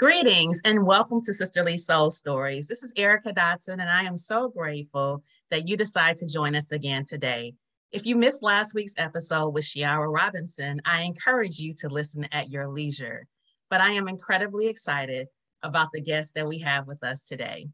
Greetings 0.00 0.60
and 0.64 0.84
welcome 0.84 1.20
to 1.22 1.32
Sisterly 1.32 1.78
Soul 1.78 2.10
Stories. 2.10 2.66
This 2.66 2.82
is 2.82 2.92
Erica 2.96 3.32
Dotson, 3.32 3.74
and 3.74 3.88
I 3.88 4.02
am 4.02 4.16
so 4.16 4.48
grateful 4.48 5.22
that 5.52 5.68
you 5.68 5.76
decide 5.76 6.16
to 6.16 6.26
join 6.26 6.56
us 6.56 6.72
again 6.72 7.04
today. 7.04 7.54
If 7.92 8.04
you 8.04 8.16
missed 8.16 8.42
last 8.42 8.74
week's 8.74 8.96
episode 8.98 9.50
with 9.50 9.64
Shiara 9.64 10.12
Robinson, 10.12 10.82
I 10.84 11.02
encourage 11.02 11.60
you 11.60 11.72
to 11.74 11.88
listen 11.88 12.26
at 12.32 12.50
your 12.50 12.66
leisure. 12.66 13.28
But 13.70 13.82
I 13.82 13.90
am 13.90 14.08
incredibly 14.08 14.66
excited 14.66 15.28
about 15.62 15.90
the 15.92 16.00
guest 16.00 16.34
that 16.34 16.48
we 16.48 16.58
have 16.58 16.88
with 16.88 17.04
us 17.04 17.28
today. 17.28 17.68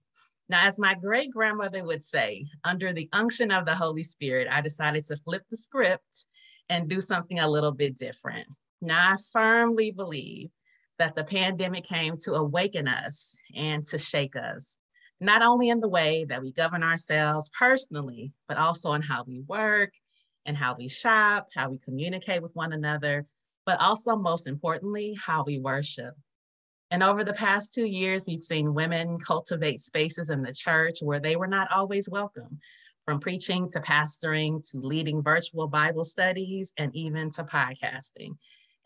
Now, 0.51 0.67
as 0.67 0.79
my 0.79 0.93
great 0.93 1.31
grandmother 1.31 1.83
would 1.85 2.03
say, 2.03 2.45
under 2.65 2.93
the 2.93 3.09
unction 3.15 3.51
of 3.51 3.65
the 3.65 3.75
Holy 3.75 4.03
Spirit, 4.03 4.47
I 4.51 4.61
decided 4.61 5.05
to 5.05 5.17
flip 5.25 5.45
the 5.51 5.57
script 5.57 6.27
and 6.69 6.87
do 6.87 7.01
something 7.01 7.39
a 7.39 7.49
little 7.49 7.73
bit 7.73 7.97
different. 7.97 8.47
Now, 8.83 9.15
I 9.15 9.17
firmly 9.33 9.91
believe 9.91 10.51
that 11.01 11.17
the 11.17 11.25
pandemic 11.25 11.83
came 11.83 12.15
to 12.19 12.35
awaken 12.35 12.87
us 12.87 13.35
and 13.57 13.87
to 13.87 13.97
shake 13.97 14.37
us, 14.37 14.77
not 15.19 15.41
only 15.41 15.71
in 15.71 15.81
the 15.81 15.89
way 15.89 16.27
that 16.29 16.43
we 16.43 16.53
govern 16.53 16.83
ourselves 16.83 17.51
personally, 17.59 18.33
but 18.47 18.59
also 18.59 18.93
in 18.93 19.01
how 19.01 19.25
we 19.27 19.41
work 19.49 19.95
and 20.45 20.59
how 20.59 20.75
we 20.79 20.89
shop, 20.89 21.49
how 21.57 21.71
we 21.71 21.79
communicate 21.79 22.43
with 22.43 22.55
one 22.55 22.75
another, 22.75 23.25
but 23.65 23.81
also 23.81 24.15
most 24.15 24.47
importantly, 24.47 25.17
how 25.25 25.43
we 25.43 25.59
worship. 25.59 26.13
And 26.91 27.03
over 27.03 27.25
the 27.25 27.33
past 27.33 27.73
two 27.73 27.87
years, 27.87 28.27
we've 28.27 28.43
seen 28.43 28.75
women 28.75 29.17
cultivate 29.19 29.81
spaces 29.81 30.29
in 30.29 30.43
the 30.43 30.53
church 30.53 30.99
where 31.01 31.21
they 31.21 31.35
were 31.35 31.47
not 31.47 31.73
always 31.73 32.11
welcome, 32.11 32.59
from 33.07 33.21
preaching 33.21 33.71
to 33.71 33.81
pastoring 33.81 34.61
to 34.71 34.79
leading 34.79 35.23
virtual 35.23 35.67
Bible 35.67 36.05
studies 36.05 36.75
and 36.77 36.95
even 36.95 37.31
to 37.31 37.45
podcasting. 37.45 38.35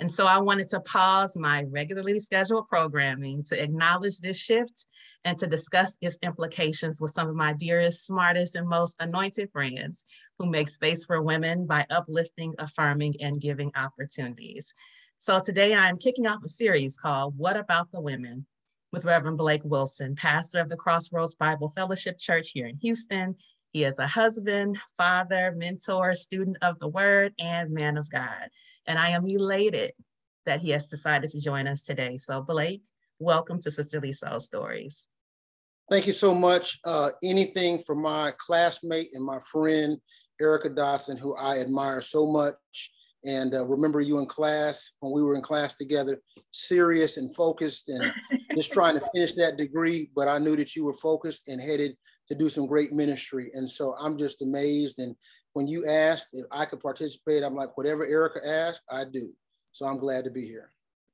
And 0.00 0.10
so 0.10 0.26
I 0.26 0.38
wanted 0.38 0.68
to 0.70 0.80
pause 0.80 1.36
my 1.36 1.64
regularly 1.70 2.18
scheduled 2.18 2.68
programming 2.68 3.45
to 3.45 3.62
acknowledge 3.62 4.18
this 4.18 4.36
shift 4.36 4.86
and 5.24 5.38
to 5.38 5.46
discuss 5.46 5.96
its 6.01 6.18
implications 6.23 7.01
with 7.01 7.12
some 7.12 7.28
of 7.28 7.36
my 7.36 7.52
dearest, 7.54 8.04
smartest, 8.04 8.56
and 8.56 8.68
most 8.68 8.96
anointed 9.01 9.51
friends 9.52 10.04
who 10.38 10.46
make 10.46 10.68
space 10.68 11.04
for 11.04 11.23
women 11.23 11.66
by 11.66 11.86
uplifting, 11.90 12.54
affirming, 12.59 13.14
and 13.20 13.40
giving 13.40 13.70
opportunities. 13.76 14.73
So 15.18 15.38
today 15.38 15.74
I'm 15.74 15.96
kicking 15.96 16.26
off 16.26 16.42
a 16.45 16.48
series 16.48 16.96
called 16.96 17.38
What 17.38 17.56
About 17.56 17.90
the 17.92 18.01
Women 18.01 18.46
with 18.92 19.04
Reverend 19.04 19.38
Blake 19.38 19.64
Wilson, 19.64 20.16
pastor 20.16 20.60
of 20.60 20.68
the 20.68 20.76
Crossover 20.76 21.26
Bible 21.38 21.73
Fellowship 21.74 22.18
Church 22.18 22.51
here 22.51 22.66
in 22.66 22.76
Houston. 22.79 23.36
He 23.73 23.84
is 23.84 23.98
a 23.98 24.06
husband, 24.06 24.79
father, 24.98 25.52
mentor, 25.56 26.14
student 26.14 26.58
of 26.62 26.79
the 26.79 26.88
word, 26.88 27.32
and 27.38 27.73
man 27.73 27.96
of 27.96 28.10
God. 28.10 28.48
And 28.87 28.99
I 28.99 29.10
am 29.10 29.27
elated 29.27 29.93
that 30.46 30.60
he 30.60 30.71
has 30.71 30.87
decided 30.87 31.30
to 31.30 31.40
join 31.40 31.66
us 31.66 31.82
today. 31.82 32.18
So, 32.18 32.43
Blake, 32.43 32.82
welcome 33.18 33.60
to 33.60 33.71
Sisterly 33.71 34.13
Soul 34.13 34.41
Stories. 34.41 35.09
Thank 35.91 36.07
you 36.07 36.13
so 36.13 36.35
much. 36.35 36.79
Uh, 36.85 37.10
anything 37.23 37.79
for 37.79 37.95
my 37.95 38.32
classmate 38.38 39.10
and 39.15 39.24
my 39.24 39.38
friend, 39.51 39.99
Erica 40.41 40.71
Dotson, 40.71 41.18
who 41.18 41.35
I 41.37 41.60
admire 41.60 42.01
so 42.01 42.26
much. 42.26 42.57
And 43.24 43.54
uh, 43.54 43.65
remember 43.65 44.02
you 44.02 44.18
in 44.18 44.26
class 44.26 44.93
when 45.01 45.13
we 45.13 45.23
were 45.23 45.35
in 45.35 45.41
class 45.41 45.76
together, 45.76 46.21
serious 46.51 47.16
and 47.16 47.35
focused 47.35 47.88
and 47.88 48.13
just 48.54 48.73
trying 48.73 48.95
to 48.95 49.09
finish 49.15 49.35
that 49.37 49.57
degree. 49.57 50.10
But 50.15 50.29
I 50.29 50.38
knew 50.38 50.57
that 50.57 50.76
you 50.76 50.85
were 50.85 50.95
focused 50.95 51.48
and 51.48 51.60
headed 51.60 51.96
to 52.29 52.35
do 52.35 52.51
some 52.51 52.66
great 52.66 52.93
ministry. 52.93 53.51
And 53.54 53.69
so 53.69 53.95
I'm 53.98 54.19
just 54.19 54.43
amazed 54.43 54.98
and 54.98 55.16
when 55.55 55.66
you 55.66 55.87
asked 55.87 56.29
if 56.33 56.45
I 56.51 56.66
could 56.66 56.80
participate, 56.80 57.43
I'm 57.43 57.55
like, 57.55 57.77
whatever 57.77 58.07
Erica 58.07 58.47
asked, 58.47 58.83
I 58.91 59.05
do. 59.05 59.33
So 59.73 59.87
I'm 59.87 59.99
glad 59.99 60.24
to 60.24 60.30
be 60.30 60.45
here. 60.45 60.71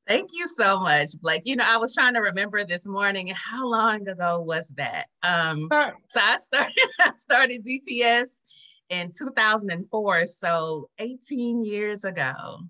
Thank 0.09 0.31
you 0.33 0.49
so 0.49 0.81
much, 0.81 1.11
Blake. 1.21 1.43
You 1.45 1.57
know, 1.57 1.65
I 1.67 1.77
was 1.77 1.95
trying 1.95 2.15
to 2.15 2.21
remember 2.21 2.65
this 2.65 2.87
morning. 2.87 3.29
How 3.29 3.67
long 3.67 4.09
ago 4.09 4.41
was 4.41 4.69
that? 4.77 5.07
Um, 5.23 5.69
so 6.09 6.21
I 6.21 6.37
started, 6.39 6.75
I 7.01 7.13
started 7.17 7.65
DTS 7.65 8.41
in 8.89 9.11
2004, 9.17 10.27
so 10.27 10.89
18 10.99 11.65
years 11.65 12.05
ago. 12.05 12.61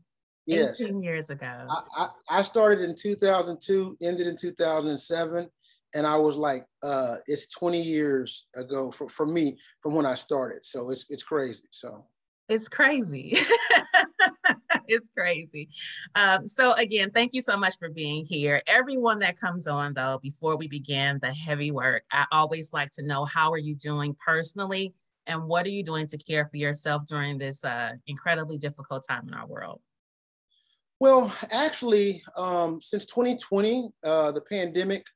Yes. 0.46 0.80
18 0.80 1.02
years 1.02 1.30
ago. 1.30 1.66
I, 1.70 1.82
I, 1.96 2.08
I 2.30 2.42
started 2.42 2.82
in 2.82 2.96
2002, 2.96 3.96
ended 4.02 4.26
in 4.26 4.36
2007 4.36 5.48
and 5.94 6.06
I 6.06 6.16
was 6.16 6.36
like, 6.36 6.66
uh, 6.82 7.16
it's 7.26 7.52
20 7.52 7.82
years 7.82 8.46
ago 8.54 8.90
for, 8.90 9.08
for 9.08 9.26
me 9.26 9.58
from 9.82 9.94
when 9.94 10.06
I 10.06 10.14
started. 10.14 10.64
So 10.64 10.90
it's 10.90 11.06
it's 11.10 11.22
crazy. 11.22 11.64
So 11.70 12.06
it's 12.48 12.68
crazy. 12.68 13.36
it's 14.88 15.10
crazy. 15.16 15.68
Um, 16.14 16.46
so 16.46 16.74
again, 16.74 17.10
thank 17.10 17.34
you 17.34 17.42
so 17.42 17.56
much 17.56 17.78
for 17.78 17.90
being 17.90 18.24
here. 18.24 18.62
Everyone 18.66 19.18
that 19.20 19.38
comes 19.38 19.66
on 19.66 19.94
though, 19.94 20.18
before 20.22 20.56
we 20.56 20.68
begin 20.68 21.18
the 21.22 21.32
heavy 21.32 21.70
work, 21.70 22.02
I 22.12 22.26
always 22.32 22.72
like 22.72 22.90
to 22.92 23.02
know 23.02 23.24
how 23.24 23.52
are 23.52 23.58
you 23.58 23.74
doing 23.74 24.16
personally 24.24 24.94
and 25.26 25.44
what 25.44 25.66
are 25.66 25.70
you 25.70 25.84
doing 25.84 26.06
to 26.08 26.18
care 26.18 26.46
for 26.46 26.56
yourself 26.56 27.06
during 27.06 27.38
this 27.38 27.64
uh, 27.64 27.92
incredibly 28.06 28.58
difficult 28.58 29.04
time 29.08 29.28
in 29.28 29.34
our 29.34 29.46
world? 29.46 29.80
Well, 30.98 31.32
actually, 31.50 32.22
um, 32.36 32.80
since 32.80 33.06
2020, 33.06 33.90
uh, 34.04 34.32
the 34.32 34.42
pandemic 34.42 35.06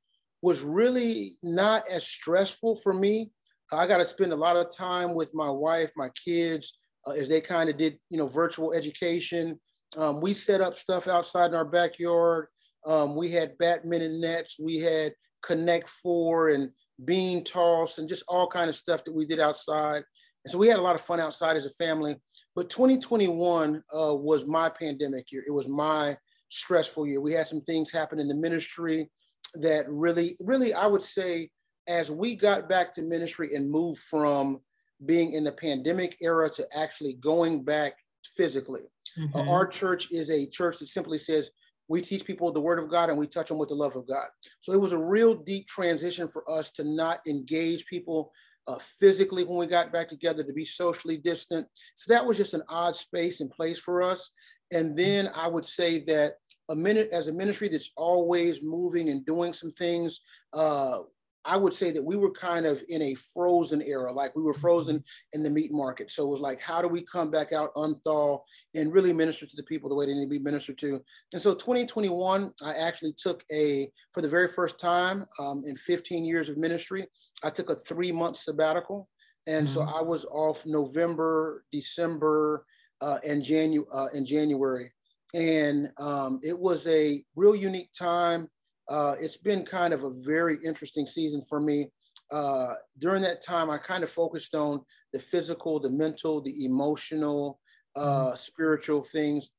was 0.44 0.60
really 0.60 1.38
not 1.42 1.88
as 1.88 2.06
stressful 2.06 2.76
for 2.76 2.92
me. 2.92 3.30
I 3.72 3.86
got 3.86 3.96
to 3.96 4.04
spend 4.04 4.30
a 4.30 4.36
lot 4.36 4.58
of 4.58 4.76
time 4.76 5.14
with 5.14 5.34
my 5.34 5.48
wife, 5.48 5.90
my 5.96 6.10
kids, 6.22 6.76
uh, 7.06 7.12
as 7.12 7.30
they 7.30 7.40
kind 7.40 7.70
of 7.70 7.78
did, 7.78 7.98
you 8.10 8.18
know, 8.18 8.26
virtual 8.26 8.74
education. 8.74 9.58
Um, 9.96 10.20
we 10.20 10.34
set 10.34 10.60
up 10.60 10.74
stuff 10.76 11.08
outside 11.08 11.46
in 11.46 11.54
our 11.54 11.64
backyard. 11.64 12.48
Um, 12.84 13.16
we 13.16 13.30
had 13.30 13.56
badminton 13.56 14.20
nets. 14.20 14.58
We 14.60 14.80
had 14.80 15.14
Connect 15.42 15.88
Four 15.88 16.50
and 16.50 16.72
bean 17.02 17.42
toss 17.42 17.96
and 17.96 18.06
just 18.06 18.24
all 18.28 18.46
kind 18.46 18.68
of 18.68 18.76
stuff 18.76 19.02
that 19.04 19.14
we 19.14 19.24
did 19.24 19.40
outside. 19.40 20.04
And 20.44 20.52
so 20.52 20.58
we 20.58 20.68
had 20.68 20.78
a 20.78 20.82
lot 20.82 20.94
of 20.94 21.00
fun 21.00 21.20
outside 21.20 21.56
as 21.56 21.64
a 21.64 21.70
family. 21.70 22.16
But 22.54 22.68
2021 22.68 23.82
uh, 23.98 24.14
was 24.14 24.46
my 24.46 24.68
pandemic 24.68 25.32
year. 25.32 25.42
It 25.48 25.52
was 25.52 25.70
my 25.70 26.18
stressful 26.50 27.06
year. 27.06 27.22
We 27.22 27.32
had 27.32 27.46
some 27.46 27.62
things 27.62 27.90
happen 27.90 28.20
in 28.20 28.28
the 28.28 28.34
ministry 28.34 29.08
that 29.54 29.86
really, 29.88 30.36
really, 30.40 30.74
I 30.74 30.86
would 30.86 31.02
say, 31.02 31.50
as 31.86 32.10
we 32.10 32.34
got 32.34 32.68
back 32.68 32.92
to 32.94 33.02
ministry 33.02 33.54
and 33.54 33.70
moved 33.70 34.00
from 34.00 34.60
being 35.04 35.32
in 35.32 35.44
the 35.44 35.52
pandemic 35.52 36.16
era 36.20 36.48
to 36.48 36.66
actually 36.76 37.14
going 37.14 37.62
back 37.64 37.94
physically. 38.36 38.82
Uh, 39.16 39.20
mm-hmm. 39.20 39.48
Uh, 39.48 39.52
our 39.52 39.66
church 39.66 40.10
is 40.10 40.30
a 40.30 40.46
church 40.46 40.78
that 40.78 40.86
simply 40.86 41.18
says 41.18 41.50
we 41.88 42.00
teach 42.00 42.24
people 42.24 42.50
the 42.50 42.60
word 42.60 42.78
of 42.78 42.90
God 42.90 43.10
and 43.10 43.18
we 43.18 43.26
touch 43.26 43.48
them 43.48 43.58
with 43.58 43.68
the 43.68 43.74
love 43.74 43.96
of 43.96 44.06
God. 44.08 44.26
So 44.60 44.72
it 44.72 44.80
was 44.80 44.92
a 44.92 44.98
real 44.98 45.34
deep 45.34 45.66
transition 45.66 46.28
for 46.28 46.48
us 46.50 46.70
to 46.72 46.84
not 46.84 47.20
engage 47.26 47.84
people 47.86 48.32
uh, 48.66 48.78
physically 48.78 49.44
when 49.44 49.58
we 49.58 49.66
got 49.66 49.92
back 49.92 50.08
together, 50.08 50.42
to 50.42 50.52
be 50.52 50.64
socially 50.64 51.18
distant. 51.18 51.66
So 51.94 52.12
that 52.12 52.24
was 52.24 52.38
just 52.38 52.54
an 52.54 52.62
odd 52.68 52.96
space 52.96 53.40
and 53.40 53.50
place 53.50 53.78
for 53.78 54.02
us. 54.02 54.30
And 54.72 54.96
then 54.96 55.30
I 55.34 55.46
would 55.46 55.64
say 55.64 56.00
that 56.04 56.34
a 56.68 56.74
minute 56.74 57.10
as 57.12 57.28
a 57.28 57.32
ministry 57.32 57.68
that's 57.68 57.92
always 57.96 58.62
moving 58.62 59.10
and 59.10 59.24
doing 59.24 59.52
some 59.52 59.70
things, 59.70 60.20
uh, 60.52 61.00
I 61.46 61.56
would 61.56 61.74
say 61.74 61.90
that 61.90 62.02
we 62.02 62.16
were 62.16 62.30
kind 62.30 62.64
of 62.64 62.82
in 62.88 63.02
a 63.02 63.14
frozen 63.14 63.82
era, 63.82 64.12
like 64.12 64.34
we 64.34 64.42
were 64.42 64.54
frozen 64.54 65.04
in 65.34 65.42
the 65.42 65.50
meat 65.50 65.72
market. 65.72 66.10
So 66.10 66.24
it 66.24 66.30
was 66.30 66.40
like, 66.40 66.58
how 66.58 66.80
do 66.80 66.88
we 66.88 67.02
come 67.02 67.30
back 67.30 67.52
out, 67.52 67.74
unthaw, 67.74 68.40
and 68.74 68.92
really 68.92 69.12
minister 69.12 69.46
to 69.46 69.56
the 69.56 69.62
people 69.64 69.90
the 69.90 69.94
way 69.94 70.06
they 70.06 70.14
need 70.14 70.24
to 70.24 70.30
be 70.30 70.38
ministered 70.38 70.78
to? 70.78 71.02
And 71.34 71.42
so 71.42 71.54
2021, 71.54 72.52
I 72.62 72.72
actually 72.72 73.12
took 73.12 73.44
a, 73.52 73.90
for 74.12 74.22
the 74.22 74.28
very 74.28 74.48
first 74.48 74.80
time 74.80 75.26
um, 75.38 75.64
in 75.66 75.76
15 75.76 76.24
years 76.24 76.48
of 76.48 76.56
ministry, 76.56 77.06
I 77.42 77.50
took 77.50 77.68
a 77.68 77.76
three 77.76 78.10
month 78.10 78.38
sabbatical. 78.38 79.08
And 79.46 79.68
mm-hmm. 79.68 79.74
so 79.74 79.82
I 79.82 80.00
was 80.00 80.24
off 80.24 80.64
November, 80.64 81.64
December, 81.70 82.64
uh, 83.04 83.18
and, 83.26 83.42
Janu- 83.42 83.86
uh, 83.92 84.08
in 84.14 84.24
January. 84.24 84.90
And 85.34 85.90
um, 85.98 86.40
it 86.42 86.58
was 86.58 86.86
a 86.86 87.22
real 87.36 87.54
unique 87.54 87.90
time. 87.92 88.48
Uh, 88.88 89.14
it's 89.20 89.36
been 89.36 89.64
kind 89.64 89.92
of 89.92 90.04
a 90.04 90.10
very 90.10 90.56
interesting 90.64 91.06
season 91.06 91.42
for 91.42 91.60
me. 91.60 91.90
Uh, 92.30 92.74
during 92.98 93.22
that 93.22 93.42
time, 93.42 93.68
I 93.68 93.78
kind 93.78 94.04
of 94.04 94.10
focused 94.10 94.54
on 94.54 94.80
the 95.12 95.18
physical, 95.18 95.78
the 95.78 95.90
mental, 95.90 96.40
the 96.40 96.64
emotional, 96.64 97.60
uh, 97.96 98.00
mm-hmm. 98.00 98.36
spiritual 98.36 99.02
things. 99.02 99.50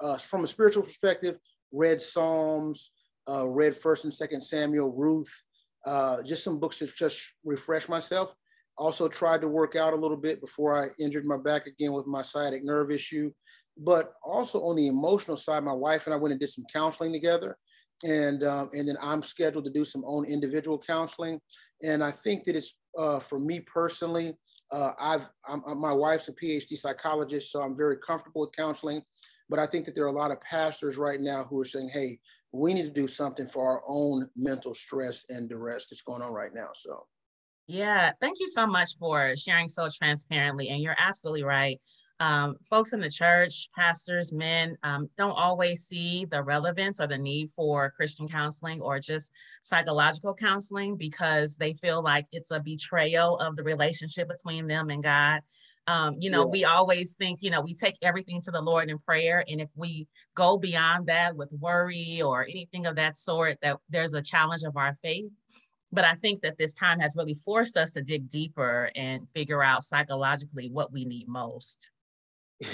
Uh, 0.00 0.18
from 0.18 0.44
a 0.44 0.46
spiritual 0.46 0.82
perspective, 0.82 1.38
read 1.72 2.00
Psalms, 2.00 2.90
uh, 3.28 3.48
read 3.48 3.74
First 3.74 4.04
and 4.04 4.12
Second 4.12 4.42
Samuel, 4.42 4.92
Ruth, 4.92 5.32
uh, 5.86 6.22
just 6.22 6.44
some 6.44 6.60
books 6.60 6.78
to 6.78 6.86
just 6.86 7.32
refresh 7.44 7.88
myself. 7.88 8.34
Also 8.76 9.08
tried 9.08 9.40
to 9.40 9.48
work 9.48 9.76
out 9.76 9.92
a 9.92 9.96
little 9.96 10.16
bit 10.16 10.40
before 10.40 10.76
I 10.76 10.88
injured 10.98 11.24
my 11.24 11.36
back 11.36 11.66
again 11.66 11.92
with 11.92 12.06
my 12.06 12.22
sciatic 12.22 12.64
nerve 12.64 12.90
issue. 12.90 13.30
But 13.76 14.12
also 14.24 14.60
on 14.64 14.76
the 14.76 14.86
emotional 14.86 15.36
side, 15.36 15.64
my 15.64 15.72
wife 15.72 16.06
and 16.06 16.14
I 16.14 16.16
went 16.16 16.32
and 16.32 16.40
did 16.40 16.50
some 16.50 16.64
counseling 16.72 17.12
together. 17.12 17.56
And, 18.04 18.44
um, 18.44 18.70
and 18.72 18.88
then 18.88 18.96
I'm 19.02 19.22
scheduled 19.22 19.64
to 19.64 19.70
do 19.70 19.84
some 19.84 20.04
own 20.06 20.26
individual 20.26 20.78
counseling. 20.78 21.40
And 21.82 22.02
I 22.02 22.10
think 22.10 22.44
that 22.44 22.56
it's 22.56 22.76
uh, 22.98 23.18
for 23.18 23.38
me 23.38 23.60
personally, 23.60 24.34
uh, 24.72 24.92
I've 24.98 25.28
I'm, 25.46 25.62
my 25.78 25.92
wife's 25.92 26.28
a 26.28 26.32
PhD 26.32 26.76
psychologist, 26.76 27.52
so 27.52 27.60
I'm 27.60 27.76
very 27.76 27.96
comfortable 27.98 28.42
with 28.42 28.56
counseling. 28.56 29.02
But 29.48 29.58
I 29.58 29.66
think 29.66 29.84
that 29.84 29.94
there 29.94 30.04
are 30.04 30.08
a 30.08 30.12
lot 30.12 30.30
of 30.30 30.40
pastors 30.40 30.96
right 30.96 31.20
now 31.20 31.44
who 31.44 31.60
are 31.60 31.64
saying, 31.66 31.90
"Hey, 31.92 32.18
we 32.54 32.72
need 32.72 32.84
to 32.84 32.90
do 32.90 33.08
something 33.08 33.48
for 33.48 33.66
our 33.66 33.82
own 33.86 34.28
mental 34.36 34.74
stress 34.74 35.24
and 35.28 35.48
duress 35.48 35.88
that's 35.88 36.02
going 36.02 36.22
on 36.22 36.32
right 36.32 36.52
now. 36.54 36.68
So, 36.74 37.04
yeah, 37.66 38.12
thank 38.20 38.40
you 38.40 38.48
so 38.48 38.66
much 38.66 38.96
for 38.98 39.34
sharing 39.36 39.68
so 39.68 39.88
transparently. 39.88 40.68
And 40.68 40.82
you're 40.82 40.96
absolutely 40.98 41.44
right. 41.44 41.80
Um, 42.20 42.56
folks 42.62 42.92
in 42.92 43.00
the 43.00 43.10
church, 43.10 43.68
pastors, 43.76 44.32
men, 44.32 44.76
um, 44.82 45.08
don't 45.18 45.36
always 45.36 45.82
see 45.84 46.24
the 46.26 46.42
relevance 46.42 47.00
or 47.00 47.06
the 47.08 47.18
need 47.18 47.50
for 47.50 47.90
Christian 47.90 48.28
counseling 48.28 48.80
or 48.80 49.00
just 49.00 49.32
psychological 49.62 50.32
counseling 50.32 50.96
because 50.96 51.56
they 51.56 51.72
feel 51.72 52.02
like 52.02 52.26
it's 52.30 52.52
a 52.52 52.60
betrayal 52.60 53.38
of 53.38 53.56
the 53.56 53.64
relationship 53.64 54.28
between 54.28 54.66
them 54.68 54.90
and 54.90 55.02
God. 55.02 55.40
Um, 55.86 56.16
you 56.18 56.30
know, 56.30 56.44
yeah. 56.44 56.50
we 56.50 56.64
always 56.64 57.14
think, 57.14 57.42
you 57.42 57.50
know, 57.50 57.60
we 57.60 57.74
take 57.74 57.96
everything 58.00 58.40
to 58.42 58.50
the 58.50 58.60
Lord 58.60 58.90
in 58.90 58.98
prayer. 58.98 59.44
And 59.48 59.60
if 59.60 59.68
we 59.74 60.06
go 60.34 60.56
beyond 60.56 61.08
that 61.08 61.36
with 61.36 61.50
worry 61.52 62.22
or 62.22 62.42
anything 62.42 62.86
of 62.86 62.96
that 62.96 63.16
sort, 63.16 63.58
that 63.60 63.78
there's 63.90 64.14
a 64.14 64.22
challenge 64.22 64.62
of 64.62 64.76
our 64.76 64.94
faith. 65.02 65.30
But 65.94 66.04
I 66.04 66.14
think 66.14 66.42
that 66.42 66.58
this 66.58 66.74
time 66.74 66.98
has 66.98 67.14
really 67.16 67.34
forced 67.34 67.76
us 67.76 67.92
to 67.92 68.02
dig 68.02 68.28
deeper 68.28 68.90
and 68.96 69.28
figure 69.30 69.62
out 69.62 69.84
psychologically 69.84 70.68
what 70.68 70.90
we 70.92 71.04
need 71.04 71.28
most. 71.28 71.90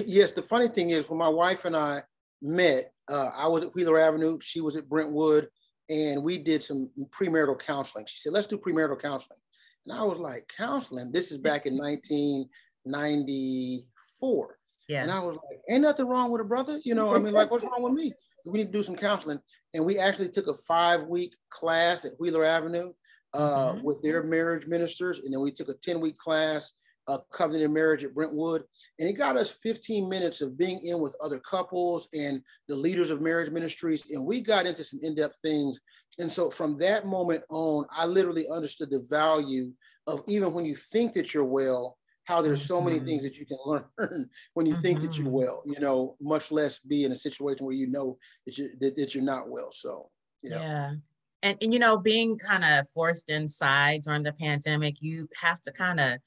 Yes, 0.05 0.32
the 0.32 0.43
funny 0.43 0.69
thing 0.69 0.90
is 0.90 1.08
when 1.08 1.19
my 1.19 1.28
wife 1.28 1.64
and 1.64 1.75
I 1.76 2.02
met, 2.43 2.93
uh, 3.08 3.31
I 3.37 3.49
was 3.49 3.64
at 3.64 3.75
Wheeler 3.75 3.99
Avenue, 3.99 4.38
she 4.40 4.61
was 4.61 4.76
at 4.76 4.88
Brentwood, 4.88 5.49
and 5.88 6.22
we 6.22 6.38
did 6.38 6.62
some 6.62 6.88
premarital 7.11 7.58
counseling. 7.58 8.06
She 8.06 8.19
said, 8.19 8.32
let's 8.32 8.46
do 8.46 8.56
premarital 8.56 9.00
counseling. 9.00 9.40
And 9.87 9.99
I 9.99 10.05
was 10.05 10.19
like, 10.19 10.49
counseling? 10.56 11.11
This 11.12 11.32
is 11.32 11.38
back 11.38 11.67
in 11.67 11.76
1994. 11.76 14.58
Yeah. 14.88 15.02
And 15.02 15.11
I 15.11 15.19
was 15.20 15.37
like, 15.37 15.61
ain't 15.69 15.82
nothing 15.82 16.06
wrong 16.06 16.31
with 16.31 16.40
a 16.40 16.44
brother. 16.44 16.81
You 16.84 16.94
know, 16.94 17.14
I 17.14 17.19
mean, 17.19 17.34
like, 17.34 17.50
what's 17.50 17.64
wrong 17.64 17.82
with 17.82 17.93
me? 17.93 18.14
We 18.44 18.58
need 18.58 18.67
to 18.67 18.78
do 18.78 18.82
some 18.82 18.96
counseling. 18.96 19.40
And 19.75 19.84
we 19.84 19.99
actually 19.99 20.31
took 20.31 20.46
a 20.46 20.55
five 20.55 21.02
week 21.05 21.34
class 21.50 22.05
at 22.05 22.12
Wheeler 22.19 22.44
Avenue 22.44 22.93
uh, 23.35 23.73
mm-hmm. 23.73 23.85
with 23.85 24.03
their 24.03 24.23
marriage 24.23 24.67
ministers. 24.67 25.21
And 25.21 25.32
then 25.32 25.41
we 25.41 25.50
took 25.50 25.69
a 25.69 25.75
10 25.75 26.00
week 26.00 26.19
class, 26.19 26.73
uh, 27.09 27.19
Covenant 27.32 27.65
in 27.65 27.73
Marriage 27.73 28.05
at 28.05 28.15
Brentwood. 28.15 28.65
And 28.99 29.09
it 29.09 29.15
got 29.15 29.37
us 29.37 29.50
15 29.62 30.09
minutes 30.09 30.41
of 30.41 30.56
being 30.56 30.85
in 30.85 31.00
with 31.00 31.17
other 31.23 31.41
couples 31.41 32.09
and 32.12 32.43
the 32.69 32.77
leaders 32.77 33.11
of 33.11 33.21
marriage 33.21 33.50
ministries. 33.50 34.05
And 34.11 34.25
we 34.25 34.41
got 34.41 34.67
into 34.67 34.85
some 34.85 35.00
in 35.03 35.15
depth 35.15 35.37
things. 35.43 35.81
And 36.19 36.31
so 36.31 36.50
from 36.50 36.79
that 36.79 37.06
moment 37.06 37.43
on, 37.49 37.87
I 37.91 38.06
literally 38.06 38.47
understood 38.49 38.91
the 38.91 39.06
value 39.11 39.73
of 40.06 40.23
even 40.27 40.53
when 40.53 40.65
you 40.65 40.75
think 40.75 41.12
that 41.15 41.35
you're 41.35 41.44
well, 41.44 41.97
how 42.25 42.41
there's 42.41 42.65
so 42.65 42.81
many 42.81 42.97
mm-hmm. 42.97 43.06
things 43.06 43.23
that 43.25 43.38
you 43.38 43.47
can 43.47 43.59
learn 43.67 44.31
when 44.55 44.67
you 44.67 44.81
think 44.81 45.00
that 45.00 45.17
you're 45.17 45.27
mm-hmm. 45.27 45.35
well, 45.35 45.62
you 45.67 45.81
know, 45.81 46.17
much 46.21 46.53
less 46.53 46.79
be 46.79 47.05
in 47.05 47.12
a 47.12 47.17
situation 47.17 47.67
where 47.67 47.75
you 47.75 47.88
know 47.88 48.19
that 48.47 48.56
you 48.56 48.71
that, 48.81 48.97
that 48.97 49.15
you're 49.15 49.25
not 49.25 49.49
well. 49.49 49.73
So 49.73 50.11
yeah. 50.43 50.61
yeah. 50.61 50.93
And, 51.42 51.56
and 51.60 51.72
you 51.72 51.78
know, 51.78 51.96
being 51.96 52.38
kind 52.38 52.64
of 52.64 52.88
forced 52.88 53.31
inside 53.31 54.02
during 54.02 54.22
the 54.22 54.32
pandemic, 54.32 54.96
you 55.00 55.28
have 55.40 55.60
to 55.62 55.72
kind 55.72 56.00
of 56.00 56.19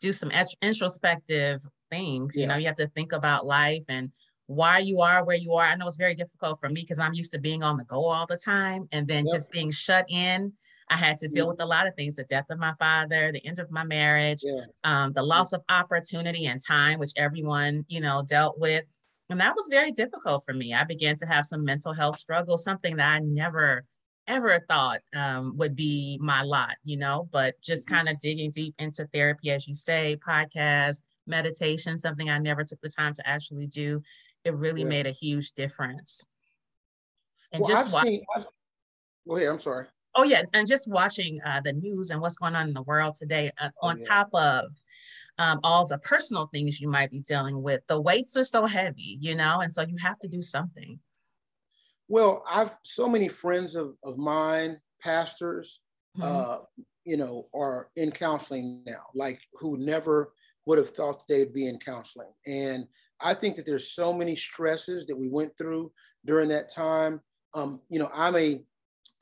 do 0.00 0.12
some 0.12 0.32
introspective 0.62 1.60
things. 1.90 2.36
You 2.36 2.46
know, 2.46 2.56
you 2.56 2.66
have 2.66 2.76
to 2.76 2.88
think 2.88 3.12
about 3.12 3.46
life 3.46 3.84
and 3.88 4.10
why 4.46 4.78
you 4.78 5.00
are 5.00 5.24
where 5.24 5.36
you 5.36 5.52
are. 5.54 5.66
I 5.66 5.74
know 5.76 5.86
it's 5.86 5.96
very 5.96 6.14
difficult 6.14 6.58
for 6.58 6.68
me 6.68 6.80
because 6.82 6.98
I'm 6.98 7.14
used 7.14 7.32
to 7.32 7.38
being 7.38 7.62
on 7.62 7.76
the 7.76 7.84
go 7.84 8.06
all 8.06 8.26
the 8.26 8.36
time 8.36 8.88
and 8.92 9.06
then 9.06 9.26
yep. 9.26 9.34
just 9.34 9.52
being 9.52 9.70
shut 9.70 10.06
in 10.08 10.52
I 10.92 10.96
had 10.96 11.16
to 11.18 11.28
deal 11.28 11.44
mm-hmm. 11.44 11.52
with 11.52 11.60
a 11.62 11.66
lot 11.66 11.86
of 11.86 11.94
things 11.94 12.16
the 12.16 12.24
death 12.24 12.46
of 12.50 12.58
my 12.58 12.74
father, 12.78 13.32
the 13.32 13.44
end 13.46 13.58
of 13.58 13.70
my 13.70 13.84
marriage, 13.84 14.40
yeah. 14.42 14.64
um, 14.84 15.12
the 15.12 15.22
loss 15.22 15.52
of 15.52 15.62
opportunity 15.70 16.46
and 16.46 16.60
time, 16.64 16.98
which 16.98 17.12
everyone, 17.16 17.84
you 17.88 18.00
know, 18.00 18.22
dealt 18.28 18.58
with. 18.58 18.84
And 19.30 19.40
that 19.40 19.54
was 19.56 19.68
very 19.70 19.90
difficult 19.90 20.44
for 20.44 20.52
me. 20.52 20.74
I 20.74 20.84
began 20.84 21.16
to 21.16 21.26
have 21.26 21.46
some 21.46 21.64
mental 21.64 21.94
health 21.94 22.18
struggles, 22.18 22.64
something 22.64 22.96
that 22.96 23.14
I 23.14 23.18
never 23.20 23.82
ever 24.26 24.64
thought 24.68 25.00
um, 25.14 25.56
would 25.56 25.74
be 25.74 26.18
my 26.20 26.42
lot, 26.42 26.76
you 26.84 26.96
know, 26.96 27.28
but 27.32 27.60
just 27.60 27.86
mm-hmm. 27.86 27.96
kind 27.96 28.08
of 28.08 28.18
digging 28.18 28.50
deep 28.50 28.74
into 28.78 29.06
therapy, 29.12 29.50
as 29.50 29.66
you 29.66 29.74
say, 29.74 30.16
podcast, 30.26 31.02
meditation, 31.26 31.98
something 31.98 32.30
I 32.30 32.38
never 32.38 32.64
took 32.64 32.80
the 32.80 32.88
time 32.88 33.12
to 33.14 33.28
actually 33.28 33.66
do. 33.66 34.02
It 34.44 34.54
really 34.54 34.82
yeah. 34.82 34.88
made 34.88 35.06
a 35.06 35.12
huge 35.12 35.52
difference. 35.52 36.26
And 37.52 37.62
well, 37.62 37.70
just 37.70 37.94
I've 37.94 38.02
seen, 38.04 38.22
I've, 38.34 38.44
go 39.28 39.36
ahead, 39.36 39.48
I'm 39.48 39.58
sorry. 39.58 39.86
Oh 40.14 40.24
yeah, 40.24 40.42
and 40.52 40.66
just 40.66 40.88
watching 40.88 41.40
uh, 41.42 41.60
the 41.64 41.72
news 41.72 42.10
and 42.10 42.20
what's 42.20 42.36
going 42.36 42.54
on 42.54 42.68
in 42.68 42.74
the 42.74 42.82
world 42.82 43.14
today, 43.14 43.50
uh, 43.58 43.70
oh, 43.80 43.88
on 43.88 43.98
yeah. 43.98 44.06
top 44.06 44.28
of 44.34 44.64
um, 45.38 45.60
all 45.64 45.86
the 45.86 45.98
personal 45.98 46.48
things 46.52 46.80
you 46.80 46.88
might 46.88 47.10
be 47.10 47.20
dealing 47.20 47.62
with, 47.62 47.80
the 47.86 48.00
weights 48.00 48.36
are 48.36 48.44
so 48.44 48.66
heavy, 48.66 49.16
you 49.20 49.34
know, 49.34 49.60
and 49.60 49.72
so 49.72 49.82
you 49.82 49.96
have 50.02 50.18
to 50.18 50.28
do 50.28 50.42
something. 50.42 50.98
Well, 52.12 52.44
I've 52.46 52.76
so 52.82 53.08
many 53.08 53.28
friends 53.28 53.74
of, 53.74 53.94
of 54.04 54.18
mine, 54.18 54.78
pastors, 55.00 55.80
mm-hmm. 56.18 56.28
uh, 56.30 56.58
you 57.06 57.16
know, 57.16 57.48
are 57.54 57.88
in 57.96 58.10
counseling 58.10 58.82
now, 58.84 59.00
like 59.14 59.40
who 59.54 59.78
never 59.78 60.34
would 60.66 60.76
have 60.76 60.90
thought 60.90 61.26
they'd 61.26 61.54
be 61.54 61.68
in 61.68 61.78
counseling. 61.78 62.30
And 62.46 62.86
I 63.18 63.32
think 63.32 63.56
that 63.56 63.64
there's 63.64 63.92
so 63.92 64.12
many 64.12 64.36
stresses 64.36 65.06
that 65.06 65.16
we 65.16 65.30
went 65.30 65.56
through 65.56 65.90
during 66.26 66.50
that 66.50 66.70
time. 66.70 67.22
Um, 67.54 67.80
you 67.88 67.98
know, 67.98 68.10
I'm 68.14 68.36
a 68.36 68.62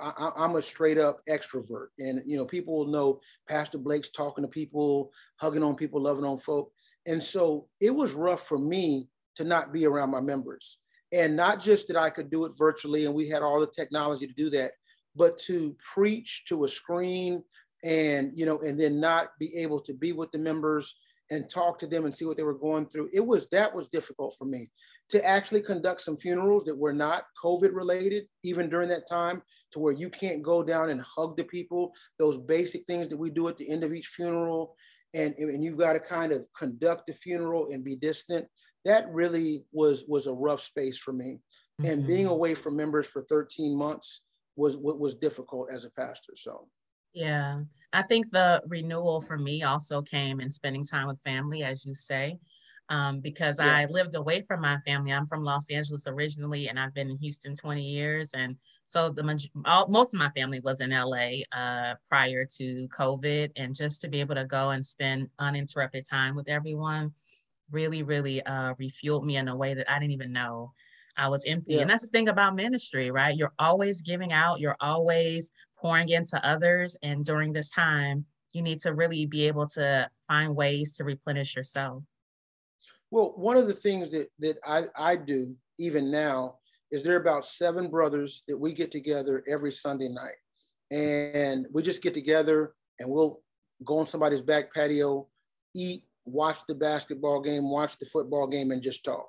I, 0.00 0.32
am 0.38 0.56
a 0.56 0.62
straight 0.62 0.98
up 0.98 1.20
extrovert, 1.30 1.90
and 2.00 2.24
you 2.26 2.36
know, 2.36 2.44
people 2.44 2.76
will 2.76 2.88
know 2.88 3.20
Pastor 3.48 3.78
Blake's 3.78 4.10
talking 4.10 4.42
to 4.42 4.48
people, 4.48 5.12
hugging 5.36 5.62
on 5.62 5.76
people, 5.76 6.02
loving 6.02 6.24
on 6.24 6.38
folk, 6.38 6.72
and 7.06 7.22
so 7.22 7.68
it 7.80 7.94
was 7.94 8.14
rough 8.14 8.48
for 8.48 8.58
me 8.58 9.06
to 9.36 9.44
not 9.44 9.72
be 9.72 9.86
around 9.86 10.10
my 10.10 10.20
members, 10.20 10.78
and 11.12 11.36
not 11.36 11.60
just 11.60 11.88
that 11.88 11.96
I 11.96 12.10
could 12.10 12.30
do 12.30 12.44
it 12.44 12.52
virtually, 12.56 13.06
and 13.06 13.14
we 13.14 13.28
had 13.28 13.42
all 13.42 13.60
the 13.60 13.66
technology 13.66 14.26
to 14.26 14.32
do 14.32 14.50
that, 14.50 14.72
but 15.16 15.38
to 15.46 15.76
preach 15.94 16.44
to 16.48 16.64
a 16.64 16.68
screen, 16.68 17.42
and 17.82 18.32
you 18.34 18.46
know, 18.46 18.58
and 18.60 18.78
then 18.78 19.00
not 19.00 19.30
be 19.38 19.56
able 19.56 19.80
to 19.80 19.94
be 19.94 20.12
with 20.12 20.30
the 20.32 20.38
members 20.38 20.94
and 21.30 21.48
talk 21.48 21.78
to 21.78 21.86
them 21.86 22.04
and 22.04 22.14
see 22.14 22.24
what 22.24 22.36
they 22.36 22.42
were 22.42 22.54
going 22.54 22.86
through. 22.86 23.08
It 23.12 23.24
was 23.24 23.48
that 23.48 23.74
was 23.74 23.88
difficult 23.88 24.34
for 24.36 24.44
me 24.44 24.70
to 25.10 25.24
actually 25.26 25.60
conduct 25.60 26.00
some 26.00 26.16
funerals 26.16 26.64
that 26.64 26.76
were 26.76 26.92
not 26.92 27.24
COVID 27.42 27.74
related, 27.74 28.26
even 28.44 28.70
during 28.70 28.88
that 28.88 29.08
time, 29.08 29.42
to 29.72 29.80
where 29.80 29.92
you 29.92 30.08
can't 30.08 30.42
go 30.42 30.62
down 30.62 30.90
and 30.90 31.02
hug 31.02 31.36
the 31.36 31.44
people, 31.44 31.92
those 32.18 32.38
basic 32.38 32.86
things 32.86 33.08
that 33.08 33.16
we 33.16 33.28
do 33.28 33.48
at 33.48 33.56
the 33.56 33.68
end 33.68 33.82
of 33.82 33.92
each 33.92 34.06
funeral. 34.06 34.76
And, 35.12 35.34
and 35.36 35.64
you've 35.64 35.78
got 35.78 35.94
to 35.94 36.00
kind 36.00 36.32
of 36.32 36.46
conduct 36.56 37.08
the 37.08 37.12
funeral 37.12 37.68
and 37.72 37.84
be 37.84 37.96
distant. 37.96 38.46
That 38.84 39.10
really 39.12 39.64
was 39.72 40.04
was 40.08 40.26
a 40.26 40.32
rough 40.32 40.60
space 40.60 40.98
for 40.98 41.12
me. 41.12 41.40
Mm-hmm. 41.80 41.90
And 41.90 42.06
being 42.06 42.26
away 42.26 42.54
from 42.54 42.76
members 42.76 43.06
for 43.06 43.22
13 43.22 43.76
months 43.76 44.22
was 44.56 44.76
what 44.76 44.98
was 44.98 45.14
difficult 45.14 45.70
as 45.70 45.84
a 45.84 45.90
pastor. 45.90 46.32
So 46.36 46.68
yeah. 47.12 47.62
I 47.92 48.02
think 48.02 48.30
the 48.30 48.62
renewal 48.66 49.20
for 49.20 49.36
me 49.36 49.62
also 49.62 50.00
came 50.00 50.40
in 50.40 50.50
spending 50.50 50.84
time 50.84 51.08
with 51.08 51.20
family, 51.22 51.64
as 51.64 51.84
you 51.84 51.94
say 51.94 52.38
um, 52.90 53.20
because 53.20 53.60
yeah. 53.60 53.76
I 53.76 53.86
lived 53.86 54.16
away 54.16 54.42
from 54.42 54.60
my 54.60 54.76
family. 54.78 55.12
I'm 55.12 55.26
from 55.26 55.42
Los 55.42 55.70
Angeles 55.70 56.08
originally, 56.08 56.68
and 56.68 56.78
I've 56.78 56.92
been 56.92 57.08
in 57.08 57.16
Houston 57.18 57.54
20 57.54 57.82
years. 57.82 58.32
And 58.34 58.56
so 58.84 59.08
the 59.08 59.48
all, 59.64 59.88
most 59.88 60.12
of 60.12 60.18
my 60.18 60.28
family 60.30 60.60
was 60.60 60.80
in 60.80 60.90
LA 60.90 61.42
uh, 61.52 61.94
prior 62.08 62.44
to 62.56 62.88
COVID, 62.88 63.52
and 63.56 63.74
just 63.74 64.00
to 64.02 64.08
be 64.08 64.18
able 64.20 64.34
to 64.34 64.44
go 64.44 64.70
and 64.70 64.84
spend 64.84 65.28
uninterrupted 65.38 66.04
time 66.04 66.34
with 66.34 66.48
everyone 66.48 67.12
really, 67.70 68.02
really 68.02 68.42
uh, 68.44 68.74
refueled 68.74 69.24
me 69.24 69.36
in 69.36 69.48
a 69.48 69.56
way 69.56 69.74
that 69.74 69.90
I 69.90 69.98
didn't 69.98 70.12
even 70.12 70.32
know. 70.32 70.72
I 71.16 71.28
was 71.28 71.44
empty. 71.46 71.74
Yeah. 71.74 71.82
And 71.82 71.90
that's 71.90 72.02
the 72.02 72.08
thing 72.08 72.28
about 72.28 72.54
ministry, 72.54 73.10
right? 73.10 73.36
You're 73.36 73.52
always 73.58 74.02
giving 74.02 74.32
out, 74.32 74.60
you're 74.60 74.76
always 74.80 75.52
pouring 75.78 76.08
into 76.08 76.44
others. 76.46 76.96
And 77.02 77.24
during 77.24 77.52
this 77.52 77.70
time, 77.70 78.24
you 78.52 78.62
need 78.62 78.80
to 78.80 78.94
really 78.94 79.26
be 79.26 79.46
able 79.46 79.66
to 79.68 80.08
find 80.26 80.54
ways 80.54 80.92
to 80.94 81.04
replenish 81.04 81.56
yourself. 81.56 82.02
Well, 83.10 83.32
one 83.36 83.56
of 83.56 83.66
the 83.66 83.74
things 83.74 84.10
that 84.12 84.28
that 84.38 84.58
I, 84.64 84.84
I 84.96 85.16
do 85.16 85.56
even 85.78 86.10
now 86.10 86.56
is 86.90 87.02
there 87.02 87.14
are 87.14 87.20
about 87.20 87.44
seven 87.44 87.88
brothers 87.88 88.42
that 88.48 88.58
we 88.58 88.72
get 88.72 88.90
together 88.90 89.42
every 89.48 89.72
Sunday 89.72 90.08
night. 90.08 90.34
And 90.90 91.66
we 91.72 91.82
just 91.82 92.02
get 92.02 92.14
together 92.14 92.74
and 92.98 93.08
we'll 93.08 93.40
go 93.84 93.98
on 93.98 94.06
somebody's 94.06 94.40
back 94.40 94.74
patio, 94.74 95.28
eat, 95.74 96.04
watch 96.32 96.58
the 96.68 96.74
basketball 96.74 97.40
game, 97.40 97.70
watch 97.70 97.98
the 97.98 98.06
football 98.06 98.46
game, 98.46 98.70
and 98.70 98.82
just 98.82 99.04
talk. 99.04 99.28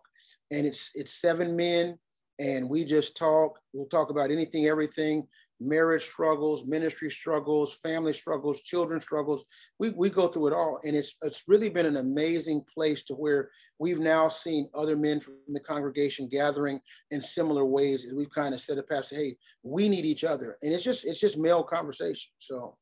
And 0.51 0.65
it's 0.65 0.91
it's 0.96 1.20
seven 1.22 1.55
men, 1.55 1.98
and 2.39 2.70
we 2.70 2.86
just 2.86 3.17
talk. 3.17 3.60
We'll 3.74 3.88
talk 3.88 4.10
about 4.10 4.31
anything, 4.31 4.67
everything 4.67 5.27
marriage 5.62 6.03
struggles, 6.03 6.65
ministry 6.65 7.12
struggles, 7.12 7.75
family 7.75 8.13
struggles, 8.13 8.62
children 8.62 9.00
struggles. 9.00 9.46
We, 9.77 9.91
we 9.91 10.10
go 10.10 10.27
through 10.27 10.48
it 10.48 10.53
all. 10.53 10.79
And 10.84 10.96
it's, 10.96 11.15
it's 11.22 11.43
really 11.48 11.70
been 11.70 11.86
an 11.86 11.98
amazing 11.98 12.65
place 12.74 13.03
to 13.03 13.13
where 13.13 13.51
we've 13.79 14.00
now 14.00 14.27
seen 14.27 14.70
other 14.74 14.98
men 14.98 15.20
from 15.20 15.36
the 15.48 15.60
congregation 15.60 16.27
gathering 16.27 16.79
in 17.12 17.22
similar 17.22 17.63
ways. 17.63 18.05
And 18.05 18.17
we've 18.17 18.31
kind 18.31 18.55
of 18.55 18.60
said 18.60 18.77
to 18.77 18.84
Pastor, 18.84 19.15
hey, 19.15 19.38
we 19.62 19.88
need 19.88 20.05
each 20.05 20.24
other. 20.24 20.58
And 20.63 20.74
it's 20.74 20.84
just, 20.84 21.05
it's 21.05 21.20
just 21.20 21.38
male 21.38 21.63
conversation. 21.63 22.31
So 22.38 22.75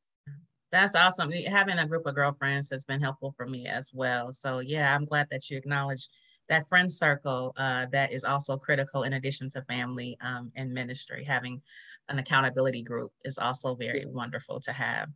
that's 0.70 0.94
awesome. 0.94 1.32
Having 1.32 1.78
a 1.78 1.86
group 1.86 2.06
of 2.06 2.14
girlfriends 2.14 2.70
has 2.70 2.84
been 2.84 3.00
helpful 3.00 3.34
for 3.36 3.46
me 3.46 3.66
as 3.66 3.90
well. 3.92 4.32
So 4.32 4.60
yeah, 4.60 4.94
I'm 4.94 5.04
glad 5.04 5.28
that 5.30 5.50
you 5.50 5.56
acknowledge 5.56 6.08
that 6.48 6.68
friend 6.68 6.92
circle 6.92 7.52
uh, 7.56 7.86
that 7.92 8.12
is 8.12 8.24
also 8.24 8.56
critical 8.56 9.04
in 9.04 9.14
addition 9.14 9.48
to 9.50 9.62
family 9.62 10.16
um, 10.20 10.50
and 10.56 10.72
ministry. 10.72 11.24
Having 11.24 11.62
an 12.08 12.18
accountability 12.18 12.82
group 12.82 13.12
is 13.24 13.38
also 13.38 13.74
very 13.74 14.04
wonderful 14.06 14.60
to 14.60 14.72
have. 14.72 15.08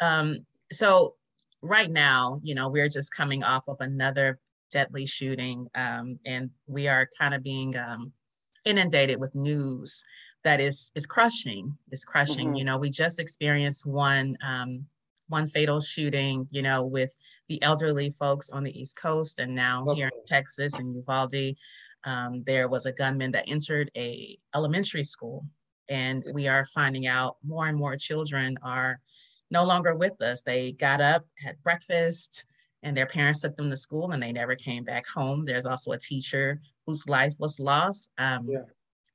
Um, 0.00 0.46
so 0.70 1.14
right 1.62 1.90
now, 1.90 2.40
you 2.42 2.54
know, 2.54 2.68
we're 2.68 2.88
just 2.88 3.14
coming 3.14 3.42
off 3.42 3.64
of 3.68 3.76
another 3.80 4.38
deadly 4.70 5.06
shooting, 5.06 5.68
um, 5.74 6.18
and 6.26 6.50
we 6.66 6.88
are 6.88 7.08
kind 7.18 7.34
of 7.34 7.42
being 7.42 7.76
um, 7.76 8.12
inundated 8.64 9.18
with 9.18 9.34
news 9.34 10.04
that 10.46 10.60
is 10.60 10.92
is 10.94 11.06
crushing. 11.06 11.76
Is 11.90 12.04
crushing. 12.04 12.48
Mm-hmm. 12.48 12.56
You 12.56 12.64
know, 12.64 12.78
we 12.78 12.88
just 12.88 13.18
experienced 13.18 13.84
one 13.84 14.38
um, 14.46 14.86
one 15.28 15.48
fatal 15.48 15.80
shooting. 15.80 16.46
You 16.52 16.62
know, 16.62 16.84
with 16.84 17.12
the 17.48 17.60
elderly 17.62 18.10
folks 18.10 18.50
on 18.50 18.62
the 18.62 18.80
East 18.80 18.96
Coast, 18.96 19.40
and 19.40 19.54
now 19.54 19.84
okay. 19.88 19.96
here 19.96 20.06
in 20.14 20.24
Texas 20.24 20.74
and 20.74 20.94
Uvalde, 20.94 21.56
um, 22.04 22.44
there 22.44 22.68
was 22.68 22.86
a 22.86 22.92
gunman 22.92 23.32
that 23.32 23.48
entered 23.48 23.90
a 23.96 24.38
elementary 24.54 25.02
school, 25.02 25.44
and 25.88 26.22
we 26.32 26.46
are 26.46 26.64
finding 26.66 27.08
out 27.08 27.38
more 27.44 27.66
and 27.66 27.76
more 27.76 27.96
children 27.96 28.56
are 28.62 29.00
no 29.50 29.64
longer 29.64 29.96
with 29.96 30.22
us. 30.22 30.44
They 30.44 30.72
got 30.72 31.00
up, 31.00 31.24
had 31.44 31.60
breakfast, 31.64 32.46
and 32.84 32.96
their 32.96 33.06
parents 33.06 33.40
took 33.40 33.56
them 33.56 33.70
to 33.70 33.76
school 33.76 34.12
and 34.12 34.22
they 34.22 34.32
never 34.32 34.54
came 34.54 34.84
back 34.84 35.06
home. 35.06 35.44
There's 35.44 35.66
also 35.66 35.92
a 35.92 35.98
teacher 35.98 36.60
whose 36.86 37.08
life 37.08 37.34
was 37.38 37.58
lost. 37.58 38.12
Um, 38.18 38.46
yeah. 38.46 38.62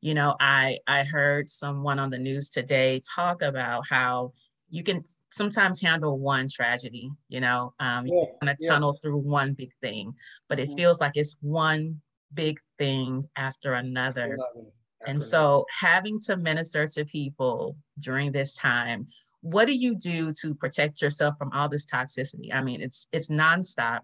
You 0.01 0.13
know, 0.13 0.35
I 0.39 0.79
I 0.87 1.03
heard 1.03 1.49
someone 1.49 1.99
on 1.99 2.09
the 2.09 2.17
news 2.17 2.49
today 2.49 3.01
talk 3.15 3.41
about 3.41 3.83
how 3.89 4.33
you 4.69 4.83
can 4.83 5.03
sometimes 5.29 5.81
handle 5.81 6.17
one 6.17 6.47
tragedy. 6.49 7.11
You 7.29 7.41
know, 7.41 7.73
um, 7.79 8.07
yeah. 8.07 8.13
you 8.13 8.27
kind 8.41 8.49
of 8.49 8.57
yeah. 8.59 8.69
tunnel 8.71 8.97
through 9.01 9.17
one 9.17 9.53
big 9.53 9.71
thing, 9.81 10.13
but 10.49 10.59
it 10.59 10.69
mm-hmm. 10.69 10.77
feels 10.77 10.99
like 10.99 11.13
it's 11.15 11.35
one 11.41 12.01
big 12.33 12.59
thing 12.77 13.27
after 13.35 13.73
another. 13.73 14.33
After 14.33 14.67
and 15.07 15.21
so, 15.21 15.65
having 15.79 16.19
to 16.21 16.37
minister 16.37 16.87
to 16.87 17.05
people 17.05 17.75
during 17.99 18.31
this 18.31 18.53
time 18.53 19.07
what 19.41 19.65
do 19.65 19.73
you 19.73 19.95
do 19.95 20.31
to 20.41 20.55
protect 20.55 21.01
yourself 21.01 21.35
from 21.37 21.51
all 21.51 21.67
this 21.67 21.85
toxicity? 21.85 22.53
I 22.53 22.61
mean, 22.61 22.81
it's 22.81 23.07
it's 23.11 23.29
nonstop. 23.29 24.01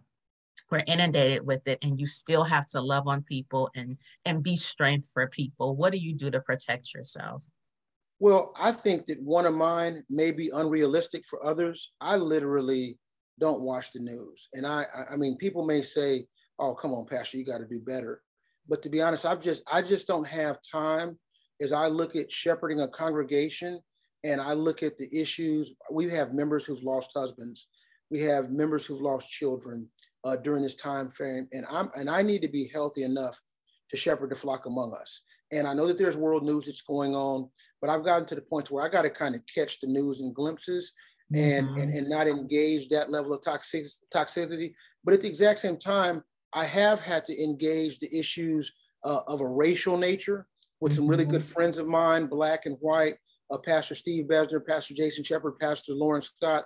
We're 0.69 0.83
inundated 0.87 1.45
with 1.45 1.67
it, 1.67 1.79
and 1.81 1.99
you 1.99 2.07
still 2.07 2.43
have 2.43 2.67
to 2.67 2.81
love 2.81 3.07
on 3.07 3.23
people 3.23 3.69
and 3.75 3.97
and 4.25 4.43
be 4.43 4.55
strength 4.55 5.07
for 5.13 5.27
people. 5.27 5.75
What 5.75 5.91
do 5.91 5.99
you 5.99 6.13
do 6.13 6.31
to 6.31 6.41
protect 6.41 6.93
yourself? 6.93 7.43
Well, 8.19 8.53
I 8.59 8.71
think 8.71 9.05
that 9.07 9.21
one 9.21 9.45
of 9.45 9.53
mine 9.53 10.03
may 10.09 10.31
be 10.31 10.49
unrealistic 10.53 11.25
for 11.25 11.45
others. 11.45 11.91
I 12.01 12.17
literally 12.17 12.97
don't 13.39 13.61
watch 13.61 13.91
the 13.91 13.99
news, 13.99 14.49
and 14.53 14.65
I 14.65 14.85
I 15.11 15.15
mean, 15.15 15.37
people 15.37 15.65
may 15.65 15.81
say, 15.81 16.27
"Oh, 16.59 16.73
come 16.73 16.93
on, 16.93 17.05
Pastor, 17.05 17.37
you 17.37 17.45
got 17.45 17.59
to 17.59 17.67
do 17.67 17.79
better." 17.79 18.21
But 18.67 18.81
to 18.81 18.89
be 18.89 19.01
honest, 19.01 19.25
I've 19.25 19.41
just 19.41 19.63
I 19.71 19.81
just 19.81 20.07
don't 20.07 20.27
have 20.27 20.57
time. 20.61 21.19
As 21.59 21.71
I 21.71 21.87
look 21.87 22.15
at 22.15 22.31
shepherding 22.31 22.81
a 22.81 22.87
congregation, 22.87 23.81
and 24.23 24.41
I 24.41 24.53
look 24.53 24.83
at 24.83 24.97
the 24.97 25.09
issues. 25.15 25.73
We 25.91 26.09
have 26.09 26.33
members 26.33 26.65
who've 26.65 26.83
lost 26.83 27.11
husbands. 27.15 27.67
We 28.09 28.19
have 28.21 28.49
members 28.49 28.85
who've 28.85 29.01
lost 29.01 29.29
children 29.29 29.87
uh, 30.24 30.36
during 30.36 30.63
this 30.63 30.75
time 30.75 31.09
frame, 31.09 31.47
and 31.51 31.65
I'm 31.69 31.89
and 31.95 32.09
I 32.09 32.21
need 32.21 32.41
to 32.41 32.47
be 32.50 32.69
healthy 32.74 33.03
enough 33.03 33.39
to 33.89 33.97
shepherd 33.97 34.31
the 34.31 34.36
flock 34.36 34.65
among 34.65 34.93
us. 34.93 35.21
And 35.51 35.65
I 35.65 35.74
know 35.74 35.88
that 35.88 35.97
there's 35.97 36.17
world 36.17 36.43
news 36.43 36.65
that's 36.65 36.81
going 36.81 37.15
on, 37.15 37.50
but 37.79 37.89
I've 37.89 38.03
gotten 38.03 38.25
to 38.27 38.36
the 38.36 38.41
point 38.41 38.69
where 38.69 38.86
I 38.86 38.89
got 38.89 39.03
to 39.03 39.09
kind 39.09 39.33
of 39.33 39.41
catch 39.53 39.79
the 39.79 39.88
news 39.88 40.19
in 40.19 40.33
glimpses 40.33 40.91
and, 41.33 41.67
mm-hmm. 41.67 41.79
and 41.79 41.93
and 41.93 42.09
not 42.09 42.27
engage 42.27 42.89
that 42.89 43.09
level 43.09 43.33
of 43.33 43.43
toxic, 43.43 43.86
toxicity. 44.13 44.74
But 45.03 45.13
at 45.13 45.21
the 45.21 45.27
exact 45.27 45.59
same 45.59 45.77
time, 45.77 46.24
I 46.53 46.65
have 46.65 47.00
had 47.00 47.25
to 47.25 47.43
engage 47.43 48.00
the 48.00 48.13
issues 48.17 48.74
uh, 49.03 49.21
of 49.27 49.41
a 49.41 49.47
racial 49.47 49.97
nature 49.97 50.47
with 50.79 50.93
some 50.93 51.07
really 51.07 51.25
good 51.25 51.41
mm-hmm. 51.41 51.53
friends 51.53 51.77
of 51.77 51.88
mine, 51.88 52.27
black 52.27 52.65
and 52.65 52.77
white, 52.81 53.15
uh, 53.51 53.57
Pastor 53.57 53.95
Steve 53.95 54.25
Bezner, 54.25 54.65
Pastor 54.65 54.93
Jason 54.93 55.24
Shepard, 55.24 55.57
Pastor 55.59 55.93
Lauren 55.93 56.21
Scott. 56.21 56.65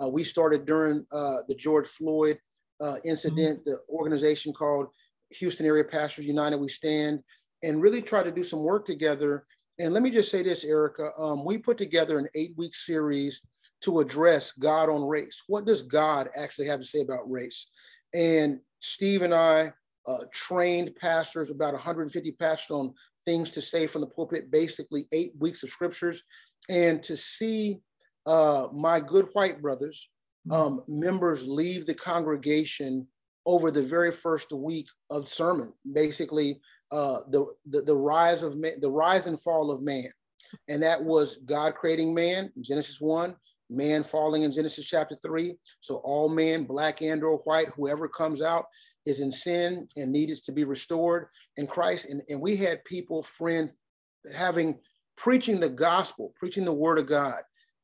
Uh, 0.00 0.08
we 0.08 0.24
started 0.24 0.66
during 0.66 1.04
uh, 1.12 1.38
the 1.48 1.54
George 1.54 1.86
Floyd 1.86 2.38
uh, 2.80 2.96
incident, 3.04 3.60
mm-hmm. 3.60 3.70
the 3.70 3.80
organization 3.88 4.52
called 4.52 4.88
Houston 5.30 5.66
Area 5.66 5.84
Pastors 5.84 6.26
United. 6.26 6.58
We 6.58 6.68
stand 6.68 7.22
and 7.62 7.82
really 7.82 8.02
try 8.02 8.22
to 8.22 8.32
do 8.32 8.42
some 8.42 8.60
work 8.60 8.84
together. 8.84 9.44
And 9.78 9.94
let 9.94 10.02
me 10.02 10.10
just 10.10 10.30
say 10.30 10.42
this, 10.42 10.64
Erica. 10.64 11.10
Um, 11.18 11.44
we 11.44 11.58
put 11.58 11.78
together 11.78 12.18
an 12.18 12.28
eight 12.34 12.54
week 12.56 12.74
series 12.74 13.42
to 13.82 14.00
address 14.00 14.52
God 14.52 14.88
on 14.88 15.06
race. 15.06 15.42
What 15.46 15.64
does 15.64 15.82
God 15.82 16.28
actually 16.36 16.66
have 16.66 16.80
to 16.80 16.86
say 16.86 17.00
about 17.00 17.30
race? 17.30 17.68
And 18.12 18.60
Steve 18.80 19.22
and 19.22 19.34
I 19.34 19.72
uh, 20.06 20.24
trained 20.32 20.96
pastors, 20.96 21.50
about 21.50 21.72
150 21.72 22.32
pastors 22.32 22.70
on 22.70 22.94
things 23.24 23.50
to 23.52 23.60
say 23.60 23.86
from 23.86 24.00
the 24.00 24.06
pulpit, 24.06 24.50
basically 24.50 25.06
eight 25.12 25.32
weeks 25.38 25.62
of 25.62 25.68
scriptures, 25.68 26.22
and 26.68 27.02
to 27.02 27.16
see 27.16 27.78
uh, 28.26 28.68
my 28.72 29.00
good 29.00 29.28
white 29.32 29.60
brothers, 29.60 30.08
mm-hmm. 30.08 30.19
Um, 30.50 30.82
members 30.88 31.46
leave 31.46 31.86
the 31.86 31.94
congregation 31.94 33.06
over 33.46 33.70
the 33.70 33.82
very 33.82 34.12
first 34.12 34.52
week 34.52 34.88
of 35.10 35.28
sermon, 35.28 35.72
basically 35.92 36.60
uh, 36.92 37.18
the, 37.30 37.46
the, 37.66 37.82
the 37.82 37.96
rise 37.96 38.42
of 38.42 38.56
man, 38.56 38.80
the 38.80 38.90
rise 38.90 39.26
and 39.26 39.40
fall 39.40 39.70
of 39.70 39.82
man, 39.82 40.10
and 40.68 40.82
that 40.82 41.02
was 41.02 41.38
God 41.46 41.74
creating 41.74 42.14
man, 42.14 42.50
Genesis 42.60 43.00
one, 43.00 43.34
man 43.68 44.02
falling 44.02 44.42
in 44.42 44.52
Genesis 44.52 44.84
chapter 44.84 45.16
three. 45.22 45.54
So 45.80 45.96
all 45.96 46.28
men, 46.28 46.64
black 46.64 47.02
and 47.02 47.22
or 47.22 47.38
white, 47.38 47.68
whoever 47.76 48.08
comes 48.08 48.42
out, 48.42 48.64
is 49.06 49.20
in 49.20 49.30
sin 49.30 49.88
and 49.96 50.12
needs 50.12 50.40
to 50.42 50.52
be 50.52 50.64
restored 50.64 51.28
in 51.56 51.66
Christ. 51.66 52.10
And, 52.10 52.20
and 52.28 52.40
we 52.40 52.56
had 52.56 52.84
people, 52.84 53.22
friends, 53.22 53.74
having 54.36 54.80
preaching 55.16 55.60
the 55.60 55.68
gospel, 55.68 56.34
preaching 56.36 56.64
the 56.64 56.72
word 56.72 56.98
of 56.98 57.06
God, 57.06 57.40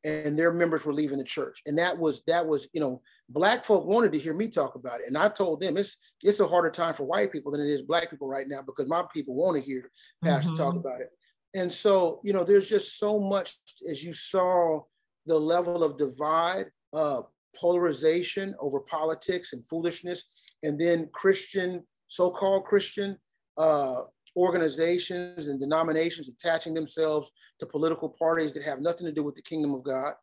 and 0.07 0.39
their 0.39 0.53
members 0.53 0.87
were 0.87 0.95
leaving 0.95 1.19
the 1.19 1.25
church. 1.25 1.61
And 1.67 1.77
that 1.79 1.99
was 1.99 2.23
that 2.27 2.47
was, 2.47 2.69
you 2.73 2.81
know, 2.81 3.03
black 3.29 3.65
folk 3.65 3.85
wanted 3.85 4.13
to 4.13 4.19
hear 4.19 4.35
me 4.35 4.49
talk 4.49 4.77
about 4.77 5.01
it. 5.01 5.07
And 5.09 5.19
I 5.19 5.29
told 5.29 5.61
them 5.61 5.77
it's 5.77 5.97
it's 6.23 6.41
a 6.41 6.47
harder 6.47 6.71
time 6.71 6.95
for 6.95 7.05
white 7.05 7.33
people 7.33 7.51
than 7.51 7.61
it 7.61 7.69
is 7.69 7.83
black 7.83 8.09
people 8.09 8.29
right 8.29 8.47
now 8.49 8.63
because 8.63 8.89
my 8.89 9.05
people 9.13 9.35
want 9.35 9.57
to 9.57 9.63
hear 9.63 9.91
Pastor 10.23 10.53
mm-hmm. 10.53 10.63
talk 10.63 10.77
about 10.77 11.01
it. 11.01 11.11
And 11.55 11.73
so, 11.73 12.21
you 12.23 12.33
know, 12.33 12.45
there's 12.45 12.69
just 12.69 12.99
so 12.99 13.19
much 13.19 13.57
as 13.91 14.05
you 14.05 14.15
saw 14.15 14.81
the 15.27 15.39
level 15.39 15.83
of 15.83 15.99
divide, 15.99 16.67
uh, 16.93 17.23
polarization 17.57 18.55
over 18.61 18.81
politics 18.81 19.53
and 19.55 19.67
foolishness, 19.67 20.25
and 20.63 20.79
then 20.81 21.09
Christian, 21.13 21.83
so-called 22.07 22.65
Christian 22.65 23.17
uh, 23.59 24.03
organizations 24.37 25.49
and 25.49 25.61
denominations 25.61 26.29
attaching 26.29 26.75
themselves 26.75 27.33
to 27.61 27.67
political 27.67 28.09
parties 28.09 28.53
that 28.53 28.63
have 28.63 28.81
nothing 28.81 29.07
to 29.07 29.13
do 29.13 29.23
with 29.23 29.35
the 29.35 29.43
kingdom 29.43 29.75
of 29.75 29.83
God 29.83 30.15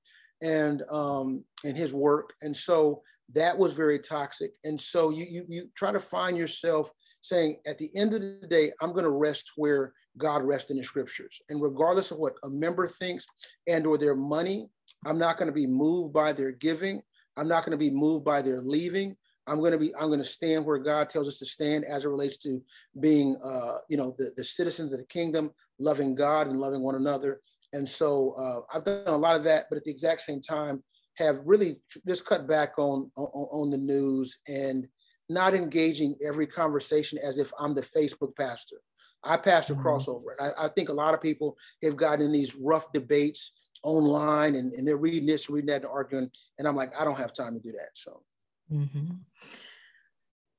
and 0.41 0.83
um, 0.91 1.43
and 1.65 1.75
His 1.75 1.93
work. 1.93 2.33
And 2.41 2.55
so 2.55 3.01
that 3.33 3.57
was 3.57 3.73
very 3.73 3.99
toxic. 3.99 4.51
And 4.63 4.79
so 4.79 5.09
you 5.09 5.25
you, 5.29 5.45
you 5.47 5.69
try 5.75 5.91
to 5.91 5.99
find 5.99 6.37
yourself 6.37 6.91
saying, 7.23 7.57
at 7.65 7.77
the 7.77 7.89
end 7.95 8.13
of 8.13 8.21
the 8.21 8.47
day, 8.47 8.71
I'm 8.81 8.91
going 8.91 9.05
to 9.05 9.09
rest 9.09 9.53
where 9.55 9.93
God 10.17 10.43
rests 10.43 10.69
in 10.69 10.77
the 10.77 10.83
scriptures. 10.83 11.41
And 11.49 11.61
regardless 11.61 12.11
of 12.11 12.17
what 12.17 12.35
a 12.43 12.49
member 12.49 12.85
thinks 12.87 13.25
and 13.65 13.87
or 13.87 13.97
their 13.97 14.15
money, 14.15 14.67
I'm 15.05 15.17
not 15.17 15.37
going 15.37 15.47
to 15.47 15.53
be 15.53 15.65
moved 15.65 16.13
by 16.13 16.33
their 16.33 16.51
giving. 16.51 17.01
I'm 17.37 17.47
not 17.47 17.65
going 17.65 17.71
to 17.71 17.77
be 17.77 17.89
moved 17.89 18.25
by 18.25 18.41
their 18.41 18.61
leaving. 18.61 19.15
I'm 19.47 19.59
going 19.59 19.73
to 19.73 19.77
be, 19.77 19.93
I'm 19.95 20.07
going 20.07 20.19
to 20.19 20.25
stand 20.25 20.65
where 20.65 20.77
God 20.77 21.09
tells 21.09 21.27
us 21.27 21.37
to 21.39 21.45
stand 21.45 21.85
as 21.85 22.05
it 22.05 22.09
relates 22.09 22.37
to 22.39 22.61
being, 22.99 23.35
uh, 23.43 23.77
you 23.89 23.97
know, 23.97 24.15
the, 24.17 24.31
the 24.37 24.43
citizens 24.43 24.93
of 24.93 24.99
the 24.99 25.05
kingdom, 25.05 25.51
loving 25.79 26.15
God 26.15 26.47
and 26.47 26.59
loving 26.59 26.81
one 26.81 26.95
another. 26.95 27.41
And 27.73 27.87
so 27.87 28.33
uh, 28.33 28.75
I've 28.75 28.85
done 28.85 29.07
a 29.07 29.17
lot 29.17 29.35
of 29.35 29.43
that, 29.43 29.65
but 29.69 29.77
at 29.77 29.83
the 29.83 29.91
exact 29.91 30.21
same 30.21 30.41
time, 30.41 30.83
have 31.15 31.41
really 31.45 31.77
just 32.07 32.25
cut 32.25 32.47
back 32.47 32.79
on, 32.79 33.11
on, 33.15 33.25
on 33.25 33.69
the 33.69 33.77
news 33.77 34.39
and 34.47 34.87
not 35.29 35.53
engaging 35.53 36.15
every 36.25 36.47
conversation 36.47 37.19
as 37.23 37.37
if 37.37 37.51
I'm 37.59 37.75
the 37.75 37.81
Facebook 37.81 38.35
pastor. 38.35 38.77
I 39.23 39.37
pastor 39.37 39.75
mm-hmm. 39.75 39.87
crossover. 39.87 40.35
And 40.37 40.51
I, 40.57 40.65
I, 40.65 40.67
think 40.69 40.89
a 40.89 40.93
lot 40.93 41.13
of 41.13 41.21
people 41.21 41.55
have 41.81 41.95
gotten 41.95 42.25
in 42.25 42.31
these 42.31 42.55
rough 42.55 42.91
debates 42.91 43.69
online 43.83 44.55
and, 44.55 44.73
and 44.73 44.87
they're 44.87 44.97
reading 44.97 45.25
this, 45.25 45.49
reading 45.49 45.67
that, 45.67 45.83
and 45.83 45.91
arguing. 45.91 46.29
And 46.59 46.67
I'm 46.67 46.75
like, 46.75 46.91
I 46.99 47.05
don't 47.05 47.17
have 47.17 47.33
time 47.33 47.53
to 47.53 47.61
do 47.61 47.71
that. 47.73 47.89
So. 47.93 48.23
Mm-hmm. 48.71 49.15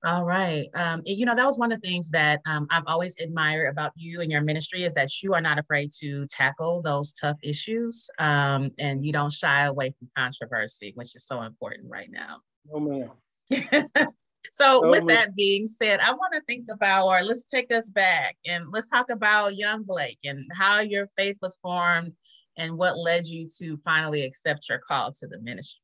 All 0.05 0.27
right. 0.27 0.67
Um, 0.75 1.01
and, 1.07 1.19
you 1.19 1.25
know, 1.25 1.35
that 1.35 1.47
was 1.47 1.57
one 1.57 1.73
of 1.73 1.81
the 1.81 1.89
things 1.89 2.11
that 2.11 2.43
um, 2.45 2.67
I've 2.71 2.85
always 2.87 3.17
admired 3.19 3.71
about 3.71 3.93
you 3.97 4.21
and 4.21 4.31
your 4.31 4.43
ministry 4.43 4.85
is 4.85 4.93
that 4.95 5.23
you 5.23 5.33
are 5.33 5.41
not 5.41 5.59
afraid 5.59 5.91
to 6.01 6.27
tackle 6.27 6.83
those 6.83 7.15
tough 7.15 7.39
issues 7.43 8.11
um, 8.19 8.71
and 8.79 9.05
you 9.05 9.13
don't 9.13 9.33
shy 9.33 9.65
away 9.65 9.95
from 9.99 10.11
controversy, 10.15 10.93
which 10.95 11.17
is 11.17 11.27
so 11.27 11.41
important 11.41 11.89
right 11.89 12.11
now. 12.11 12.41
Oh, 12.71 12.81
man. 12.81 13.11
so, 14.53 14.83
oh, 14.85 14.91
with 14.91 15.05
man. 15.05 15.07
that 15.07 15.37
being 15.37 15.67
said, 15.67 16.01
I 16.01 16.13
want 16.13 16.35
to 16.35 16.43
think 16.47 16.67
about, 16.71 17.07
or 17.07 17.23
let's 17.23 17.47
take 17.47 17.73
us 17.73 17.89
back 17.89 18.37
and 18.45 18.67
let's 18.73 18.91
talk 18.91 19.09
about 19.11 19.57
young 19.57 19.85
Blake 19.85 20.19
and 20.23 20.45
how 20.55 20.81
your 20.81 21.07
faith 21.17 21.39
was 21.41 21.57
formed 21.63 22.13
and 22.59 22.77
what 22.77 22.99
led 22.99 23.25
you 23.25 23.49
to 23.59 23.79
finally 23.79 24.23
accept 24.25 24.69
your 24.69 24.81
call 24.87 25.13
to 25.13 25.27
the 25.27 25.39
ministry. 25.41 25.81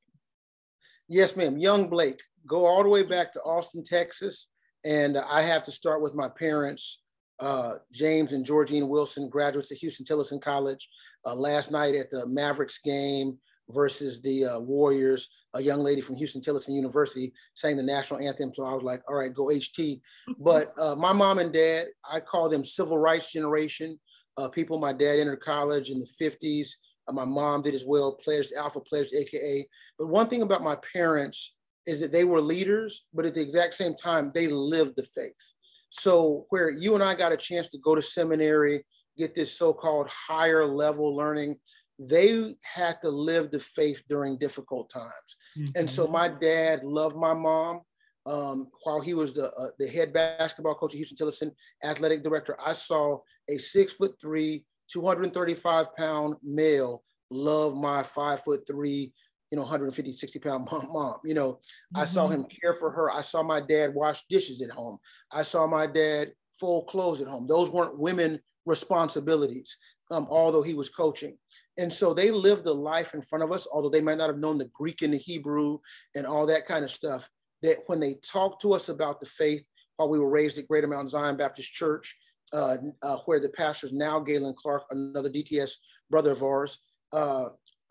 Yes, 1.13 1.37
ma'am. 1.37 1.59
Young 1.59 1.89
Blake, 1.89 2.23
go 2.47 2.67
all 2.67 2.85
the 2.85 2.89
way 2.89 3.03
back 3.03 3.33
to 3.33 3.43
Austin, 3.43 3.83
Texas. 3.83 4.47
And 4.85 5.19
I 5.19 5.43
have 5.43 5.65
to 5.65 5.73
start 5.73 6.03
with 6.03 6.15
my 6.15 6.29
parents, 6.29 7.03
uh, 7.41 7.75
James 7.93 8.33
and 8.33 8.47
Georgine 8.47 8.89
Wilson, 8.89 9.29
graduates 9.29 9.73
of 9.73 9.79
Huston 9.83 10.07
Tillotson 10.07 10.39
College. 10.39 10.89
Uh, 11.27 11.35
last 11.35 11.73
night 11.73 11.97
at 11.97 12.11
the 12.11 12.25
Mavericks 12.29 12.79
game 12.79 13.37
versus 13.71 14.23
the 14.23 14.45
uh, 14.45 14.59
Warriors, 14.61 15.29
a 15.55 15.61
young 15.61 15.81
lady 15.81 16.01
from 16.01 16.17
Huston 16.17 16.43
Tillotson 16.43 16.77
University 16.77 17.33
sang 17.55 17.77
the 17.77 17.83
national 17.83 18.21
anthem. 18.21 18.55
So 18.55 18.65
I 18.65 18.73
was 18.73 18.85
like, 18.85 19.03
all 19.09 19.17
right, 19.17 19.35
go 19.35 19.47
HT. 19.47 20.01
But 20.39 20.73
uh, 20.79 20.95
my 20.95 21.13
mom 21.13 21.41
and 21.41 21.53
dad, 21.53 21.89
I 22.09 22.21
call 22.21 22.49
them 22.49 22.65
civil 22.65 22.99
rights 22.99 23.33
generation 23.33 23.99
uh, 24.37 24.49
people. 24.49 24.79
My 24.79 24.93
dad 24.93 25.19
entered 25.19 25.41
college 25.41 25.91
in 25.91 25.99
the 25.99 26.07
50s. 26.23 26.69
My 27.15 27.25
mom 27.25 27.63
did 27.63 27.75
as 27.75 27.85
well, 27.87 28.13
pledged 28.13 28.53
Alpha 28.53 28.81
pledged 28.81 29.15
AKA. 29.15 29.67
But 29.99 30.09
one 30.09 30.29
thing 30.29 30.43
about 30.43 30.63
my 30.63 30.77
parents 30.93 31.55
is 31.87 32.01
that 32.01 32.13
they 32.13 32.25
were 32.25 32.41
leaders, 32.41 33.07
but 33.15 33.27
at 33.27 33.35
the 33.35 33.41
exact 33.41 33.75
same 33.75 33.95
time, 33.95 34.31
they 34.35 34.49
lived 34.49 34.97
the 34.97 35.03
faith. 35.03 35.55
So 35.91 36.47
where 36.51 36.71
you 36.71 36.95
and 36.95 37.03
I 37.03 37.15
got 37.15 37.33
a 37.33 37.37
chance 37.37 37.69
to 37.71 37.79
go 37.79 37.95
to 37.95 38.03
seminary, 38.03 38.85
get 39.19 39.35
this 39.35 39.57
so-called 39.57 40.09
higher 40.09 40.67
level 40.67 41.15
learning, 41.17 41.57
they 41.99 42.55
had 42.63 43.01
to 43.03 43.11
live 43.11 43.51
the 43.51 43.61
faith 43.61 44.03
during 44.09 44.39
difficult 44.39 44.89
times. 44.89 45.37
Mm-hmm. 45.59 45.71
And 45.77 45.91
so 45.91 46.05
mm-hmm. 46.05 46.13
my 46.13 46.29
dad 46.29 46.83
loved 46.85 47.17
my 47.17 47.35
mom. 47.35 47.81
Um, 48.27 48.69
while 48.83 49.01
he 49.01 49.15
was 49.15 49.33
the 49.33 49.51
uh, 49.55 49.71
the 49.79 49.89
head 49.89 50.13
basketball 50.13 50.75
coach 50.75 50.95
at 50.95 50.99
Huston 50.99 51.17
Tillotson, 51.17 51.53
athletic 51.83 52.23
director, 52.23 52.57
I 52.65 52.75
saw 52.75 53.19
a 53.49 53.57
six 53.57 53.95
foot 53.95 54.15
three, 54.21 54.65
235 54.93 55.95
pound 55.97 56.37
male 56.43 57.03
love 57.31 57.77
my 57.77 58.03
five 58.03 58.41
foot 58.41 58.67
three, 58.67 59.13
you 59.51 59.57
know, 59.57 59.63
150, 59.63 60.13
60 60.13 60.39
pound 60.39 60.69
mom. 60.71 60.93
mom. 60.93 61.17
You 61.25 61.35
know, 61.35 61.53
mm-hmm. 61.53 61.99
I 61.99 62.05
saw 62.05 62.25
mm-hmm. 62.25 62.43
him 62.43 62.47
care 62.61 62.75
for 62.75 62.91
her. 62.91 63.11
I 63.11 63.21
saw 63.21 63.43
my 63.43 63.61
dad 63.61 63.95
wash 63.95 64.25
dishes 64.29 64.61
at 64.63 64.71
home. 64.71 64.99
I 65.33 65.43
saw 65.43 65.67
my 65.67 65.87
dad 65.87 66.33
fold 66.59 66.89
clothes 66.89 67.21
at 67.21 67.29
home. 67.29 67.47
Those 67.47 67.71
weren't 67.71 67.99
women 67.99 68.41
responsibilities, 68.67 69.79
um, 70.11 70.27
although 70.31 70.63
he 70.63 70.75
was 70.75 70.91
coaching. 70.91 71.37
And 71.79 71.93
so 71.93 72.13
they 72.13 72.31
lived 72.31 72.65
the 72.65 72.75
life 72.75 73.15
in 73.15 73.23
front 73.23 73.43
of 73.43 73.53
us, 73.53 73.67
although 73.73 73.89
they 73.89 74.03
might 74.03 74.19
not 74.19 74.29
have 74.29 74.39
known 74.39 74.59
the 74.59 74.71
Greek 74.75 75.03
and 75.03 75.15
the 75.15 75.19
Hebrew 75.19 75.79
and 76.15 76.27
all 76.27 76.45
that 76.47 76.67
kind 76.67 76.85
of 76.85 76.91
stuff, 76.91 77.29
that 77.63 77.79
when 77.87 78.01
they 78.01 78.15
talked 78.15 78.61
to 78.63 78.75
us 78.75 78.89
about 78.89 79.21
the 79.21 79.27
faith 79.27 79.65
while 79.97 80.09
we 80.09 80.19
were 80.19 80.31
raised 80.31 80.59
at 80.59 80.69
Greater 80.69 80.87
Mount 80.87 81.11
Zion 81.11 81.37
Baptist 81.37 81.73
Church, 81.73 82.17
uh, 82.53 82.77
uh, 83.03 83.17
where 83.27 83.41
the 83.41 83.49
pastor 83.51 83.87
is 83.87 83.93
now 83.93 84.21
Galen 84.21 84.55
Clark, 84.55 84.85
another 84.91 85.31
DTS 85.31 85.73
brother 86.11 86.33
of 86.33 86.43
ours, 86.43 86.79
uh, 87.13 87.51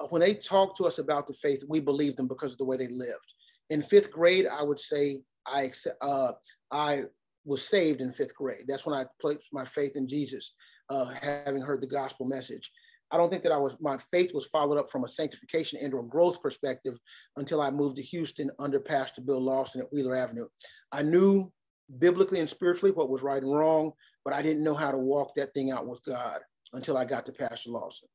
when 0.10 0.22
they 0.22 0.34
talked 0.34 0.78
to 0.78 0.86
us 0.86 1.00
about 1.00 1.28
the 1.28 1.34
faith, 1.34 1.64
we 1.68 1.80
believed 1.80 2.18
them 2.18 2.28
because 2.28 2.54
of 2.54 2.58
the 2.58 2.66
way 2.66 2.78
they 2.78 2.88
lived. 2.88 3.34
In 3.70 3.82
fifth 3.82 4.12
grade, 4.12 4.48
I 4.48 4.64
would 4.64 4.80
say 4.80 5.22
I 5.46 5.72
uh, 6.02 6.32
I 6.72 7.04
was 7.46 7.68
saved 7.68 8.02
in 8.02 8.14
fifth 8.14 8.36
grade. 8.36 8.64
That's 8.68 8.86
when 8.86 8.98
I 8.98 9.06
placed 9.22 9.50
my 9.52 9.66
faith 9.66 9.96
in 9.96 10.08
Jesus, 10.08 10.54
uh, 10.90 11.14
having 11.22 11.62
heard 11.62 11.82
the 11.82 11.88
gospel 11.88 12.26
message. 12.26 12.72
I 13.12 13.18
don't 13.18 13.30
think 13.30 13.44
that 13.44 13.52
I 13.52 13.58
was 13.58 13.76
my 13.82 13.98
faith 14.12 14.34
was 14.34 14.46
followed 14.46 14.78
up 14.78 14.90
from 14.90 15.04
a 15.04 15.08
sanctification 15.08 15.80
and 15.82 15.94
or 15.94 16.04
growth 16.04 16.42
perspective 16.42 16.94
until 17.38 17.62
I 17.62 17.72
moved 17.72 17.96
to 17.98 18.04
Houston 18.04 18.52
under 18.60 18.80
Pastor 18.80 19.22
Bill 19.22 19.42
Lawson 19.42 19.82
at 19.82 19.92
Wheeler 19.92 20.16
Avenue. 20.16 20.48
I 20.92 21.04
knew 21.04 21.52
biblically 21.98 22.40
and 22.40 22.50
spiritually 22.50 22.92
what 22.92 23.10
was 23.10 23.24
right 23.24 23.42
and 23.42 23.52
wrong, 23.52 23.92
but 24.30 24.38
I 24.38 24.44
didn't 24.44 24.64
know 24.64 24.76
how 24.76 24.92
to 24.92 24.98
walk 24.98 25.34
that 25.36 25.56
thing 25.56 25.72
out 25.72 25.88
with 25.88 26.06
God 26.06 26.42
until 26.74 26.98
I 26.98 27.04
got 27.04 27.26
to 27.26 27.32
Pastor 27.32 27.72
Lawson. 27.72 28.10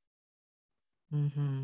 Mm-hmm. 1.12 1.62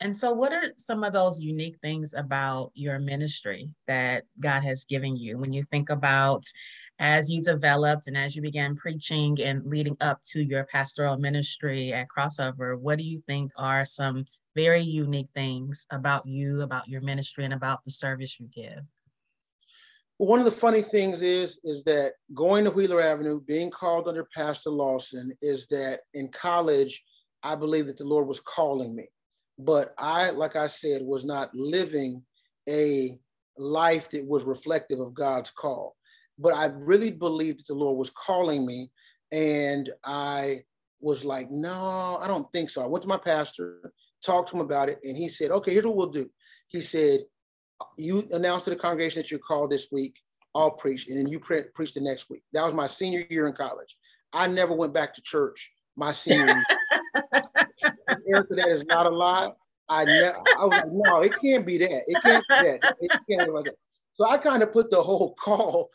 And 0.00 0.16
so, 0.16 0.32
what 0.32 0.52
are 0.52 0.72
some 0.76 1.04
of 1.04 1.12
those 1.12 1.40
unique 1.40 1.78
things 1.78 2.12
about 2.14 2.72
your 2.74 2.98
ministry 2.98 3.72
that 3.86 4.24
God 4.40 4.64
has 4.64 4.84
given 4.86 5.16
you 5.16 5.38
when 5.38 5.52
you 5.52 5.62
think 5.70 5.88
about 5.88 6.42
as 6.98 7.30
you 7.30 7.42
developed 7.42 8.08
and 8.08 8.16
as 8.16 8.34
you 8.34 8.42
began 8.42 8.74
preaching 8.74 9.40
and 9.40 9.64
leading 9.64 9.96
up 10.00 10.20
to 10.32 10.42
your 10.42 10.64
pastoral 10.64 11.16
ministry 11.16 11.92
at 11.92 12.08
Crossover? 12.08 12.76
What 12.76 12.98
do 12.98 13.04
you 13.04 13.20
think 13.20 13.52
are 13.56 13.86
some 13.86 14.24
very 14.56 14.80
unique 14.80 15.30
things 15.32 15.86
about 15.92 16.26
you, 16.26 16.62
about 16.62 16.88
your 16.88 17.02
ministry, 17.02 17.44
and 17.44 17.54
about 17.54 17.84
the 17.84 17.92
service 17.92 18.40
you 18.40 18.50
give? 18.52 18.82
One 20.20 20.38
of 20.38 20.44
the 20.44 20.50
funny 20.50 20.82
things 20.82 21.22
is 21.22 21.58
is 21.64 21.82
that 21.84 22.12
going 22.34 22.66
to 22.66 22.70
Wheeler 22.70 23.00
Avenue, 23.00 23.40
being 23.40 23.70
called 23.70 24.06
under 24.06 24.28
Pastor 24.36 24.68
Lawson, 24.68 25.32
is 25.40 25.66
that 25.68 26.00
in 26.12 26.28
college 26.28 27.02
I 27.42 27.54
believe 27.54 27.86
that 27.86 27.96
the 27.96 28.04
Lord 28.04 28.28
was 28.28 28.38
calling 28.38 28.94
me. 28.94 29.08
But 29.58 29.94
I, 29.96 30.28
like 30.28 30.56
I 30.56 30.66
said, 30.66 31.00
was 31.00 31.24
not 31.24 31.54
living 31.54 32.22
a 32.68 33.18
life 33.56 34.10
that 34.10 34.26
was 34.26 34.44
reflective 34.44 35.00
of 35.00 35.14
God's 35.14 35.50
call. 35.50 35.96
But 36.38 36.52
I 36.52 36.66
really 36.66 37.12
believed 37.12 37.60
that 37.60 37.68
the 37.68 37.74
Lord 37.74 37.96
was 37.96 38.10
calling 38.10 38.66
me. 38.66 38.90
And 39.32 39.88
I 40.04 40.64
was 41.00 41.24
like, 41.24 41.50
no, 41.50 42.18
I 42.20 42.28
don't 42.28 42.52
think 42.52 42.68
so. 42.68 42.82
I 42.82 42.86
went 42.86 43.00
to 43.04 43.08
my 43.08 43.16
pastor, 43.16 43.90
talked 44.22 44.50
to 44.50 44.56
him 44.56 44.60
about 44.60 44.90
it, 44.90 44.98
and 45.02 45.16
he 45.16 45.30
said, 45.30 45.50
okay, 45.50 45.72
here's 45.72 45.86
what 45.86 45.96
we'll 45.96 46.08
do. 46.08 46.28
He 46.68 46.82
said, 46.82 47.20
you 47.96 48.28
announce 48.32 48.64
to 48.64 48.70
the 48.70 48.76
congregation 48.76 49.20
that 49.20 49.30
you're 49.30 49.40
called 49.40 49.70
this 49.70 49.88
week, 49.90 50.20
I'll 50.54 50.72
preach, 50.72 51.08
and 51.08 51.16
then 51.16 51.28
you 51.28 51.38
pre- 51.38 51.64
preach 51.74 51.94
the 51.94 52.00
next 52.00 52.28
week. 52.30 52.42
That 52.52 52.64
was 52.64 52.74
my 52.74 52.86
senior 52.86 53.26
year 53.30 53.46
in 53.46 53.54
college. 53.54 53.96
I 54.32 54.46
never 54.46 54.74
went 54.74 54.94
back 54.94 55.14
to 55.14 55.22
church 55.22 55.72
my 55.96 56.12
senior 56.12 56.46
year. 56.46 56.64
answer 58.34 58.56
that 58.56 58.68
is 58.68 58.84
not 58.86 59.06
a 59.06 59.10
lie. 59.10 59.50
I, 59.88 60.04
ne- 60.04 60.32
I 60.58 60.64
was 60.64 60.78
like, 60.78 60.92
no, 60.92 61.20
it 61.22 61.32
can't 61.40 61.66
be 61.66 61.78
that. 61.78 62.02
It 62.06 62.22
can't 62.22 62.44
be 62.48 62.54
that. 62.54 62.96
It 63.00 63.10
can't 63.28 63.46
be 63.46 63.52
like 63.52 63.64
that. 63.64 63.76
So 64.14 64.28
I 64.28 64.38
kind 64.38 64.62
of 64.62 64.72
put 64.72 64.90
the 64.90 65.02
whole 65.02 65.34
call 65.34 65.90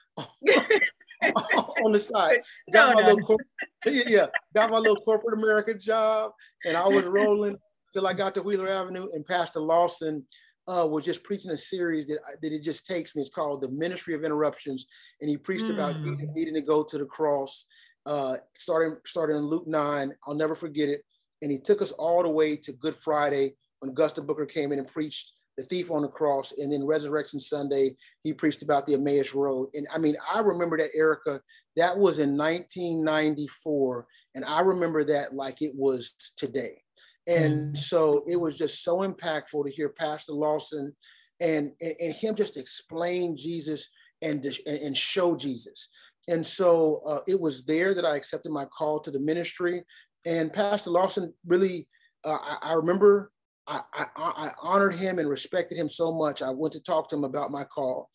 on 1.84 1.92
the 1.92 2.02
side. 2.02 2.42
Got 2.74 2.96
no, 2.96 3.02
my 3.02 3.08
no. 3.08 3.14
little 3.14 3.40
yeah, 3.86 4.28
got 4.56 4.72
my 4.72 4.78
little 4.78 4.96
corporate 4.96 5.38
America 5.38 5.76
job, 5.76 6.32
and 6.66 6.76
I 6.76 6.88
was 6.88 7.06
rolling 7.06 7.56
till 7.94 8.08
I 8.08 8.14
got 8.14 8.34
to 8.34 8.42
Wheeler 8.42 8.68
Avenue, 8.68 9.10
and 9.14 9.24
Pastor 9.26 9.60
Lawson 9.60 10.26
uh, 10.68 10.88
was 10.90 11.06
just 11.06 11.24
preaching 11.24 11.52
a 11.52 11.58
series 11.58 12.08
that 12.08 12.20
that 12.42 12.52
it 12.52 12.64
just 12.64 12.86
takes 12.86 13.16
me. 13.16 13.22
It's 13.22 13.30
called 13.30 13.62
the 13.62 13.70
Ministry 13.70 14.14
of 14.14 14.24
Interruptions, 14.24 14.86
and 15.22 15.30
he 15.30 15.38
preached 15.38 15.66
mm. 15.66 15.74
about 15.74 16.02
Jesus 16.02 16.32
needing 16.34 16.56
to 16.56 16.62
go 16.62 16.84
to 16.84 16.98
the 16.98 17.06
cross. 17.06 17.66
Uh, 18.06 18.38
starting 18.56 18.98
starting 19.06 19.38
in 19.38 19.44
Luke 19.44 19.68
nine, 19.68 20.14
I'll 20.28 20.36
never 20.36 20.56
forget 20.56 20.90
it 20.90 21.02
and 21.42 21.52
he 21.52 21.60
took 21.60 21.82
us 21.82 21.92
all 21.92 22.24
the 22.24 22.30
way 22.30 22.56
to 22.56 22.74
Good 22.74 22.96
Friday 22.96 23.54
when 23.80 23.92
Augusta 23.92 24.22
Booker 24.22 24.46
came 24.46 24.72
in 24.72 24.80
and 24.80 24.88
preached 24.88 25.32
the 25.58 25.64
thief 25.64 25.92
on 25.92 26.02
the 26.02 26.08
cross. 26.08 26.54
And 26.58 26.72
then 26.72 26.86
Resurrection 26.86 27.40
Sunday, 27.40 27.96
he 28.24 28.34
preached 28.34 28.62
about 28.62 28.86
the 28.86 28.96
Emmaus 28.96 29.34
Road. 29.34 29.70
And 29.74 29.88
I 29.94 29.98
mean, 29.98 30.18
I 30.34 30.40
remember 30.40 30.78
that, 30.78 30.90
Erica, 30.96 31.42
that 31.76 31.98
was 31.98 32.20
in 32.20 32.38
1994. 32.38 34.08
And 34.36 34.44
I 34.44 34.62
remember 34.62 35.04
that 35.06 35.36
like 35.36 35.62
it 35.62 35.74
was 35.76 36.16
today. 36.36 36.82
And 37.28 37.74
mm. 37.74 37.78
so 37.78 38.24
it 38.28 38.36
was 38.36 38.58
just 38.58 38.84
so 38.84 39.00
impactful 39.00 39.66
to 39.66 39.72
hear 39.72 39.90
Pastor 39.90 40.34
Lawson 40.34 40.96
and, 41.40 41.72
and, 41.82 41.96
and 42.00 42.14
him 42.14 42.36
just 42.36 42.58
explain 42.58 43.36
Jesus 43.36 43.90
and, 44.22 44.46
and 44.68 44.96
show 44.96 45.36
Jesus. 45.36 45.90
And 46.28 46.46
so 46.46 47.02
uh, 47.06 47.20
it 47.28 47.40
was 47.40 47.64
there 47.64 47.94
that 47.94 48.06
I 48.06 48.16
accepted 48.16 48.52
my 48.52 48.66
call 48.66 49.00
to 49.02 49.12
the 49.12 49.20
ministry. 49.20 49.84
And 50.26 50.52
Pastor 50.52 50.90
Lawson 50.90 51.34
really, 51.46 51.88
uh, 52.24 52.38
I, 52.42 52.70
I, 52.70 52.74
remember 52.74 53.32
I, 53.68 53.82
I, 53.94 54.06
I, 54.16 54.50
honored 54.62 54.96
him 54.96 55.20
and 55.20 55.30
respected 55.30 55.78
him 55.78 55.90
so 55.90 56.12
much. 56.12 56.42
I 56.42 56.50
went 56.50 56.74
to 56.74 56.80
talk 56.82 57.10
to 57.10 57.16
him 57.16 57.24
about 57.24 57.52
my 57.52 57.64
call. 57.64 58.10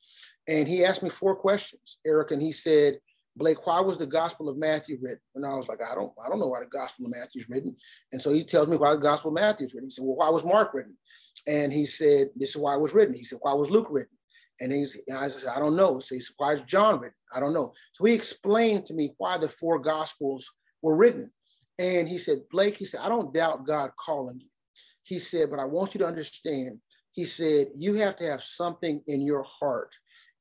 And 0.48 0.66
he 0.66 0.84
asked 0.84 1.02
me 1.02 1.10
four 1.10 1.36
questions, 1.36 1.98
Eric, 2.04 2.32
and 2.32 2.42
he 2.42 2.50
said, 2.50 2.98
Blake, 3.36 3.66
why 3.66 3.80
was 3.80 3.96
the 3.96 4.06
Gospel 4.06 4.48
of 4.48 4.58
Matthew 4.58 4.98
written? 5.00 5.20
And 5.34 5.46
I 5.46 5.54
was 5.54 5.68
like, 5.68 5.78
I 5.80 5.94
don't, 5.94 6.12
I 6.24 6.28
don't 6.28 6.40
know 6.40 6.48
why 6.48 6.60
the 6.60 6.66
Gospel 6.66 7.06
of 7.06 7.12
Matthew 7.12 7.42
is 7.42 7.48
written. 7.48 7.76
And 8.12 8.20
so 8.20 8.30
he 8.30 8.42
tells 8.42 8.68
me 8.68 8.76
why 8.76 8.92
the 8.92 8.98
Gospel 8.98 9.30
of 9.30 9.36
Matthew 9.36 9.66
is 9.66 9.74
written. 9.74 9.88
He 9.88 9.92
said, 9.92 10.04
Well, 10.04 10.16
why 10.16 10.28
was 10.28 10.44
Mark 10.44 10.74
written? 10.74 10.96
And 11.46 11.72
he 11.72 11.86
said, 11.86 12.30
This 12.36 12.50
is 12.50 12.56
why 12.56 12.74
it 12.74 12.80
was 12.80 12.94
written. 12.94 13.14
He 13.14 13.24
said, 13.24 13.38
Why 13.42 13.52
was 13.52 13.70
Luke 13.70 13.88
written? 13.90 14.16
And 14.60 14.72
he's, 14.72 14.98
I 15.16 15.28
said, 15.28 15.50
I 15.54 15.58
don't 15.58 15.76
know. 15.76 16.00
So 16.00 16.14
he 16.14 16.20
said, 16.20 16.34
Why 16.36 16.52
is 16.52 16.62
John 16.62 17.00
written? 17.00 17.16
I 17.34 17.40
don't 17.40 17.54
know. 17.54 17.72
So 17.92 18.04
he 18.04 18.14
explained 18.14 18.84
to 18.86 18.94
me 18.94 19.14
why 19.16 19.38
the 19.38 19.48
four 19.48 19.78
Gospels 19.78 20.50
were 20.82 20.96
written. 20.96 21.32
And 21.78 22.08
he 22.08 22.18
said, 22.18 22.42
Blake, 22.50 22.76
he 22.76 22.84
said, 22.84 23.00
I 23.02 23.08
don't 23.08 23.32
doubt 23.32 23.66
God 23.66 23.90
calling 24.04 24.38
you. 24.40 24.48
He 25.02 25.18
said, 25.18 25.50
but 25.50 25.58
I 25.58 25.64
want 25.64 25.94
you 25.94 25.98
to 26.00 26.06
understand, 26.06 26.78
he 27.12 27.24
said, 27.24 27.68
you 27.76 27.94
have 27.94 28.16
to 28.16 28.24
have 28.26 28.42
something 28.42 29.02
in 29.06 29.22
your 29.22 29.42
heart. 29.44 29.90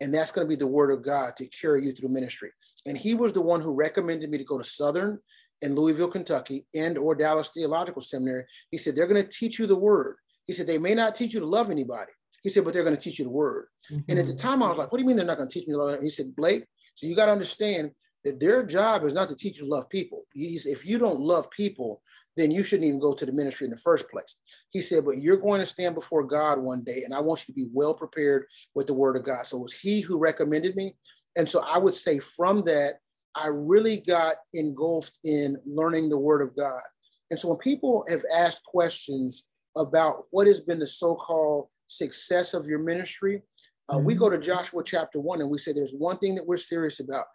And 0.01 0.13
that's 0.13 0.31
going 0.31 0.45
to 0.45 0.49
be 0.49 0.55
the 0.55 0.67
word 0.67 0.91
of 0.91 1.03
God 1.03 1.35
to 1.37 1.45
carry 1.47 1.85
you 1.85 1.91
through 1.91 2.09
ministry. 2.09 2.51
And 2.85 2.97
he 2.97 3.15
was 3.15 3.33
the 3.33 3.41
one 3.41 3.61
who 3.61 3.73
recommended 3.73 4.29
me 4.29 4.37
to 4.37 4.43
go 4.43 4.57
to 4.57 4.63
Southern 4.63 5.19
in 5.61 5.75
Louisville, 5.75 6.07
Kentucky, 6.07 6.65
and 6.73 6.97
or 6.97 7.15
Dallas 7.15 7.49
Theological 7.49 8.01
Seminary. 8.01 8.45
He 8.71 8.77
said, 8.77 8.95
they're 8.95 9.07
going 9.07 9.21
to 9.21 9.29
teach 9.29 9.59
you 9.59 9.67
the 9.67 9.75
word. 9.75 10.15
He 10.45 10.53
said, 10.53 10.67
they 10.67 10.77
may 10.77 10.95
not 10.95 11.15
teach 11.15 11.33
you 11.33 11.41
to 11.41 11.45
love 11.45 11.69
anybody. 11.69 12.11
He 12.41 12.49
said, 12.49 12.63
but 12.63 12.73
they're 12.73 12.83
going 12.83 12.95
to 12.95 13.01
teach 13.01 13.19
you 13.19 13.25
the 13.25 13.31
word. 13.31 13.65
Mm-hmm. 13.91 14.09
And 14.09 14.19
at 14.19 14.25
the 14.25 14.33
time, 14.33 14.63
I 14.63 14.69
was 14.69 14.77
like, 14.77 14.91
what 14.91 14.97
do 14.97 15.03
you 15.03 15.07
mean 15.07 15.17
they're 15.17 15.25
not 15.25 15.37
going 15.37 15.49
to 15.49 15.53
teach 15.53 15.67
me 15.67 15.73
to 15.73 15.83
love? 15.83 16.01
He 16.01 16.09
said, 16.09 16.33
Blake, 16.35 16.65
so 16.95 17.05
you 17.05 17.15
got 17.15 17.25
to 17.25 17.33
understand 17.33 17.91
that 18.23 18.39
their 18.39 18.65
job 18.65 19.03
is 19.03 19.13
not 19.13 19.27
to 19.29 19.35
teach 19.35 19.59
you 19.59 19.65
to 19.65 19.69
love 19.69 19.89
people. 19.89 20.23
He's, 20.33 20.65
if 20.65 20.85
you 20.85 20.97
don't 20.97 21.19
love 21.19 21.49
people, 21.51 22.01
then 22.39 22.51
you 22.51 22.63
shouldn't 22.63 22.87
even 22.87 22.99
go 22.99 23.13
to 23.13 23.25
the 23.25 23.31
ministry 23.31 23.65
in 23.65 23.71
the 23.71 23.77
first 23.77 24.09
place. 24.09 24.37
He 24.71 24.81
said, 24.81 25.05
but 25.05 25.17
you're 25.17 25.37
going 25.37 25.59
to 25.59 25.65
stand 25.65 25.95
before 25.95 26.23
God 26.23 26.59
one 26.59 26.83
day, 26.83 27.03
and 27.03 27.13
I 27.13 27.19
want 27.19 27.41
you 27.41 27.53
to 27.53 27.55
be 27.55 27.69
well 27.73 27.93
prepared 27.93 28.45
with 28.75 28.87
the 28.87 28.93
word 28.93 29.17
of 29.17 29.23
God. 29.23 29.45
So 29.45 29.57
it 29.57 29.63
was 29.63 29.73
he 29.73 30.01
who 30.01 30.17
recommended 30.17 30.75
me. 30.75 30.95
And 31.35 31.47
so 31.47 31.63
I 31.63 31.77
would 31.77 31.93
say 31.93 32.19
from 32.19 32.63
that, 32.65 32.99
I 33.35 33.47
really 33.47 33.97
got 33.97 34.35
engulfed 34.53 35.19
in 35.23 35.57
learning 35.65 36.09
the 36.09 36.17
Word 36.17 36.41
of 36.41 36.55
God. 36.55 36.81
And 37.29 37.39
so 37.39 37.49
when 37.49 37.57
people 37.57 38.03
have 38.09 38.23
asked 38.35 38.63
questions 38.63 39.45
about 39.77 40.23
what 40.31 40.47
has 40.47 40.61
been 40.61 40.79
the 40.79 40.87
so 40.87 41.15
called 41.15 41.67
success 41.87 42.53
of 42.53 42.65
your 42.65 42.79
ministry, 42.79 43.43
uh, 43.87 43.95
mm-hmm. 43.95 44.05
we 44.05 44.15
go 44.15 44.29
to 44.29 44.39
Joshua 44.39 44.83
chapter 44.83 45.19
one 45.19 45.41
and 45.41 45.49
we 45.49 45.57
say 45.57 45.71
there's 45.71 45.93
one 45.93 46.17
thing 46.17 46.35
that 46.35 46.47
we're 46.47 46.57
serious 46.57 46.99
about. 46.99 47.25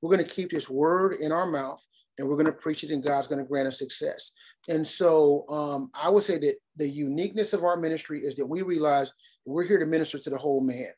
We're 0.00 0.14
going 0.14 0.26
to 0.26 0.34
keep 0.34 0.50
this 0.50 0.68
word 0.68 1.16
in 1.20 1.32
our 1.32 1.46
mouth 1.46 1.84
and 2.18 2.28
we're 2.28 2.36
going 2.36 2.46
to 2.46 2.52
preach 2.52 2.84
it, 2.84 2.90
and 2.90 3.02
God's 3.02 3.26
going 3.26 3.38
to 3.38 3.48
grant 3.48 3.68
us 3.68 3.78
success. 3.78 4.32
And 4.68 4.86
so 4.86 5.44
um, 5.48 5.90
I 5.94 6.08
would 6.08 6.22
say 6.22 6.38
that 6.38 6.56
the 6.76 6.88
uniqueness 6.88 7.52
of 7.52 7.64
our 7.64 7.76
ministry 7.76 8.20
is 8.20 8.36
that 8.36 8.46
we 8.46 8.62
realize 8.62 9.12
we're 9.44 9.66
here 9.66 9.78
to 9.78 9.86
minister 9.86 10.18
to 10.18 10.30
the 10.30 10.38
whole 10.38 10.60
man. 10.60 10.88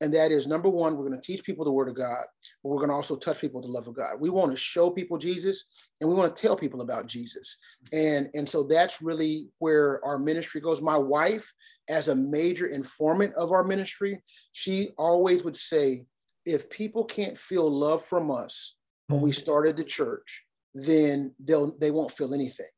And 0.00 0.14
that 0.14 0.30
is 0.30 0.46
number 0.46 0.68
one, 0.68 0.96
we're 0.96 1.08
going 1.08 1.20
to 1.20 1.26
teach 1.26 1.42
people 1.42 1.64
the 1.64 1.72
word 1.72 1.88
of 1.88 1.96
God, 1.96 2.24
but 2.62 2.68
we're 2.68 2.76
going 2.76 2.90
to 2.90 2.94
also 2.94 3.16
touch 3.16 3.40
people 3.40 3.60
with 3.60 3.66
the 3.68 3.72
love 3.72 3.88
of 3.88 3.96
God. 3.96 4.20
We 4.20 4.30
want 4.30 4.52
to 4.52 4.56
show 4.56 4.90
people 4.90 5.18
Jesus 5.18 5.64
and 6.00 6.08
we 6.08 6.14
want 6.14 6.34
to 6.34 6.40
tell 6.40 6.56
people 6.56 6.82
about 6.82 7.08
Jesus. 7.08 7.58
And, 7.92 8.28
and 8.34 8.48
so 8.48 8.62
that's 8.62 9.02
really 9.02 9.48
where 9.58 10.04
our 10.04 10.16
ministry 10.16 10.60
goes. 10.60 10.80
My 10.80 10.96
wife, 10.96 11.52
as 11.88 12.06
a 12.06 12.14
major 12.14 12.68
informant 12.68 13.34
of 13.34 13.50
our 13.50 13.64
ministry, 13.64 14.22
she 14.52 14.90
always 14.96 15.42
would 15.42 15.56
say, 15.56 16.04
if 16.46 16.70
people 16.70 17.04
can't 17.04 17.36
feel 17.36 17.68
love 17.68 18.02
from 18.02 18.30
us 18.30 18.76
when 19.08 19.20
we 19.20 19.30
mm-hmm. 19.30 19.40
started 19.40 19.76
the 19.76 19.84
church, 19.84 20.44
then 20.74 21.34
they'll 21.44 21.76
they 21.78 21.90
won't 21.90 22.12
feel 22.12 22.32
anything. 22.32 22.68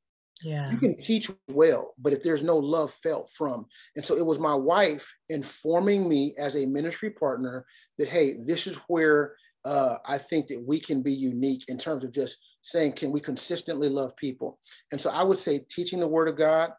Yeah. 0.42 0.70
You 0.70 0.78
can 0.78 0.96
teach 0.96 1.30
well, 1.48 1.94
but 1.98 2.12
if 2.12 2.22
there's 2.22 2.42
no 2.42 2.56
love 2.56 2.92
felt 2.92 3.30
from. 3.30 3.66
And 3.96 4.04
so 4.04 4.16
it 4.16 4.24
was 4.24 4.38
my 4.38 4.54
wife 4.54 5.12
informing 5.28 6.08
me 6.08 6.34
as 6.38 6.56
a 6.56 6.66
ministry 6.66 7.10
partner 7.10 7.66
that, 7.98 8.08
hey, 8.08 8.36
this 8.44 8.66
is 8.66 8.76
where 8.88 9.34
uh, 9.64 9.96
I 10.06 10.18
think 10.18 10.48
that 10.48 10.62
we 10.66 10.80
can 10.80 11.02
be 11.02 11.12
unique 11.12 11.64
in 11.68 11.76
terms 11.78 12.04
of 12.04 12.12
just 12.12 12.38
saying, 12.62 12.92
can 12.92 13.10
we 13.10 13.20
consistently 13.20 13.88
love 13.88 14.16
people? 14.16 14.58
And 14.92 15.00
so 15.00 15.10
I 15.10 15.22
would 15.22 15.38
say 15.38 15.60
teaching 15.68 16.00
the 16.00 16.08
word 16.08 16.28
of 16.28 16.36
God, 16.36 16.70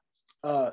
uh, 0.44 0.72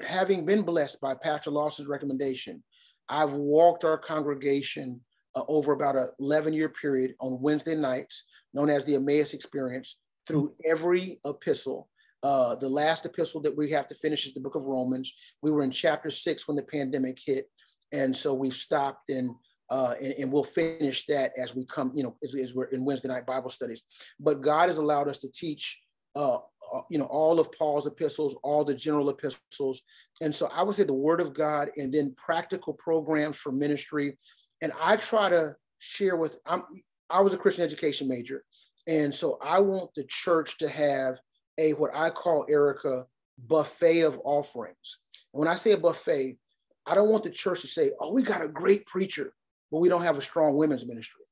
having 0.00 0.44
been 0.44 0.62
blessed 0.62 1.00
by 1.00 1.14
Pastor 1.14 1.50
Lawson's 1.50 1.88
recommendation, 1.88 2.62
I've 3.08 3.34
walked 3.34 3.84
our 3.84 3.98
congregation 3.98 5.00
uh, 5.36 5.42
over 5.48 5.72
about 5.72 5.96
an 5.96 6.08
11 6.18 6.52
year 6.52 6.68
period 6.68 7.14
on 7.20 7.40
Wednesday 7.40 7.76
nights, 7.76 8.24
known 8.52 8.70
as 8.70 8.84
the 8.84 8.96
Emmaus 8.96 9.34
Experience, 9.34 9.98
through 10.26 10.54
every 10.64 11.20
epistle 11.24 11.88
uh, 12.22 12.56
the 12.56 12.68
last 12.68 13.06
epistle 13.06 13.40
that 13.42 13.56
we 13.56 13.70
have 13.70 13.86
to 13.88 13.94
finish 13.94 14.26
is 14.26 14.34
the 14.34 14.40
book 14.40 14.54
of 14.54 14.66
Romans. 14.66 15.12
We 15.42 15.50
were 15.50 15.62
in 15.62 15.70
chapter 15.70 16.10
six 16.10 16.48
when 16.48 16.56
the 16.56 16.62
pandemic 16.62 17.18
hit. 17.24 17.46
And 17.92 18.14
so 18.14 18.34
we've 18.34 18.54
stopped 18.54 19.10
and, 19.10 19.30
uh, 19.70 19.94
and, 20.00 20.14
and, 20.18 20.32
we'll 20.32 20.44
finish 20.44 21.06
that 21.06 21.32
as 21.36 21.54
we 21.54 21.64
come, 21.66 21.92
you 21.94 22.02
know, 22.02 22.16
as, 22.24 22.34
as, 22.34 22.54
we're 22.54 22.64
in 22.64 22.84
Wednesday 22.84 23.08
night 23.08 23.26
Bible 23.26 23.50
studies. 23.50 23.82
But 24.18 24.40
God 24.40 24.68
has 24.68 24.78
allowed 24.78 25.08
us 25.08 25.18
to 25.18 25.30
teach, 25.30 25.80
uh, 26.16 26.38
uh, 26.72 26.80
you 26.90 26.98
know, 26.98 27.04
all 27.04 27.38
of 27.38 27.52
Paul's 27.52 27.86
epistles, 27.86 28.36
all 28.42 28.64
the 28.64 28.74
general 28.74 29.10
epistles. 29.10 29.82
And 30.20 30.34
so 30.34 30.50
I 30.54 30.62
would 30.62 30.74
say 30.74 30.84
the 30.84 30.92
word 30.92 31.20
of 31.20 31.34
God 31.34 31.70
and 31.76 31.92
then 31.92 32.14
practical 32.16 32.72
programs 32.72 33.36
for 33.36 33.52
ministry. 33.52 34.18
And 34.62 34.72
I 34.80 34.96
try 34.96 35.28
to 35.28 35.54
share 35.78 36.16
with, 36.16 36.36
I'm, 36.46 36.62
I 37.10 37.20
was 37.20 37.32
a 37.32 37.38
Christian 37.38 37.64
education 37.64 38.08
major. 38.08 38.44
And 38.86 39.14
so 39.14 39.38
I 39.42 39.60
want 39.60 39.90
the 39.94 40.04
church 40.04 40.58
to 40.58 40.68
have 40.68 41.20
a 41.58 41.72
what 41.72 41.94
I 41.94 42.10
call 42.10 42.46
Erica 42.48 43.06
buffet 43.46 44.00
of 44.00 44.20
offerings. 44.24 45.00
And 45.34 45.40
when 45.40 45.48
I 45.48 45.56
say 45.56 45.72
a 45.72 45.78
buffet, 45.78 46.38
I 46.86 46.94
don't 46.94 47.10
want 47.10 47.24
the 47.24 47.30
church 47.30 47.60
to 47.60 47.66
say, 47.66 47.92
"Oh, 48.00 48.12
we 48.12 48.22
got 48.22 48.42
a 48.42 48.48
great 48.48 48.86
preacher, 48.86 49.32
but 49.70 49.80
we 49.80 49.88
don't 49.88 50.02
have 50.02 50.16
a 50.16 50.22
strong 50.22 50.56
women's 50.56 50.86
ministry." 50.86 51.24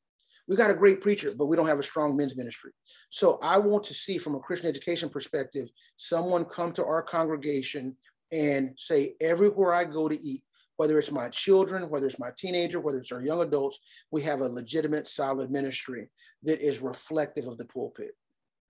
We 0.49 0.55
got 0.55 0.71
a 0.71 0.77
great 0.77 1.01
preacher, 1.01 1.35
but 1.37 1.47
we 1.47 1.57
don't 1.57 1.67
have 1.67 1.81
a 1.81 1.83
strong 1.83 2.17
men's 2.17 2.37
ministry. 2.37 2.71
So 3.09 3.39
I 3.43 3.59
want 3.59 3.83
to 3.85 3.95
see 3.95 4.17
from 4.17 4.37
a 4.37 4.41
Christian 4.41 4.69
education 4.69 5.09
perspective, 5.09 5.69
someone 5.97 6.45
come 6.45 6.73
to 6.75 6.85
our 6.85 7.03
congregation 7.03 7.97
and 8.31 8.73
say, 8.77 9.17
everywhere 9.21 9.75
I 9.75 9.85
go 9.85 10.09
to 10.09 10.25
eat, 10.25 10.43
whether 10.77 10.99
it's 10.99 11.11
my 11.11 11.29
children, 11.31 11.91
whether 11.91 12.07
it's 12.07 12.21
my 12.21 12.31
teenager, 12.37 12.79
whether 12.79 12.99
it's 12.99 13.11
our 13.11 13.23
young 13.23 13.43
adults, 13.43 13.81
we 14.12 14.23
have 14.23 14.41
a 14.41 14.49
legitimate, 14.49 15.09
solid 15.09 15.51
ministry 15.51 16.11
that 16.45 16.61
is 16.61 16.81
reflective 16.81 17.47
of 17.49 17.59
the 17.59 17.65
pulpit. 17.65 18.12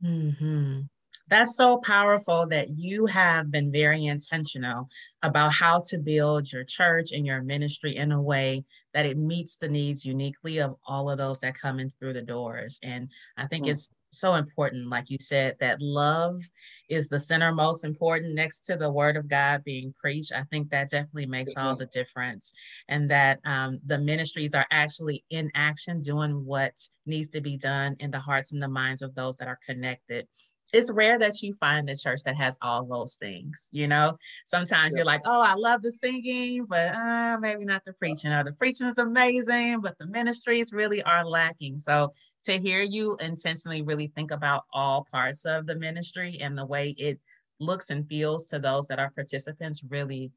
Mm-hmm 0.02 0.82
that's 1.28 1.56
so 1.56 1.78
powerful 1.78 2.46
that 2.48 2.68
you 2.76 3.06
have 3.06 3.50
been 3.50 3.72
very 3.72 4.06
intentional 4.06 4.88
about 5.22 5.52
how 5.52 5.82
to 5.88 5.98
build 5.98 6.52
your 6.52 6.64
church 6.64 7.10
and 7.12 7.26
your 7.26 7.42
ministry 7.42 7.96
in 7.96 8.12
a 8.12 8.22
way 8.22 8.64
that 8.94 9.06
it 9.06 9.18
meets 9.18 9.56
the 9.56 9.68
needs 9.68 10.04
uniquely 10.04 10.58
of 10.58 10.76
all 10.86 11.10
of 11.10 11.18
those 11.18 11.40
that 11.40 11.58
come 11.58 11.80
in 11.80 11.90
through 11.90 12.12
the 12.12 12.22
doors. 12.22 12.78
And 12.82 13.08
I 13.36 13.46
think 13.46 13.66
mm. 13.66 13.70
it's 13.70 13.88
so 14.10 14.34
important, 14.34 14.88
like 14.88 15.10
you 15.10 15.18
said, 15.20 15.56
that 15.60 15.82
love 15.82 16.40
is 16.88 17.08
the 17.08 17.18
center 17.18 17.52
most 17.52 17.84
important 17.84 18.34
next 18.34 18.60
to 18.60 18.76
the 18.76 18.90
word 18.90 19.16
of 19.16 19.28
God 19.28 19.64
being 19.64 19.92
preached. 20.00 20.32
I 20.32 20.42
think 20.44 20.70
that 20.70 20.90
definitely 20.90 21.26
makes 21.26 21.54
mm-hmm. 21.54 21.66
all 21.66 21.76
the 21.76 21.86
difference. 21.86 22.52
And 22.88 23.10
that 23.10 23.40
um, 23.44 23.78
the 23.84 23.98
ministries 23.98 24.54
are 24.54 24.66
actually 24.70 25.24
in 25.30 25.50
action, 25.54 26.00
doing 26.00 26.44
what 26.44 26.72
needs 27.04 27.28
to 27.30 27.40
be 27.40 27.56
done 27.56 27.96
in 27.98 28.10
the 28.10 28.20
hearts 28.20 28.52
and 28.52 28.62
the 28.62 28.68
minds 28.68 29.02
of 29.02 29.14
those 29.14 29.36
that 29.36 29.48
are 29.48 29.58
connected 29.66 30.26
it's 30.72 30.90
rare 30.92 31.18
that 31.18 31.42
you 31.42 31.54
find 31.54 31.88
a 31.88 31.96
church 31.96 32.20
that 32.24 32.36
has 32.36 32.58
all 32.62 32.84
those 32.84 33.16
things 33.16 33.68
you 33.72 33.86
know? 33.86 34.16
Sometimes 34.44 34.92
yeah. 34.92 34.98
you're 34.98 35.06
like 35.06 35.22
oh 35.24 35.42
i 35.42 35.54
love 35.54 35.82
the 35.82 35.92
singing 35.92 36.64
but 36.64 36.94
uh, 36.94 37.38
maybe 37.40 37.64
not 37.64 37.84
the 37.84 37.92
preaching 37.92 38.32
or 38.32 38.44
the 38.44 38.52
preaching 38.52 38.86
is 38.86 38.98
amazing 38.98 39.80
but 39.80 39.96
the 39.98 40.06
ministries 40.06 40.72
really 40.72 41.02
are 41.02 41.24
lacking. 41.24 41.78
So 41.78 42.12
to 42.44 42.58
hear 42.58 42.82
you 42.82 43.16
intentionally 43.20 43.82
really 43.82 44.08
think 44.08 44.30
about 44.30 44.64
all 44.72 45.06
parts 45.10 45.44
of 45.44 45.66
the 45.66 45.74
ministry 45.74 46.38
and 46.40 46.56
the 46.56 46.66
way 46.66 46.94
it 46.98 47.18
looks 47.58 47.90
and 47.90 48.06
feels 48.08 48.46
to 48.46 48.58
those 48.58 48.86
that 48.88 48.98
are 48.98 49.10
participants 49.10 49.82
really 49.88 50.30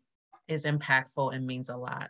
is 0.48 0.66
impactful 0.66 1.34
and 1.34 1.46
means 1.46 1.70
a 1.70 1.78
lot. 1.78 2.10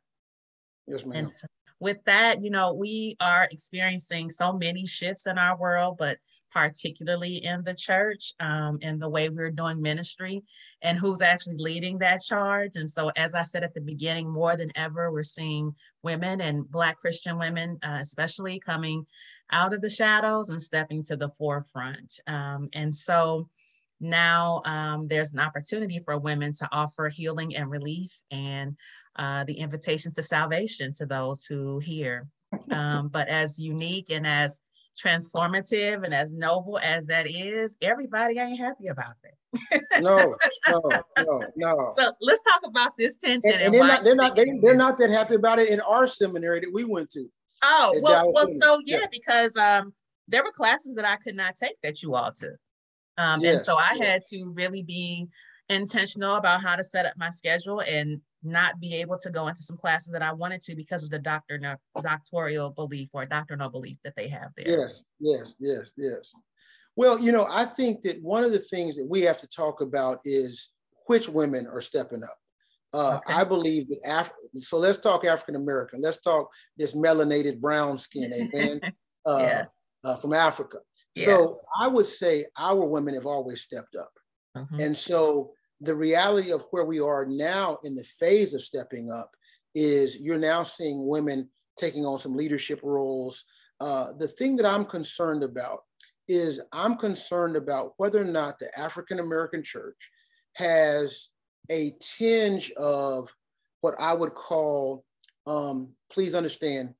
Yes 0.87 1.05
ma'am. 1.05 1.27
so 1.27 1.47
with 1.79 2.03
that 2.05 2.41
you 2.43 2.49
know 2.49 2.73
we 2.73 3.15
are 3.19 3.47
experiencing 3.51 4.29
so 4.29 4.53
many 4.53 4.85
shifts 4.85 5.27
in 5.27 5.37
our 5.37 5.57
world 5.57 5.97
but 5.97 6.17
particularly 6.51 7.43
in 7.43 7.63
the 7.63 7.73
church 7.73 8.33
um, 8.39 8.79
and 8.81 9.01
the 9.01 9.09
way 9.09 9.29
we're 9.29 9.51
doing 9.51 9.81
ministry 9.81 10.43
and 10.81 10.97
who's 10.97 11.21
actually 11.21 11.57
leading 11.57 11.97
that 11.99 12.21
charge. 12.21 12.71
And 12.75 12.89
so, 12.89 13.11
as 13.15 13.35
I 13.35 13.43
said 13.43 13.63
at 13.63 13.73
the 13.73 13.81
beginning, 13.81 14.31
more 14.31 14.55
than 14.55 14.71
ever, 14.75 15.11
we're 15.11 15.23
seeing 15.23 15.73
women 16.03 16.41
and 16.41 16.69
Black 16.69 16.99
Christian 16.99 17.37
women, 17.37 17.77
uh, 17.83 17.99
especially, 18.01 18.59
coming 18.59 19.05
out 19.51 19.73
of 19.73 19.81
the 19.81 19.89
shadows 19.89 20.49
and 20.49 20.61
stepping 20.61 21.03
to 21.03 21.15
the 21.15 21.29
forefront. 21.29 22.19
Um, 22.27 22.67
and 22.73 22.93
so, 22.93 23.49
now 23.99 24.61
um, 24.65 25.07
there's 25.07 25.33
an 25.33 25.39
opportunity 25.39 25.99
for 25.99 26.17
women 26.17 26.53
to 26.53 26.69
offer 26.71 27.09
healing 27.09 27.55
and 27.55 27.69
relief 27.69 28.11
and 28.31 28.77
uh, 29.17 29.43
the 29.43 29.53
invitation 29.53 30.11
to 30.13 30.23
salvation 30.23 30.93
to 30.93 31.05
those 31.05 31.45
who 31.45 31.79
hear. 31.79 32.27
Um, 32.71 33.09
but 33.09 33.27
as 33.27 33.59
unique 33.59 34.09
and 34.09 34.25
as 34.25 34.59
transformative 34.97 36.03
and 36.03 36.13
as 36.13 36.33
noble 36.33 36.79
as 36.79 37.07
that 37.07 37.27
is, 37.27 37.77
everybody 37.81 38.39
ain't 38.39 38.59
happy 38.59 38.87
about 38.87 39.13
that. 39.23 39.81
no, 40.01 40.35
no, 40.69 41.03
no, 41.25 41.41
no. 41.55 41.89
So 41.91 42.11
let's 42.21 42.41
talk 42.41 42.61
about 42.65 42.97
this 42.97 43.17
tension. 43.17 43.51
And, 43.51 43.61
and, 43.61 43.63
and 43.63 43.73
they're 43.73 43.87
not, 43.87 44.03
they're 44.03 44.15
not, 44.15 44.35
they, 44.35 44.45
they're 44.61 44.75
not 44.75 44.97
that 44.99 45.09
happy 45.09 45.35
about 45.35 45.59
it 45.59 45.69
in 45.69 45.79
our 45.81 46.07
seminary 46.07 46.59
that 46.59 46.71
we 46.71 46.83
went 46.83 47.09
to. 47.11 47.27
Oh, 47.63 47.99
well, 48.01 48.31
well, 48.33 48.47
so 48.47 48.79
yeah, 48.85 48.99
yeah, 48.99 49.05
because 49.11 49.57
um, 49.57 49.93
there 50.27 50.43
were 50.43 50.51
classes 50.51 50.95
that 50.95 51.05
I 51.05 51.17
could 51.17 51.35
not 51.35 51.55
take 51.55 51.75
that 51.83 52.01
you 52.01 52.15
all 52.15 52.31
took. 52.31 52.55
Um, 53.17 53.41
yes, 53.41 53.57
and 53.57 53.65
so 53.65 53.77
I 53.77 53.95
yes. 53.95 54.07
had 54.07 54.21
to 54.29 54.51
really 54.55 54.81
be 54.81 55.27
intentional 55.67 56.35
about 56.35 56.61
how 56.61 56.75
to 56.75 56.83
set 56.83 57.05
up 57.05 57.13
my 57.17 57.29
schedule 57.29 57.81
and 57.81 58.21
not 58.43 58.79
be 58.79 58.95
able 58.95 59.17
to 59.19 59.29
go 59.29 59.47
into 59.47 59.61
some 59.61 59.77
classes 59.77 60.11
that 60.13 60.21
I 60.21 60.33
wanted 60.33 60.61
to 60.61 60.75
because 60.75 61.03
of 61.03 61.09
the 61.09 61.19
doctor 61.19 61.59
doctoral 62.01 62.69
belief 62.71 63.09
or 63.13 63.25
doctrinal 63.25 63.69
belief 63.69 63.97
that 64.03 64.15
they 64.15 64.29
have 64.29 64.51
there. 64.55 64.79
Yes, 64.79 65.03
yes, 65.19 65.55
yes, 65.59 65.91
yes. 65.97 66.33
Well, 66.95 67.19
you 67.19 67.31
know, 67.31 67.47
I 67.49 67.65
think 67.65 68.01
that 68.01 68.21
one 68.21 68.43
of 68.43 68.51
the 68.51 68.59
things 68.59 68.95
that 68.97 69.07
we 69.07 69.21
have 69.21 69.39
to 69.41 69.47
talk 69.47 69.81
about 69.81 70.19
is 70.23 70.71
which 71.07 71.29
women 71.29 71.67
are 71.67 71.81
stepping 71.81 72.23
up. 72.23 72.37
Uh, 72.93 73.17
okay. 73.17 73.33
I 73.33 73.43
believe 73.43 73.87
that 73.89 73.99
Af- 74.05 74.33
so 74.55 74.77
let's 74.77 74.97
talk 74.97 75.23
African 75.23 75.55
American. 75.55 76.01
Let's 76.01 76.19
talk 76.19 76.49
this 76.77 76.95
melanated 76.95 77.59
brown 77.59 77.97
skin, 77.97 78.31
amen, 78.33 78.81
uh, 79.25 79.37
yeah. 79.39 79.65
uh, 80.03 80.15
from 80.17 80.33
Africa. 80.33 80.77
Yeah. 81.15 81.25
So 81.25 81.59
I 81.79 81.87
would 81.87 82.07
say 82.07 82.45
our 82.57 82.83
women 82.83 83.13
have 83.13 83.27
always 83.27 83.61
stepped 83.61 83.95
up, 83.95 84.11
mm-hmm. 84.57 84.79
and 84.79 84.97
so 84.97 85.51
the 85.81 85.95
reality 85.95 86.51
of 86.51 86.65
where 86.71 86.85
we 86.85 86.99
are 86.99 87.25
now 87.25 87.77
in 87.83 87.95
the 87.95 88.03
phase 88.03 88.53
of 88.53 88.61
stepping 88.61 89.11
up 89.11 89.31
is 89.73 90.19
you're 90.19 90.37
now 90.37 90.63
seeing 90.63 91.07
women 91.07 91.49
taking 91.77 92.05
on 92.05 92.17
some 92.17 92.35
leadership 92.35 92.79
roles. 92.83 93.45
Uh, 93.79 94.07
the 94.17 94.27
thing 94.27 94.57
that 94.57 94.65
I'm 94.65 94.85
concerned 94.85 95.43
about 95.43 95.79
is 96.27 96.61
I'm 96.73 96.95
concerned 96.95 97.55
about 97.55 97.93
whether 97.97 98.21
or 98.21 98.25
not 98.25 98.59
the 98.59 98.77
African 98.77 99.19
American 99.19 99.63
church 99.63 100.11
has 100.53 101.29
a 101.71 101.95
tinge 102.01 102.71
of 102.71 103.29
what 103.81 103.95
I 103.99 104.13
would 104.13 104.33
call, 104.33 105.05
um, 105.47 105.93
please 106.11 106.35
understand, 106.35 106.93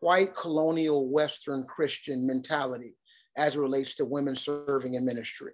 white 0.00 0.34
colonial 0.34 1.08
Western 1.08 1.64
Christian 1.64 2.26
mentality 2.26 2.96
as 3.36 3.54
it 3.54 3.60
relates 3.60 3.94
to 3.96 4.04
women 4.04 4.34
serving 4.34 4.94
in 4.94 5.04
ministry. 5.04 5.52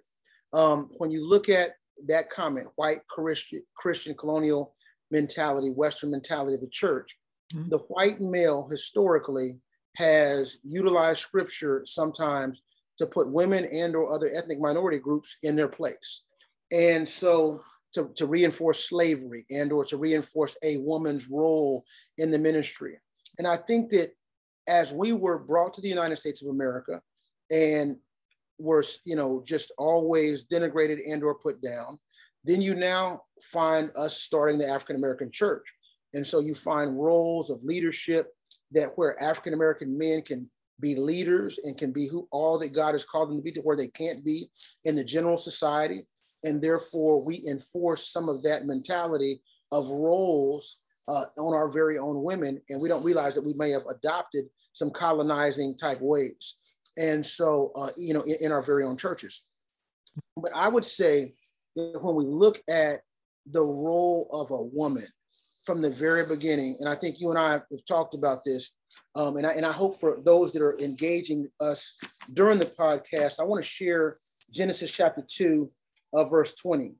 Um, 0.53 0.89
when 0.97 1.11
you 1.11 1.27
look 1.27 1.49
at 1.49 1.73
that 2.07 2.29
comment, 2.29 2.67
white 2.75 2.99
Christian, 3.07 3.63
Christian 3.75 4.15
colonial 4.15 4.75
mentality, 5.11 5.69
Western 5.69 6.11
mentality 6.11 6.55
of 6.55 6.61
the 6.61 6.69
church, 6.69 7.15
mm-hmm. 7.53 7.69
the 7.69 7.79
white 7.89 8.21
male 8.21 8.67
historically 8.69 9.57
has 9.97 10.57
utilized 10.63 11.21
scripture 11.21 11.83
sometimes 11.85 12.63
to 12.97 13.05
put 13.05 13.31
women 13.31 13.65
and 13.65 13.95
or 13.95 14.13
other 14.13 14.31
ethnic 14.33 14.59
minority 14.59 14.99
groups 14.99 15.37
in 15.43 15.55
their 15.55 15.67
place. 15.67 16.23
And 16.71 17.07
so 17.07 17.61
to, 17.93 18.09
to 18.15 18.25
reinforce 18.25 18.89
slavery 18.89 19.45
and 19.49 19.71
or 19.71 19.85
to 19.85 19.97
reinforce 19.97 20.57
a 20.63 20.77
woman's 20.77 21.29
role 21.29 21.85
in 22.17 22.31
the 22.31 22.37
ministry. 22.37 22.97
And 23.37 23.47
I 23.47 23.57
think 23.57 23.89
that 23.91 24.11
as 24.67 24.91
we 24.91 25.11
were 25.11 25.39
brought 25.39 25.73
to 25.75 25.81
the 25.81 25.89
United 25.89 26.17
States 26.17 26.41
of 26.41 26.49
America 26.49 27.01
and 27.51 27.97
were, 28.59 28.83
you 29.03 29.15
know, 29.15 29.43
just 29.45 29.71
always 29.77 30.45
denigrated 30.45 30.99
and 31.05 31.23
or 31.23 31.35
put 31.35 31.61
down, 31.61 31.99
then 32.43 32.61
you 32.61 32.75
now 32.75 33.21
find 33.41 33.91
us 33.95 34.21
starting 34.21 34.57
the 34.57 34.67
African 34.67 34.95
American 34.95 35.31
church. 35.31 35.65
And 36.13 36.25
so 36.25 36.39
you 36.39 36.55
find 36.55 36.97
roles 36.97 37.49
of 37.49 37.63
leadership 37.63 38.33
that 38.71 38.91
where 38.95 39.21
African 39.21 39.53
American 39.53 39.97
men 39.97 40.21
can 40.21 40.49
be 40.79 40.95
leaders 40.95 41.59
and 41.63 41.77
can 41.77 41.91
be 41.91 42.07
who 42.07 42.27
all 42.31 42.59
that 42.59 42.73
God 42.73 42.93
has 42.93 43.05
called 43.05 43.29
them 43.29 43.37
to 43.37 43.43
be 43.43 43.51
to 43.51 43.61
where 43.61 43.77
they 43.77 43.87
can't 43.87 44.23
be 44.23 44.49
in 44.83 44.95
the 44.95 45.03
general 45.03 45.37
society. 45.37 46.01
And 46.43 46.61
therefore, 46.61 47.23
we 47.23 47.43
enforce 47.47 48.11
some 48.11 48.29
of 48.29 48.43
that 48.43 48.65
mentality 48.65 49.41
of 49.71 49.89
roles 49.89 50.81
uh, 51.07 51.25
on 51.37 51.53
our 51.53 51.69
very 51.69 51.97
own 51.97 52.23
women. 52.23 52.61
And 52.69 52.81
we 52.81 52.89
don't 52.89 53.03
realize 53.03 53.35
that 53.35 53.45
we 53.45 53.53
may 53.53 53.71
have 53.71 53.85
adopted 53.89 54.45
some 54.73 54.91
colonizing 54.91 55.75
type 55.77 55.99
ways. 56.01 56.73
And 56.97 57.25
so, 57.25 57.71
uh, 57.75 57.89
you 57.97 58.13
know, 58.13 58.21
in, 58.21 58.35
in 58.41 58.51
our 58.51 58.61
very 58.61 58.83
own 58.83 58.97
churches. 58.97 59.49
But 60.37 60.55
I 60.55 60.67
would 60.67 60.85
say 60.85 61.33
that 61.75 62.01
when 62.01 62.15
we 62.15 62.25
look 62.25 62.61
at 62.69 63.01
the 63.45 63.61
role 63.61 64.29
of 64.31 64.51
a 64.51 64.61
woman 64.61 65.05
from 65.65 65.81
the 65.81 65.89
very 65.89 66.25
beginning, 66.25 66.77
and 66.79 66.87
I 66.87 66.95
think 66.95 67.19
you 67.19 67.29
and 67.29 67.39
I 67.39 67.53
have 67.53 67.85
talked 67.87 68.13
about 68.13 68.43
this, 68.43 68.71
um, 69.15 69.37
and, 69.37 69.45
I, 69.45 69.51
and 69.51 69.65
I 69.65 69.71
hope 69.71 69.99
for 69.99 70.21
those 70.23 70.53
that 70.53 70.61
are 70.61 70.79
engaging 70.79 71.47
us 71.59 71.95
during 72.33 72.59
the 72.59 72.65
podcast, 72.65 73.39
I 73.39 73.43
want 73.43 73.63
to 73.63 73.69
share 73.69 74.15
Genesis 74.51 74.91
chapter 74.91 75.23
2, 75.27 75.69
uh, 76.13 76.23
verse 76.25 76.55
20. 76.55 76.93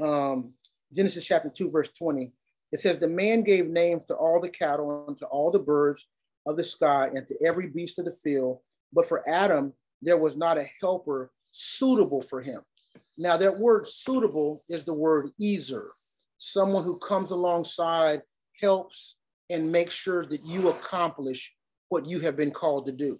Um, 0.00 0.54
Genesis 0.94 1.26
chapter 1.26 1.50
2, 1.54 1.70
verse 1.70 1.92
20. 1.92 2.32
It 2.70 2.80
says, 2.80 2.98
The 2.98 3.08
man 3.08 3.42
gave 3.42 3.66
names 3.66 4.04
to 4.06 4.14
all 4.14 4.40
the 4.40 4.48
cattle 4.48 5.04
and 5.08 5.16
to 5.18 5.26
all 5.26 5.50
the 5.50 5.58
birds 5.58 6.06
of 6.46 6.56
the 6.56 6.64
sky 6.64 7.08
and 7.14 7.26
to 7.26 7.34
every 7.44 7.68
beast 7.68 7.98
of 7.98 8.04
the 8.04 8.12
field. 8.12 8.58
But 8.92 9.06
for 9.06 9.28
Adam, 9.28 9.72
there 10.00 10.18
was 10.18 10.36
not 10.36 10.58
a 10.58 10.68
helper 10.80 11.30
suitable 11.52 12.22
for 12.22 12.40
him. 12.40 12.60
Now, 13.18 13.36
that 13.36 13.58
word 13.58 13.86
suitable 13.86 14.60
is 14.68 14.84
the 14.84 14.94
word 14.94 15.30
ezer, 15.40 15.88
someone 16.38 16.84
who 16.84 16.98
comes 16.98 17.30
alongside, 17.30 18.22
helps, 18.60 19.16
and 19.50 19.72
makes 19.72 19.94
sure 19.94 20.24
that 20.26 20.44
you 20.44 20.68
accomplish 20.68 21.54
what 21.88 22.06
you 22.06 22.20
have 22.20 22.36
been 22.36 22.50
called 22.50 22.86
to 22.86 22.92
do. 22.92 23.18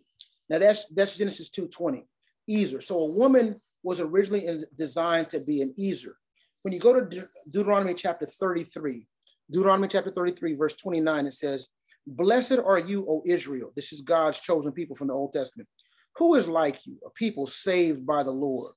Now, 0.48 0.58
that's, 0.58 0.86
that's 0.86 1.18
Genesis 1.18 1.50
2.20, 1.50 2.04
ezer. 2.50 2.80
So 2.80 2.98
a 3.00 3.12
woman 3.12 3.60
was 3.82 4.00
originally 4.00 4.48
designed 4.76 5.30
to 5.30 5.40
be 5.40 5.62
an 5.62 5.74
ezer. 5.78 6.16
When 6.62 6.72
you 6.72 6.80
go 6.80 6.94
to 6.94 7.06
De- 7.06 7.28
Deuteronomy 7.50 7.94
chapter 7.94 8.26
33, 8.26 9.06
Deuteronomy 9.50 9.88
chapter 9.88 10.10
33, 10.10 10.54
verse 10.54 10.74
29, 10.74 11.26
it 11.26 11.34
says, 11.34 11.68
Blessed 12.06 12.58
are 12.58 12.78
you, 12.78 13.06
O 13.08 13.22
Israel. 13.26 13.72
This 13.76 13.92
is 13.92 14.02
God's 14.02 14.40
chosen 14.40 14.72
people 14.72 14.96
from 14.96 15.08
the 15.08 15.14
Old 15.14 15.32
Testament. 15.32 15.68
Who 16.16 16.34
is 16.34 16.48
like 16.48 16.86
you, 16.86 16.98
a 17.06 17.10
people 17.10 17.46
saved 17.46 18.06
by 18.06 18.22
the 18.22 18.32
Lord, 18.32 18.74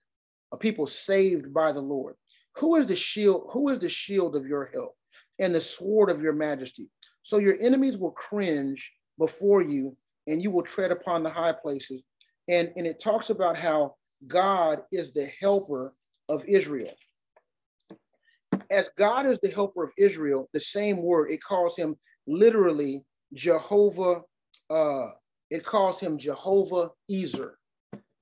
a 0.53 0.57
people 0.57 0.87
saved 0.87 1.53
by 1.53 1.71
the 1.71 1.81
Lord? 1.81 2.15
Who 2.57 2.75
is 2.75 2.85
the 2.85 2.95
shield? 2.95 3.49
Who 3.51 3.69
is 3.69 3.79
the 3.79 3.89
shield 3.89 4.35
of 4.35 4.45
your 4.45 4.71
help 4.73 4.95
and 5.39 5.53
the 5.53 5.61
sword 5.61 6.09
of 6.09 6.21
your 6.21 6.33
majesty? 6.33 6.89
So 7.23 7.39
your 7.39 7.55
enemies 7.59 7.97
will 7.97 8.11
cringe 8.11 8.93
before 9.17 9.63
you, 9.63 9.97
and 10.27 10.41
you 10.41 10.51
will 10.51 10.63
tread 10.63 10.91
upon 10.91 11.23
the 11.23 11.29
high 11.29 11.53
places. 11.53 12.03
And, 12.47 12.71
and 12.75 12.85
it 12.85 13.01
talks 13.01 13.31
about 13.31 13.57
how 13.57 13.95
God 14.27 14.83
is 14.91 15.11
the 15.11 15.29
helper 15.41 15.93
of 16.29 16.43
Israel 16.47 16.93
as 18.71 18.89
God 18.97 19.25
is 19.25 19.39
the 19.39 19.49
helper 19.49 19.83
of 19.83 19.91
Israel, 19.97 20.49
the 20.53 20.59
same 20.59 21.01
word, 21.01 21.31
it 21.31 21.41
calls 21.43 21.77
him 21.77 21.95
literally 22.27 23.03
Jehovah, 23.33 24.21
uh, 24.69 25.07
it 25.49 25.63
calls 25.63 25.99
him 25.99 26.17
Jehovah 26.17 26.91
Ezer, 27.11 27.57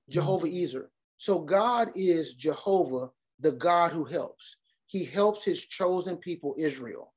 Jehovah 0.09 0.47
Ezer. 0.47 0.89
So 1.17 1.39
God 1.39 1.91
is 1.95 2.35
Jehovah, 2.35 3.09
the 3.39 3.53
God 3.53 3.91
who 3.91 4.03
helps. 4.03 4.57
He 4.87 5.05
helps 5.05 5.43
his 5.43 5.65
chosen 5.65 6.17
people, 6.17 6.55
Israel. 6.57 7.13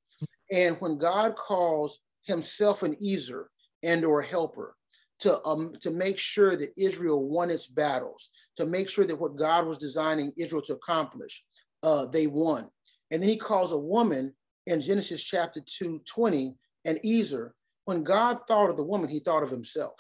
And 0.51 0.77
when 0.81 0.99
God 0.99 1.35
calls 1.37 1.99
himself 2.25 2.83
an 2.83 2.97
Ezer 3.05 3.51
and 3.83 4.05
or 4.05 4.21
a 4.21 4.27
helper 4.27 4.77
to, 5.21 5.45
um, 5.45 5.73
to 5.81 5.91
make 5.91 6.19
sure 6.19 6.57
that 6.57 6.73
Israel 6.77 7.23
won 7.23 7.51
its 7.51 7.67
battles, 7.67 8.29
to 8.57 8.67
make 8.67 8.89
sure 8.89 9.05
that 9.05 9.21
what 9.21 9.37
God 9.37 9.67
was 9.67 9.79
designing 9.79 10.33
Israel 10.37 10.63
to 10.63 10.75
accomplish, 10.75 11.45
uh, 11.83 12.07
they 12.07 12.27
won. 12.27 12.69
And 13.11 13.23
then 13.23 13.29
he 13.29 13.37
calls 13.37 13.73
a 13.73 13.79
woman 13.79 14.35
in 14.67 14.81
Genesis 14.81 15.23
chapter 15.23 15.61
2, 15.65 16.03
20, 16.07 16.55
an 16.85 16.99
Ezer. 17.05 17.55
When 17.87 18.05
God 18.05 18.41
thought 18.47 18.69
of 18.69 18.77
the 18.77 18.85
woman, 18.85 19.09
he 19.09 19.21
thought 19.21 19.43
of 19.43 19.51
himself. 19.51 19.95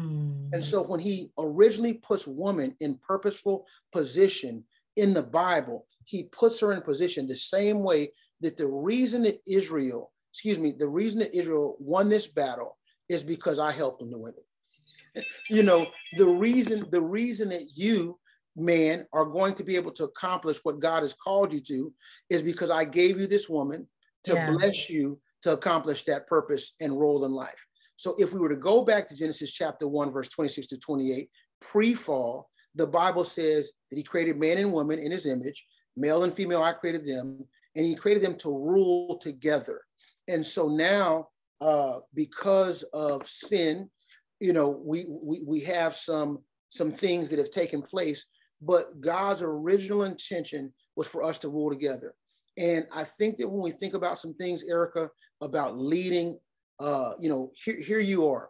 Mm. 0.00 0.50
And 0.52 0.64
so 0.64 0.82
when 0.82 1.00
he 1.00 1.32
originally 1.38 1.94
puts 1.94 2.26
woman 2.26 2.76
in 2.80 2.98
purposeful 3.06 3.66
position 3.90 4.64
in 4.96 5.14
the 5.14 5.22
Bible, 5.22 5.86
he 6.04 6.24
puts 6.24 6.60
her 6.60 6.72
in 6.72 6.82
position 6.82 7.26
the 7.26 7.34
same 7.34 7.80
way 7.80 8.12
that 8.40 8.56
the 8.56 8.66
reason 8.66 9.22
that 9.22 9.40
Israel, 9.46 10.12
excuse 10.32 10.58
me, 10.58 10.72
the 10.72 10.88
reason 10.88 11.20
that 11.20 11.34
Israel 11.34 11.76
won 11.78 12.08
this 12.08 12.26
battle 12.26 12.76
is 13.08 13.22
because 13.22 13.58
I 13.58 13.72
helped 13.72 14.00
them 14.00 14.10
to 14.10 14.18
win 14.18 14.34
it. 14.36 15.24
you 15.50 15.62
know, 15.62 15.86
the 16.16 16.26
reason, 16.26 16.86
the 16.90 17.02
reason 17.02 17.50
that 17.50 17.76
you 17.76 18.18
man 18.56 19.06
are 19.12 19.24
going 19.24 19.54
to 19.54 19.64
be 19.64 19.76
able 19.76 19.92
to 19.92 20.04
accomplish 20.04 20.58
what 20.62 20.80
God 20.80 21.02
has 21.02 21.14
called 21.14 21.52
you 21.52 21.60
to 21.60 21.92
is 22.28 22.42
because 22.42 22.70
I 22.70 22.84
gave 22.84 23.18
you 23.18 23.26
this 23.26 23.48
woman 23.48 23.86
to 24.24 24.34
yeah. 24.34 24.50
bless 24.50 24.90
you 24.90 25.18
to 25.42 25.52
accomplish 25.52 26.04
that 26.04 26.26
purpose 26.26 26.74
and 26.80 26.98
role 26.98 27.24
in 27.24 27.32
life. 27.32 27.66
So 27.96 28.14
if 28.18 28.32
we 28.32 28.40
were 28.40 28.48
to 28.48 28.56
go 28.56 28.84
back 28.84 29.06
to 29.08 29.16
Genesis 29.16 29.52
chapter 29.52 29.86
1, 29.86 30.12
verse 30.12 30.28
26 30.28 30.68
to 30.68 30.78
28, 30.78 31.28
pre 31.60 31.94
fall, 31.94 32.48
the 32.74 32.86
Bible 32.86 33.24
says 33.24 33.70
that 33.90 33.96
he 33.96 34.02
created 34.02 34.38
man 34.38 34.58
and 34.58 34.72
woman 34.72 34.98
in 34.98 35.12
his 35.12 35.26
image, 35.26 35.64
male 35.96 36.24
and 36.24 36.32
female, 36.32 36.62
I 36.62 36.72
created 36.72 37.06
them, 37.06 37.40
and 37.76 37.86
he 37.86 37.94
created 37.94 38.22
them 38.22 38.36
to 38.38 38.48
rule 38.48 39.18
together. 39.18 39.82
And 40.28 40.44
so 40.44 40.68
now, 40.68 41.28
uh, 41.60 41.98
because 42.14 42.82
of 42.94 43.26
sin, 43.26 43.90
you 44.40 44.52
know, 44.52 44.68
we, 44.68 45.06
we, 45.08 45.42
we 45.46 45.60
have 45.60 45.94
some, 45.94 46.38
some 46.70 46.90
things 46.90 47.30
that 47.30 47.38
have 47.38 47.50
taken 47.50 47.82
place 47.82 48.26
but 48.62 49.00
God's 49.00 49.42
original 49.42 50.04
intention 50.04 50.72
was 50.94 51.08
for 51.08 51.24
us 51.24 51.38
to 51.38 51.48
rule 51.48 51.68
together. 51.68 52.14
And 52.56 52.86
I 52.94 53.02
think 53.04 53.38
that 53.38 53.48
when 53.48 53.62
we 53.62 53.72
think 53.72 53.94
about 53.94 54.18
some 54.18 54.34
things, 54.34 54.62
Erica, 54.62 55.08
about 55.42 55.78
leading, 55.78 56.38
uh, 56.80 57.12
you 57.20 57.28
know, 57.28 57.50
here, 57.64 57.80
here 57.80 58.00
you 58.00 58.28
are, 58.28 58.48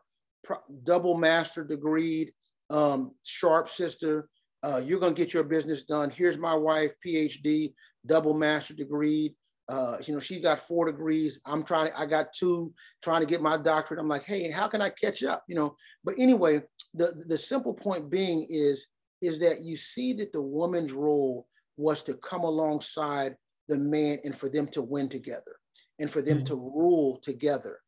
double 0.85 1.16
master 1.16 1.64
degreed, 1.64 2.31
um, 2.70 3.12
sharp 3.24 3.68
sister. 3.68 4.28
Uh, 4.62 4.81
you're 4.85 5.00
going 5.00 5.14
to 5.14 5.20
get 5.20 5.35
your 5.35 5.42
business 5.42 5.83
done. 5.83 6.11
Here's 6.11 6.38
my 6.38 6.55
wife, 6.55 6.92
PhD, 7.05 7.72
double 8.07 8.35
master 8.35 8.74
degree. 8.74 9.35
Uh, 9.68 9.96
you 10.07 10.14
know, 10.14 10.20
she 10.20 10.40
got 10.40 10.59
four 10.59 10.87
degrees. 10.87 11.40
I'm 11.46 11.62
trying, 11.62 11.90
I 11.96 12.07
got 12.07 12.33
two, 12.33 12.72
trying 13.02 13.20
to 13.20 13.26
get 13.26 13.40
my 13.40 13.57
doctorate. 13.57 14.00
I'm 14.00 14.09
like, 14.09 14.24
hey, 14.24 14.50
how 14.50 14.68
can 14.68 14.83
I 14.83 14.90
catch 14.90 15.24
up? 15.24 15.44
You 15.48 15.57
know, 15.57 15.76
but 16.05 16.14
anyway, 16.18 16.62
the, 16.94 17.24
the 17.26 17.38
simple 17.38 17.74
point 17.74 18.11
being 18.11 18.46
is 18.50 18.87
is 19.22 19.38
that 19.38 19.61
you 19.62 19.76
see 19.76 20.12
that 20.12 20.33
the 20.33 20.42
woman's 20.42 20.92
role 20.92 21.46
was 21.76 22.02
to 22.02 22.14
come 22.14 22.42
alongside 22.42 23.37
the 23.68 23.78
man 23.78 24.18
and 24.24 24.35
for 24.35 24.48
them 24.48 24.66
to 24.66 24.83
win 24.83 25.09
together 25.09 25.57
and 26.03 26.11
for 26.11 26.21
them 26.21 26.38
mm-hmm. 26.38 26.47
to 26.47 26.57
rule 26.57 27.17
together. 27.23 27.79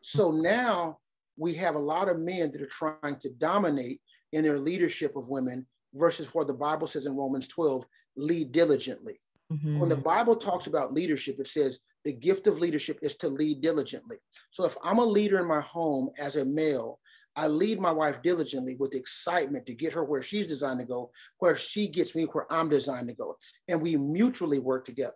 So 0.00 0.30
now 0.30 0.98
we 1.36 1.54
have 1.54 1.74
a 1.74 1.80
lot 1.80 2.08
of 2.08 2.18
men 2.18 2.52
that 2.52 2.62
are 2.62 2.66
trying 2.66 3.16
to 3.18 3.30
dominate 3.30 4.00
in 4.32 4.44
their 4.44 4.58
leadership 4.58 5.16
of 5.16 5.28
women 5.28 5.66
versus 5.92 6.32
what 6.32 6.46
the 6.46 6.54
Bible 6.54 6.86
says 6.86 7.06
in 7.06 7.16
Romans 7.16 7.48
12 7.48 7.84
lead 8.16 8.52
diligently. 8.52 9.20
Mm-hmm. 9.52 9.80
When 9.80 9.88
the 9.88 9.96
Bible 9.96 10.36
talks 10.36 10.68
about 10.68 10.94
leadership, 10.94 11.36
it 11.40 11.48
says 11.48 11.80
the 12.04 12.12
gift 12.12 12.46
of 12.46 12.58
leadership 12.58 13.00
is 13.02 13.16
to 13.16 13.28
lead 13.28 13.60
diligently. 13.60 14.18
So 14.50 14.64
if 14.64 14.76
I'm 14.84 14.98
a 14.98 15.04
leader 15.04 15.40
in 15.40 15.48
my 15.48 15.60
home 15.60 16.10
as 16.18 16.36
a 16.36 16.44
male, 16.44 17.00
I 17.36 17.48
lead 17.48 17.80
my 17.80 17.90
wife 17.90 18.22
diligently 18.22 18.76
with 18.76 18.94
excitement 18.94 19.66
to 19.66 19.74
get 19.74 19.92
her 19.94 20.04
where 20.04 20.22
she's 20.22 20.46
designed 20.46 20.78
to 20.78 20.86
go, 20.86 21.10
where 21.38 21.56
she 21.56 21.88
gets 21.88 22.14
me 22.14 22.24
where 22.24 22.46
I'm 22.52 22.68
designed 22.68 23.08
to 23.08 23.14
go. 23.14 23.36
And 23.66 23.82
we 23.82 23.96
mutually 23.96 24.60
work 24.60 24.84
together. 24.84 25.14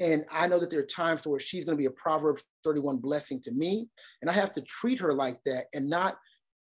And 0.00 0.24
I 0.30 0.46
know 0.46 0.58
that 0.58 0.70
there 0.70 0.80
are 0.80 0.86
times 0.86 1.26
where 1.26 1.40
she's 1.40 1.64
going 1.64 1.76
to 1.76 1.80
be 1.80 1.86
a 1.86 1.90
Proverbs 1.90 2.44
31 2.64 2.98
blessing 2.98 3.40
to 3.42 3.52
me. 3.52 3.88
And 4.20 4.30
I 4.30 4.34
have 4.34 4.52
to 4.54 4.60
treat 4.62 5.00
her 5.00 5.14
like 5.14 5.38
that 5.44 5.66
and 5.72 5.88
not 5.88 6.16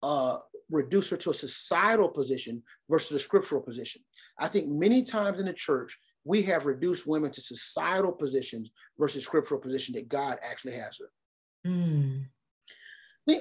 uh, 0.04 0.38
reduce 0.70 1.10
her 1.10 1.18
to 1.18 1.32
a 1.32 1.34
societal 1.34 2.10
position 2.10 2.64
versus 2.90 3.12
a 3.12 3.20
scriptural 3.20 3.62
position. 3.62 4.02
I 4.40 4.48
think 4.48 4.68
many 4.68 5.04
times 5.04 5.40
in 5.40 5.46
the 5.46 5.54
church, 5.54 5.98
we 6.24 6.44
have 6.44 6.66
reduced 6.66 7.08
women 7.08 7.32
to 7.32 7.42
societal 7.42 8.12
positions 8.12 8.72
versus 9.00 9.24
scriptural 9.24 9.62
position 9.62 9.96
that 9.96 10.10
God 10.10 10.38
actually 10.44 10.74
has 10.74 10.98
her. 11.00 11.70
Mm. 11.70 12.26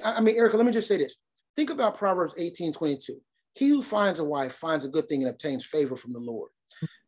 I 0.03 0.19
mean, 0.21 0.35
Erica, 0.35 0.57
let 0.57 0.65
me 0.65 0.71
just 0.71 0.87
say 0.87 0.97
this. 0.97 1.17
Think 1.55 1.69
about 1.69 1.97
Proverbs 1.97 2.33
18, 2.37 2.73
22. 2.73 3.17
He 3.53 3.69
who 3.69 3.81
finds 3.81 4.19
a 4.19 4.23
wife 4.23 4.53
finds 4.53 4.85
a 4.85 4.89
good 4.89 5.09
thing 5.09 5.23
and 5.23 5.29
obtains 5.29 5.65
favor 5.65 5.95
from 5.95 6.13
the 6.13 6.19
Lord. 6.19 6.51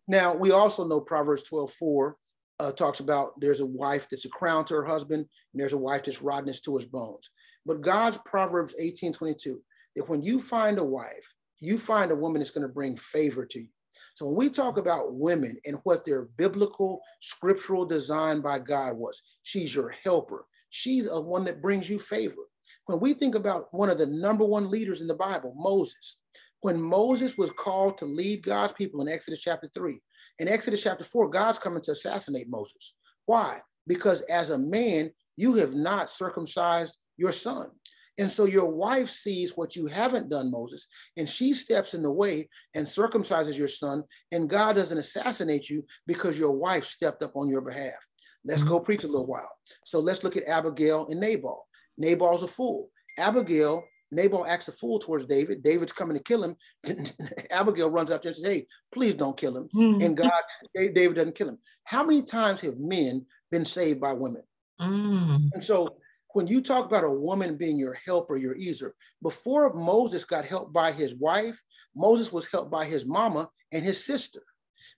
Now, 0.08 0.34
we 0.34 0.52
also 0.52 0.88
know 0.88 1.00
Proverbs 1.00 1.44
12, 1.44 1.72
4 1.72 2.16
uh, 2.60 2.72
talks 2.72 3.00
about 3.00 3.40
there's 3.40 3.62
a 3.62 3.66
wife 3.66 4.08
that's 4.10 4.26
a 4.26 4.30
crown 4.30 4.66
to 4.66 4.76
her 4.76 4.86
husband, 4.86 5.26
and 5.54 5.60
there's 5.60 5.74
a 5.74 5.78
wife 5.78 6.04
that's 6.04 6.22
rottenness 6.22 6.62
to 6.62 6.76
his 6.76 6.86
bones. 6.86 7.30
But 7.66 7.82
God's 7.82 8.18
Proverbs 8.26 8.76
18, 8.80 9.14
22, 9.14 9.62
that 9.96 10.10
when 10.10 10.22
you 10.22 10.40
find 10.40 10.80
a 10.80 10.84
wife, 10.84 11.34
you 11.60 11.78
find 11.78 12.12
a 12.12 12.16
woman 12.16 12.40
that's 12.40 12.52
going 12.52 12.68
to 12.68 12.74
bring 12.74 12.98
favor 12.98 13.46
to 13.46 13.60
you. 13.60 13.68
So 14.16 14.26
when 14.26 14.36
we 14.36 14.50
talk 14.50 14.78
about 14.78 15.14
women 15.14 15.58
and 15.66 15.78
what 15.84 16.04
their 16.04 16.24
biblical, 16.24 17.02
scriptural 17.22 17.86
design 17.86 18.42
by 18.42 18.60
God 18.60 18.98
was, 18.98 19.22
she's 19.44 19.74
your 19.74 19.96
helper. 20.04 20.46
She's 20.70 21.08
a 21.08 21.20
one 21.20 21.46
that 21.46 21.62
brings 21.62 21.90
you 21.90 22.00
favor. 22.00 22.36
When 22.86 23.00
we 23.00 23.14
think 23.14 23.36
about 23.36 23.74
one 23.74 23.90
of 23.90 23.98
the 23.98 24.06
number 24.06 24.46
one 24.46 24.70
leaders 24.70 25.02
in 25.02 25.08
the 25.08 25.16
Bible, 25.16 25.54
Moses, 25.58 26.18
when 26.62 26.82
Moses 26.82 27.38
was 27.38 27.52
called 27.52 27.98
to 28.00 28.06
lead 28.06 28.44
God's 28.44 28.74
people 28.74 29.02
in 29.02 29.08
Exodus 29.08 29.40
chapter 29.40 29.70
3, 29.74 30.00
in 30.40 30.48
Exodus 30.48 30.84
chapter 30.84 31.04
4, 31.04 31.30
God's 31.30 31.60
coming 31.60 31.82
to 31.84 31.92
assassinate 31.92 32.50
Moses. 32.50 32.94
Why? 33.26 33.60
Because 33.86 34.22
as 34.22 34.50
a 34.50 34.58
man, 34.58 35.12
you 35.36 35.56
have 35.56 35.74
not 35.74 36.10
circumcised 36.10 36.98
your 37.18 37.32
son. 37.32 37.68
And 38.18 38.30
so 38.30 38.46
your 38.46 38.70
wife 38.70 39.10
sees 39.10 39.56
what 39.56 39.78
you 39.78 39.88
haven't 39.88 40.30
done, 40.30 40.52
Moses, 40.52 40.88
and 41.16 41.28
she 41.28 41.54
steps 41.54 41.94
in 41.94 42.02
the 42.02 42.12
way 42.12 42.50
and 42.76 42.86
circumcises 42.86 43.58
your 43.58 43.70
son, 43.70 44.04
and 44.34 44.50
God 44.50 44.76
doesn't 44.76 44.98
assassinate 44.98 45.70
you 45.70 45.86
because 46.06 46.38
your 46.38 46.52
wife 46.52 46.84
stepped 46.84 47.24
up 47.24 47.38
on 47.38 47.48
your 47.48 47.62
behalf. 47.62 47.94
Let's 48.44 48.62
mm-hmm. 48.62 48.72
go 48.72 48.80
preach 48.82 49.06
a 49.06 49.08
little 49.08 49.26
while. 49.26 49.50
So 49.86 50.02
let's 50.02 50.24
look 50.26 50.36
at 50.36 50.50
Abigail 50.50 51.08
and 51.08 51.20
Nabal. 51.20 51.66
Nabal's 51.98 52.44
a 52.44 52.48
fool. 52.48 52.90
Abigail, 53.18 53.84
Nabal 54.12 54.46
acts 54.46 54.68
a 54.68 54.72
fool 54.72 55.00
towards 55.00 55.26
David. 55.26 55.64
David's 55.64 55.94
coming 55.94 56.18
to 56.18 56.24
kill 56.24 56.44
him. 56.44 56.56
Abigail 57.52 57.90
runs 57.90 58.12
up 58.12 58.22
there 58.22 58.30
and 58.30 58.36
says, 58.36 58.46
Hey, 58.46 58.68
please 58.92 59.16
don't 59.16 59.38
kill 59.38 59.56
him. 59.56 59.70
Mm. 59.76 60.04
And 60.04 60.18
God, 60.18 60.32
David 60.76 61.16
doesn't 61.16 61.36
kill 61.36 61.50
him. 61.50 61.60
How 61.84 62.04
many 62.04 62.24
times 62.24 62.62
have 62.62 62.78
men 62.78 63.26
been 63.52 63.66
saved 63.66 64.00
by 64.00 64.14
women? 64.14 64.44
Mm. 64.82 65.50
And 65.54 65.64
so 65.64 65.98
when 66.34 66.48
you 66.48 66.62
talk 66.62 66.86
about 66.86 67.04
a 67.04 67.10
woman 67.10 67.56
being 67.56 67.78
your 67.78 67.98
helper, 68.06 68.38
your 68.38 68.56
ezer, 68.58 68.94
before 69.22 69.74
Moses 69.74 70.24
got 70.24 70.46
helped 70.46 70.74
by 70.74 70.92
his 70.92 71.16
wife, 71.16 71.62
Moses 71.96 72.32
was 72.32 72.48
helped 72.48 72.72
by 72.72 72.86
his 72.86 73.06
mama 73.06 73.50
and 73.72 73.84
his 73.84 74.06
sister 74.06 74.42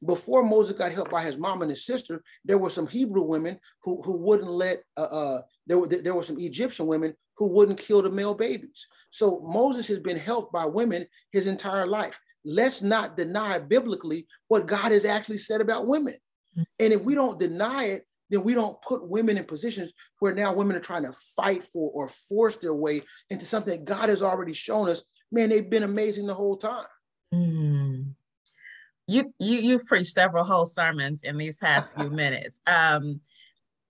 before 0.06 0.43
Moses 0.43 0.78
got 0.78 0.91
helped 0.91 1.12
by 1.12 1.24
his 1.24 1.38
mom 1.38 1.62
and 1.62 1.69
his 1.69 1.86
sister, 1.86 2.24
there 2.43 2.58
were 2.58 2.69
some 2.69 2.88
Hebrew 2.88 3.21
women 3.21 3.60
who, 3.84 4.02
who 4.02 4.17
wouldn't 4.17 4.50
let, 4.50 4.82
uh, 4.97 5.02
uh, 5.12 5.41
there, 5.67 5.78
were, 5.78 5.88
there 5.88 6.15
were 6.15 6.24
some 6.24 6.39
Egyptian 6.39 6.88
women 6.88 7.13
who 7.41 7.47
wouldn't 7.47 7.80
kill 7.80 8.04
the 8.04 8.12
male 8.12 8.36
babies. 8.36 8.88
So 9.10 9.41
Moses 9.43 9.88
has 9.88 9.97
been 9.97 10.15
helped 10.15 10.54
by 10.54 10.65
women 10.65 11.08
his 11.32 11.47
entire 11.47 11.88
life. 11.88 12.19
Let's 12.45 12.84
not 12.84 13.17
deny 13.17 13.58
biblically 13.58 14.27
what 14.47 14.67
God 14.67 14.91
has 14.91 15.06
actually 15.06 15.38
said 15.38 15.60
about 15.60 15.88
women. 15.88 16.13
Mm-hmm. 16.56 16.62
And 16.80 16.93
if 16.93 17.01
we 17.01 17.15
don't 17.15 17.39
deny 17.39 17.86
it, 17.86 18.06
then 18.30 18.43
we 18.43 18.54
don't 18.54 18.80
put 18.84 19.10
women 19.10 19.38
in 19.38 19.45
positions 19.45 19.91
where 20.19 20.36
now 20.36 20.54
women 20.54 20.75
are 20.75 20.82
trying 20.82 21.06
to 21.06 21.13
fight 21.36 21.63
for 21.63 21.89
or 21.95 22.08
force 22.08 22.58
their 22.58 22.75
way 22.75 23.01
into 23.32 23.45
something 23.45 23.73
that 23.73 23.86
God 23.86 24.10
has 24.10 24.21
already 24.21 24.54
shown 24.54 24.88
us. 24.88 25.01
Man, 25.32 25.49
they've 25.49 25.67
been 25.67 25.82
amazing 25.82 26.27
the 26.27 26.36
whole 26.36 26.58
time. 26.58 26.86
Mm 27.34 28.13
you 29.12 29.34
you 29.39 29.58
you've 29.58 29.86
preached 29.86 30.13
several 30.13 30.43
whole 30.43 30.65
sermons 30.65 31.23
in 31.23 31.38
these 31.38 31.58
past 31.58 31.95
few 31.95 32.10
minutes. 32.10 32.62
Um, 32.65 33.19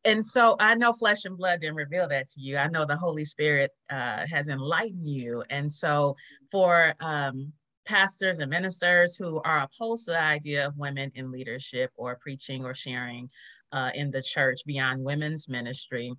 and 0.03 0.25
so 0.25 0.55
I 0.59 0.75
know 0.75 0.93
flesh 0.93 1.25
and 1.25 1.37
blood 1.37 1.61
didn't 1.61 1.75
reveal 1.75 2.07
that 2.07 2.29
to 2.29 2.41
you. 2.41 2.57
I 2.57 2.67
know 2.67 2.85
the 2.85 2.95
Holy 2.95 3.25
Spirit 3.25 3.71
uh, 3.89 4.25
has 4.29 4.47
enlightened 4.47 5.07
you. 5.07 5.43
And 5.49 5.71
so 5.71 6.15
for 6.51 6.93
um, 6.99 7.53
pastors 7.85 8.39
and 8.39 8.49
ministers 8.49 9.15
who 9.15 9.41
are 9.43 9.59
opposed 9.59 10.05
to 10.05 10.11
the 10.11 10.21
idea 10.21 10.65
of 10.65 10.77
women 10.77 11.11
in 11.15 11.31
leadership 11.31 11.91
or 11.95 12.17
preaching 12.21 12.65
or 12.65 12.73
sharing 12.73 13.29
uh, 13.71 13.91
in 13.93 14.11
the 14.11 14.21
church 14.21 14.61
beyond 14.65 15.03
women's 15.03 15.47
ministry, 15.47 16.13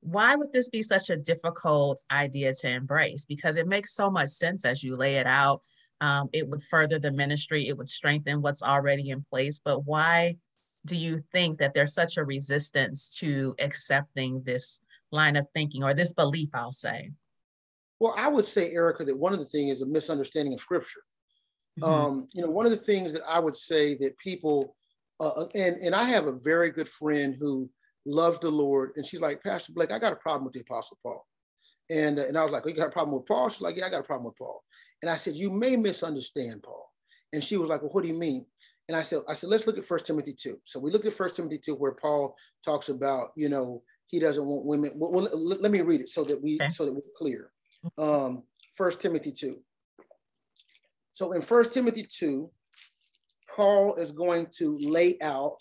why 0.00 0.34
would 0.34 0.52
this 0.52 0.70
be 0.70 0.82
such 0.82 1.10
a 1.10 1.16
difficult 1.16 2.02
idea 2.10 2.52
to 2.54 2.68
embrace? 2.68 3.26
Because 3.26 3.56
it 3.56 3.68
makes 3.68 3.94
so 3.94 4.10
much 4.10 4.30
sense 4.30 4.64
as 4.64 4.82
you 4.82 4.94
lay 4.96 5.16
it 5.16 5.26
out 5.26 5.60
um, 6.00 6.28
it 6.32 6.48
would 6.48 6.62
further 6.62 6.98
the 6.98 7.12
ministry, 7.12 7.68
it 7.68 7.76
would 7.76 7.88
strengthen 7.88 8.40
what's 8.40 8.62
already 8.62 9.10
in 9.10 9.24
place. 9.30 9.60
But 9.62 9.84
why 9.84 10.36
do 10.86 10.96
you 10.96 11.20
think 11.32 11.58
that 11.58 11.74
there's 11.74 11.94
such 11.94 12.16
a 12.16 12.24
resistance 12.24 13.18
to 13.18 13.54
accepting 13.58 14.42
this 14.42 14.80
line 15.12 15.36
of 15.36 15.46
thinking 15.54 15.82
or 15.82 15.94
this 15.94 16.12
belief, 16.12 16.48
I'll 16.54 16.72
say? 16.72 17.10
Well, 17.98 18.14
I 18.16 18.28
would 18.28 18.46
say, 18.46 18.70
Erica, 18.70 19.04
that 19.04 19.18
one 19.18 19.32
of 19.32 19.38
the 19.38 19.44
things 19.44 19.76
is 19.76 19.82
a 19.82 19.86
misunderstanding 19.86 20.54
of 20.54 20.60
scripture. 20.60 21.02
Mm-hmm. 21.78 21.92
Um, 21.92 22.28
you 22.32 22.42
know, 22.42 22.50
one 22.50 22.66
of 22.66 22.72
the 22.72 22.78
things 22.78 23.12
that 23.12 23.22
I 23.28 23.38
would 23.38 23.54
say 23.54 23.94
that 23.96 24.16
people, 24.18 24.76
uh, 25.20 25.44
and, 25.54 25.76
and 25.76 25.94
I 25.94 26.04
have 26.04 26.26
a 26.26 26.32
very 26.32 26.70
good 26.70 26.88
friend 26.88 27.36
who 27.38 27.68
loves 28.06 28.38
the 28.38 28.50
Lord, 28.50 28.92
and 28.96 29.04
she's 29.04 29.20
like, 29.20 29.42
Pastor 29.42 29.72
Blake, 29.72 29.92
I 29.92 29.98
got 29.98 30.14
a 30.14 30.16
problem 30.16 30.44
with 30.44 30.54
the 30.54 30.60
Apostle 30.60 30.98
Paul. 31.02 31.26
And, 31.90 32.18
uh, 32.18 32.24
and 32.26 32.38
I 32.38 32.42
was 32.42 32.52
like, 32.52 32.64
well, 32.64 32.72
you 32.72 32.80
got 32.80 32.88
a 32.88 32.92
problem 32.92 33.16
with 33.16 33.26
Paul? 33.26 33.48
She's 33.50 33.60
like, 33.60 33.76
yeah, 33.76 33.86
I 33.86 33.90
got 33.90 34.00
a 34.00 34.04
problem 34.04 34.26
with 34.26 34.38
Paul. 34.38 34.62
And 35.02 35.10
I 35.10 35.16
said, 35.16 35.36
you 35.36 35.50
may 35.50 35.76
misunderstand 35.76 36.62
Paul. 36.62 36.90
And 37.32 37.44
she 37.44 37.56
was 37.56 37.68
like, 37.68 37.82
well, 37.82 37.90
what 37.92 38.02
do 38.02 38.08
you 38.08 38.18
mean? 38.18 38.46
And 38.90 38.96
I 38.96 39.02
said, 39.02 39.20
I 39.28 39.34
said, 39.34 39.50
let's 39.50 39.68
look 39.68 39.78
at 39.78 39.84
First 39.84 40.04
Timothy 40.04 40.32
2. 40.32 40.58
So 40.64 40.80
we 40.80 40.90
looked 40.90 41.06
at 41.06 41.12
First 41.12 41.36
Timothy 41.36 41.58
2, 41.58 41.76
where 41.76 41.92
Paul 41.92 42.34
talks 42.64 42.88
about, 42.88 43.28
you 43.36 43.48
know, 43.48 43.84
he 44.08 44.18
doesn't 44.18 44.44
want 44.44 44.66
women. 44.66 44.90
Well, 44.96 45.12
well 45.12 45.28
let, 45.32 45.62
let, 45.62 45.70
me 45.70 45.80
read 45.80 46.00
it 46.00 46.08
so 46.08 46.24
that 46.24 46.42
we 46.42 46.58
okay. 46.60 46.70
so 46.70 46.86
that 46.86 46.92
we're 46.92 47.02
clear. 47.16 47.52
Um, 47.96 48.42
First 48.74 49.00
Timothy 49.00 49.30
2. 49.30 49.62
So 51.12 51.30
in 51.30 51.40
First 51.40 51.72
Timothy 51.72 52.04
2, 52.12 52.50
Paul 53.54 53.94
is 53.94 54.10
going 54.10 54.48
to 54.58 54.76
lay 54.80 55.18
out 55.22 55.58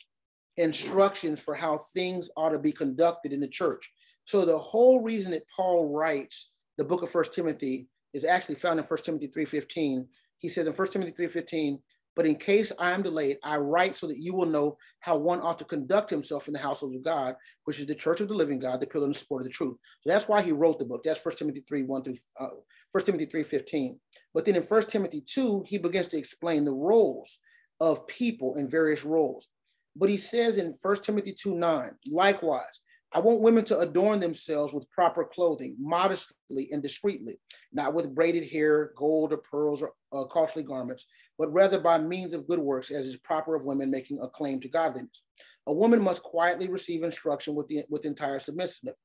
instructions 0.58 1.40
for 1.40 1.54
how 1.54 1.78
things 1.94 2.32
ought 2.36 2.50
to 2.50 2.60
be 2.60 2.72
conducted 2.72 3.32
in 3.32 3.42
the 3.42 3.48
church. 3.48 3.92
So 4.26 4.44
the 4.44 4.58
whole 4.58 5.04
reason 5.04 5.34
that 5.34 5.44
Paul 5.56 5.96
writes 5.96 6.50
the 6.80 6.84
book 6.84 7.04
of 7.04 7.12
First 7.12 7.34
Timothy 7.34 7.90
is 8.12 8.26
actually 8.26 8.56
found 8.56 8.80
in 8.80 8.86
1 8.86 9.00
Timothy 9.04 9.28
3.15. 9.28 10.08
He 10.40 10.48
says 10.48 10.66
in 10.66 10.74
1 10.74 10.88
Timothy 10.88 11.12
3.15, 11.12 11.80
but 12.16 12.26
in 12.26 12.36
case 12.36 12.72
I 12.78 12.92
am 12.92 13.02
delayed, 13.02 13.38
I 13.44 13.58
write 13.58 13.96
so 13.96 14.08
that 14.08 14.20
you 14.20 14.34
will 14.34 14.46
know 14.46 14.78
how 15.00 15.18
one 15.18 15.40
ought 15.42 15.58
to 15.60 15.66
conduct 15.66 16.10
himself 16.10 16.48
in 16.48 16.54
the 16.54 16.60
household 16.60 16.96
of 16.96 17.04
God, 17.04 17.36
which 17.66 17.80
is 17.80 17.86
the 17.86 17.96
church 17.96 18.20
of 18.20 18.28
the 18.28 18.34
living 18.34 18.60
God, 18.60 18.82
the 18.82 18.88
pillar 18.88 19.06
and 19.06 19.16
support 19.16 19.42
of 19.42 19.46
the 19.46 19.54
truth. 19.54 19.78
So 20.02 20.12
that's 20.12 20.28
why 20.28 20.42
he 20.42 20.52
wrote 20.52 20.80
the 20.80 20.86
book. 20.86 21.04
That's 21.04 21.24
1 21.24 21.36
Timothy 21.38 21.64
3, 21.68 21.84
1 21.84 22.04
through 22.04 22.16
uh, 22.40 22.48
1 22.92 23.06
Timothy 23.06 23.26
3, 23.26 23.44
15. 23.44 24.00
But 24.34 24.46
then 24.46 24.56
in 24.56 24.64
1 24.64 24.82
Timothy 24.84 25.22
2, 25.26 25.66
he 25.68 25.78
begins 25.78 26.08
to 26.10 26.18
explain 26.18 26.66
the 26.66 26.74
roles 26.74 27.40
of 27.80 28.08
people 28.08 28.56
in 28.56 28.70
various 28.70 29.06
roles. 29.06 29.48
But 29.96 30.10
he 30.10 30.18
says 30.18 30.58
in 30.58 30.76
1 30.82 30.96
Timothy 30.98 31.34
2, 31.34 31.56
9, 31.56 31.92
likewise, 32.12 32.82
I 33.12 33.20
want 33.20 33.42
women 33.42 33.66
to 33.66 33.80
adorn 33.80 34.20
themselves 34.20 34.72
with 34.72 34.90
proper 34.92 35.26
clothing, 35.26 35.76
modestly 35.80 36.70
and 36.72 36.84
discreetly, 36.84 37.40
not 37.74 37.94
with 37.94 38.14
braided 38.14 38.48
hair, 38.48 38.92
gold 38.96 39.34
or 39.34 39.38
pearls 39.38 39.82
or 39.82 39.94
uh, 40.14 40.26
costly 40.26 40.62
garments, 40.62 41.08
but 41.40 41.52
rather 41.54 41.80
by 41.80 41.98
means 41.98 42.34
of 42.34 42.48
good 42.48 42.60
works, 42.60 42.92
as 42.92 43.08
is 43.08 43.16
proper 43.18 43.56
of 43.56 43.66
women 43.66 43.90
making 43.90 44.20
a 44.22 44.28
claim 44.28 44.60
to 44.60 44.68
godliness. 44.68 45.24
A 45.68 45.74
woman 45.74 46.02
must 46.02 46.22
quietly 46.22 46.68
receive 46.68 47.02
instruction 47.02 47.56
with, 47.56 47.68
the, 47.70 47.84
with 47.90 48.06
entire 48.06 48.40
submissiveness. 48.40 48.98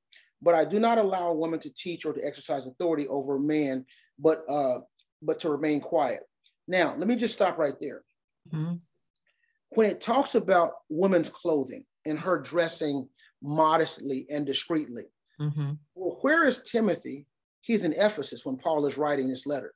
But 0.42 0.56
I 0.56 0.64
do 0.64 0.80
not 0.80 0.98
allow 0.98 1.28
a 1.28 1.34
woman 1.34 1.60
to 1.60 1.70
teach 1.70 2.04
or 2.04 2.12
to 2.12 2.26
exercise 2.26 2.66
authority 2.66 3.06
over 3.06 3.36
a 3.36 3.40
man, 3.40 3.86
but 4.18 4.42
uh, 4.48 4.80
but 5.22 5.40
to 5.40 5.48
remain 5.48 5.80
quiet. 5.80 6.20
Now, 6.68 6.94
let 6.98 7.08
me 7.08 7.16
just 7.16 7.32
stop 7.32 7.56
right 7.56 7.74
there. 7.80 8.02
Mm-hmm. 8.52 8.74
When 9.70 9.88
it 9.88 10.00
talks 10.00 10.34
about 10.34 10.72
women's 10.90 11.30
clothing 11.30 11.84
and 12.04 12.18
her 12.18 12.38
dressing 12.38 13.08
modestly 13.42 14.26
and 14.28 14.44
discreetly. 14.44 15.04
Mm-hmm. 15.40 15.72
Well, 15.94 16.18
where 16.20 16.44
is 16.44 16.60
Timothy? 16.60 17.26
He's 17.60 17.84
in 17.84 17.92
Ephesus 17.94 18.44
when 18.44 18.56
Paul 18.56 18.86
is 18.86 18.98
writing 18.98 19.28
this 19.28 19.46
letter. 19.46 19.72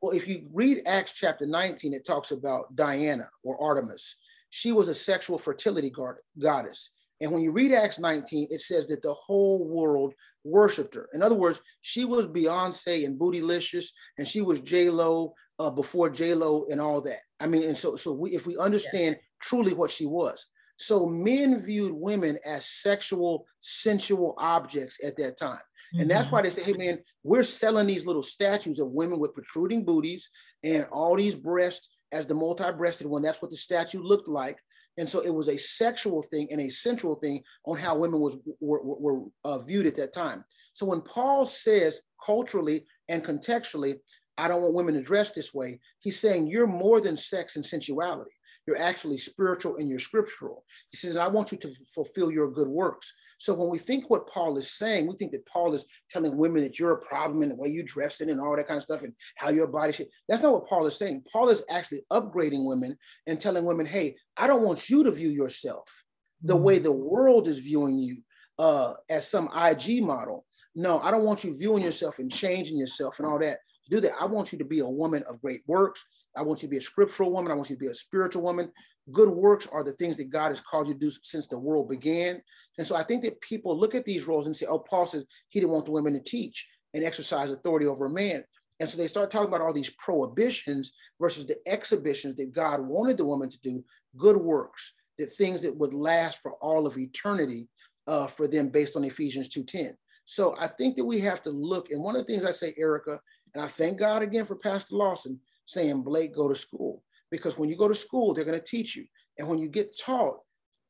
Well, 0.00 0.16
if 0.16 0.26
you 0.26 0.48
read 0.52 0.82
Acts 0.86 1.12
chapter 1.12 1.46
19, 1.46 1.92
it 1.92 2.06
talks 2.06 2.30
about 2.30 2.74
Diana 2.74 3.28
or 3.44 3.60
Artemis. 3.62 4.16
She 4.48 4.72
was 4.72 4.88
a 4.88 4.94
sexual 4.94 5.38
fertility 5.38 5.92
goddess. 6.38 6.90
And 7.20 7.32
when 7.32 7.42
you 7.42 7.52
read 7.52 7.72
Acts 7.72 7.98
19, 7.98 8.48
it 8.50 8.60
says 8.62 8.86
that 8.86 9.02
the 9.02 9.12
whole 9.12 9.68
world 9.68 10.14
worshiped 10.42 10.94
her. 10.94 11.08
In 11.12 11.22
other 11.22 11.34
words, 11.34 11.60
she 11.82 12.04
was 12.04 12.26
Beyonce 12.26 13.04
and 13.04 13.20
Bootylicious, 13.20 13.88
and 14.16 14.26
she 14.26 14.40
was 14.40 14.60
J 14.60 14.88
Lo 14.88 15.34
uh, 15.58 15.70
before 15.70 16.08
J 16.08 16.34
Lo 16.34 16.66
and 16.70 16.80
all 16.80 17.00
that. 17.02 17.20
I 17.38 17.46
mean, 17.46 17.64
and 17.64 17.76
so 17.76 17.96
so 17.96 18.12
we, 18.12 18.30
if 18.30 18.46
we 18.46 18.56
understand 18.56 19.16
yeah. 19.16 19.22
truly 19.42 19.74
what 19.74 19.90
she 19.90 20.06
was, 20.06 20.46
so 20.76 21.04
men 21.04 21.60
viewed 21.60 21.92
women 21.92 22.38
as 22.46 22.64
sexual, 22.64 23.46
sensual 23.58 24.34
objects 24.38 24.98
at 25.04 25.16
that 25.18 25.36
time. 25.36 25.60
Mm-hmm. 25.92 26.02
And 26.02 26.10
that's 26.10 26.26
mm-hmm. 26.26 26.36
why 26.36 26.42
they 26.42 26.50
say, 26.50 26.62
hey 26.62 26.72
man, 26.72 26.98
we're 27.22 27.42
selling 27.42 27.86
these 27.86 28.06
little 28.06 28.22
statues 28.22 28.78
of 28.78 28.90
women 28.90 29.18
with 29.18 29.34
protruding 29.34 29.84
booties 29.84 30.28
and 30.62 30.86
all 30.92 31.16
these 31.16 31.34
breasts 31.34 31.90
as 32.12 32.26
the 32.26 32.34
multi-breasted 32.34 33.06
one. 33.06 33.22
That's 33.22 33.42
what 33.42 33.50
the 33.50 33.56
statue 33.56 34.02
looked 34.02 34.28
like. 34.28 34.58
And 34.98 35.08
so 35.08 35.20
it 35.20 35.32
was 35.32 35.48
a 35.48 35.56
sexual 35.56 36.22
thing 36.22 36.48
and 36.50 36.60
a 36.60 36.68
sensual 36.68 37.14
thing 37.14 37.42
on 37.64 37.78
how 37.78 37.96
women 37.96 38.20
was 38.20 38.36
were, 38.60 38.82
were, 38.82 39.22
uh, 39.44 39.58
viewed 39.60 39.86
at 39.86 39.94
that 39.96 40.12
time. 40.12 40.44
So 40.72 40.86
when 40.86 41.00
Paul 41.00 41.46
says 41.46 42.00
culturally 42.24 42.86
and 43.08 43.24
contextually, 43.24 43.96
I 44.36 44.48
don't 44.48 44.62
want 44.62 44.74
women 44.74 44.94
to 44.94 45.02
dress 45.02 45.32
this 45.32 45.52
way, 45.54 45.80
he's 46.00 46.18
saying 46.18 46.48
you're 46.48 46.66
more 46.66 47.00
than 47.00 47.16
sex 47.16 47.56
and 47.56 47.64
sensuality. 47.64 48.32
You're 48.66 48.80
actually 48.80 49.18
spiritual 49.18 49.76
and 49.76 49.88
you're 49.88 49.98
scriptural. 49.98 50.64
He 50.90 50.96
says, 50.96 51.12
and 51.12 51.20
I 51.20 51.28
want 51.28 51.52
you 51.52 51.58
to 51.58 51.72
fulfill 51.94 52.30
your 52.30 52.50
good 52.50 52.68
works. 52.68 53.12
So 53.40 53.54
when 53.54 53.70
we 53.70 53.78
think 53.78 54.10
what 54.10 54.28
Paul 54.28 54.58
is 54.58 54.70
saying, 54.70 55.06
we 55.06 55.16
think 55.16 55.32
that 55.32 55.46
Paul 55.46 55.72
is 55.72 55.86
telling 56.10 56.36
women 56.36 56.62
that 56.62 56.78
you're 56.78 56.92
a 56.92 57.06
problem 57.06 57.42
in 57.42 57.48
the 57.48 57.54
way 57.54 57.70
you 57.70 57.82
dress 57.82 58.20
in 58.20 58.28
and 58.28 58.38
all 58.38 58.54
that 58.54 58.68
kind 58.68 58.76
of 58.76 58.82
stuff 58.82 59.02
and 59.02 59.14
how 59.36 59.48
your 59.48 59.66
body 59.66 59.94
shape. 59.94 60.10
That's 60.28 60.42
not 60.42 60.52
what 60.52 60.68
Paul 60.68 60.86
is 60.86 60.94
saying. 60.94 61.24
Paul 61.32 61.48
is 61.48 61.64
actually 61.70 62.02
upgrading 62.12 62.66
women 62.66 62.98
and 63.26 63.40
telling 63.40 63.64
women, 63.64 63.86
hey, 63.86 64.16
I 64.36 64.46
don't 64.46 64.62
want 64.62 64.90
you 64.90 65.04
to 65.04 65.10
view 65.10 65.30
yourself 65.30 66.04
the 66.42 66.54
way 66.54 66.78
mm. 66.78 66.82
the 66.82 66.92
world 66.92 67.48
is 67.48 67.60
viewing 67.60 67.98
you 67.98 68.18
uh, 68.58 68.92
as 69.08 69.26
some 69.26 69.48
IG 69.56 70.02
model. 70.02 70.44
No, 70.74 71.00
I 71.00 71.10
don't 71.10 71.24
want 71.24 71.42
you 71.42 71.56
viewing 71.56 71.82
yourself 71.82 72.18
and 72.18 72.30
changing 72.30 72.76
yourself 72.76 73.20
and 73.20 73.26
all 73.26 73.38
that. 73.38 73.60
Do 73.90 74.00
that, 74.00 74.12
I 74.20 74.26
want 74.26 74.52
you 74.52 74.58
to 74.58 74.64
be 74.64 74.78
a 74.78 74.88
woman 74.88 75.22
of 75.28 75.40
great 75.42 75.62
works. 75.66 76.04
I 76.36 76.42
want 76.42 76.62
you 76.62 76.68
to 76.68 76.70
be 76.70 76.78
a 76.78 76.82
scriptural 76.82 77.32
woman. 77.32 77.50
I 77.50 77.56
want 77.56 77.70
you 77.70 77.76
to 77.76 77.80
be 77.80 77.88
a 77.88 77.94
spiritual 77.94 78.42
woman. 78.42 78.70
Good 79.10 79.28
works 79.28 79.66
are 79.66 79.82
the 79.82 79.92
things 79.92 80.16
that 80.18 80.30
God 80.30 80.50
has 80.50 80.60
called 80.60 80.86
you 80.86 80.94
to 80.94 81.00
do 81.00 81.10
since 81.22 81.48
the 81.48 81.58
world 81.58 81.88
began. 81.88 82.40
And 82.78 82.86
so 82.86 82.94
I 82.94 83.02
think 83.02 83.24
that 83.24 83.40
people 83.40 83.78
look 83.78 83.94
at 83.94 84.04
these 84.04 84.28
roles 84.28 84.46
and 84.46 84.54
say, 84.56 84.66
oh, 84.66 84.78
Paul 84.78 85.06
says 85.06 85.24
he 85.48 85.58
didn't 85.58 85.72
want 85.72 85.86
the 85.86 85.92
women 85.92 86.12
to 86.12 86.20
teach 86.20 86.68
and 86.94 87.04
exercise 87.04 87.50
authority 87.50 87.86
over 87.86 88.06
a 88.06 88.10
man. 88.10 88.44
And 88.78 88.88
so 88.88 88.96
they 88.96 89.08
start 89.08 89.30
talking 89.30 89.48
about 89.48 89.60
all 89.60 89.72
these 89.72 89.90
prohibitions 89.90 90.92
versus 91.20 91.46
the 91.46 91.56
exhibitions 91.66 92.36
that 92.36 92.52
God 92.52 92.80
wanted 92.80 93.18
the 93.18 93.24
woman 93.24 93.50
to 93.50 93.60
do, 93.60 93.84
good 94.16 94.36
works, 94.36 94.94
the 95.18 95.26
things 95.26 95.60
that 95.62 95.76
would 95.76 95.92
last 95.92 96.38
for 96.40 96.52
all 96.62 96.86
of 96.86 96.96
eternity 96.96 97.68
uh, 98.06 98.26
for 98.26 98.48
them 98.48 98.68
based 98.68 98.96
on 98.96 99.04
Ephesians 99.04 99.48
2.10. 99.48 99.94
So 100.24 100.56
I 100.58 100.66
think 100.66 100.96
that 100.96 101.04
we 101.04 101.20
have 101.20 101.42
to 101.42 101.50
look, 101.50 101.90
and 101.90 102.02
one 102.02 102.16
of 102.16 102.24
the 102.24 102.32
things 102.32 102.44
I 102.44 102.52
say, 102.52 102.72
Erica, 102.78 103.20
and 103.54 103.64
I 103.64 103.66
thank 103.66 103.98
God 103.98 104.22
again 104.22 104.44
for 104.44 104.56
Pastor 104.56 104.96
Lawson 104.96 105.40
saying, 105.66 106.02
Blake, 106.02 106.34
go 106.34 106.48
to 106.48 106.54
school 106.54 107.02
because 107.30 107.58
when 107.58 107.68
you 107.68 107.76
go 107.76 107.88
to 107.88 107.94
school, 107.94 108.34
they're 108.34 108.44
going 108.44 108.58
to 108.58 108.64
teach 108.64 108.96
you. 108.96 109.06
And 109.38 109.48
when 109.48 109.58
you 109.58 109.68
get 109.68 109.96
taught, 109.98 110.38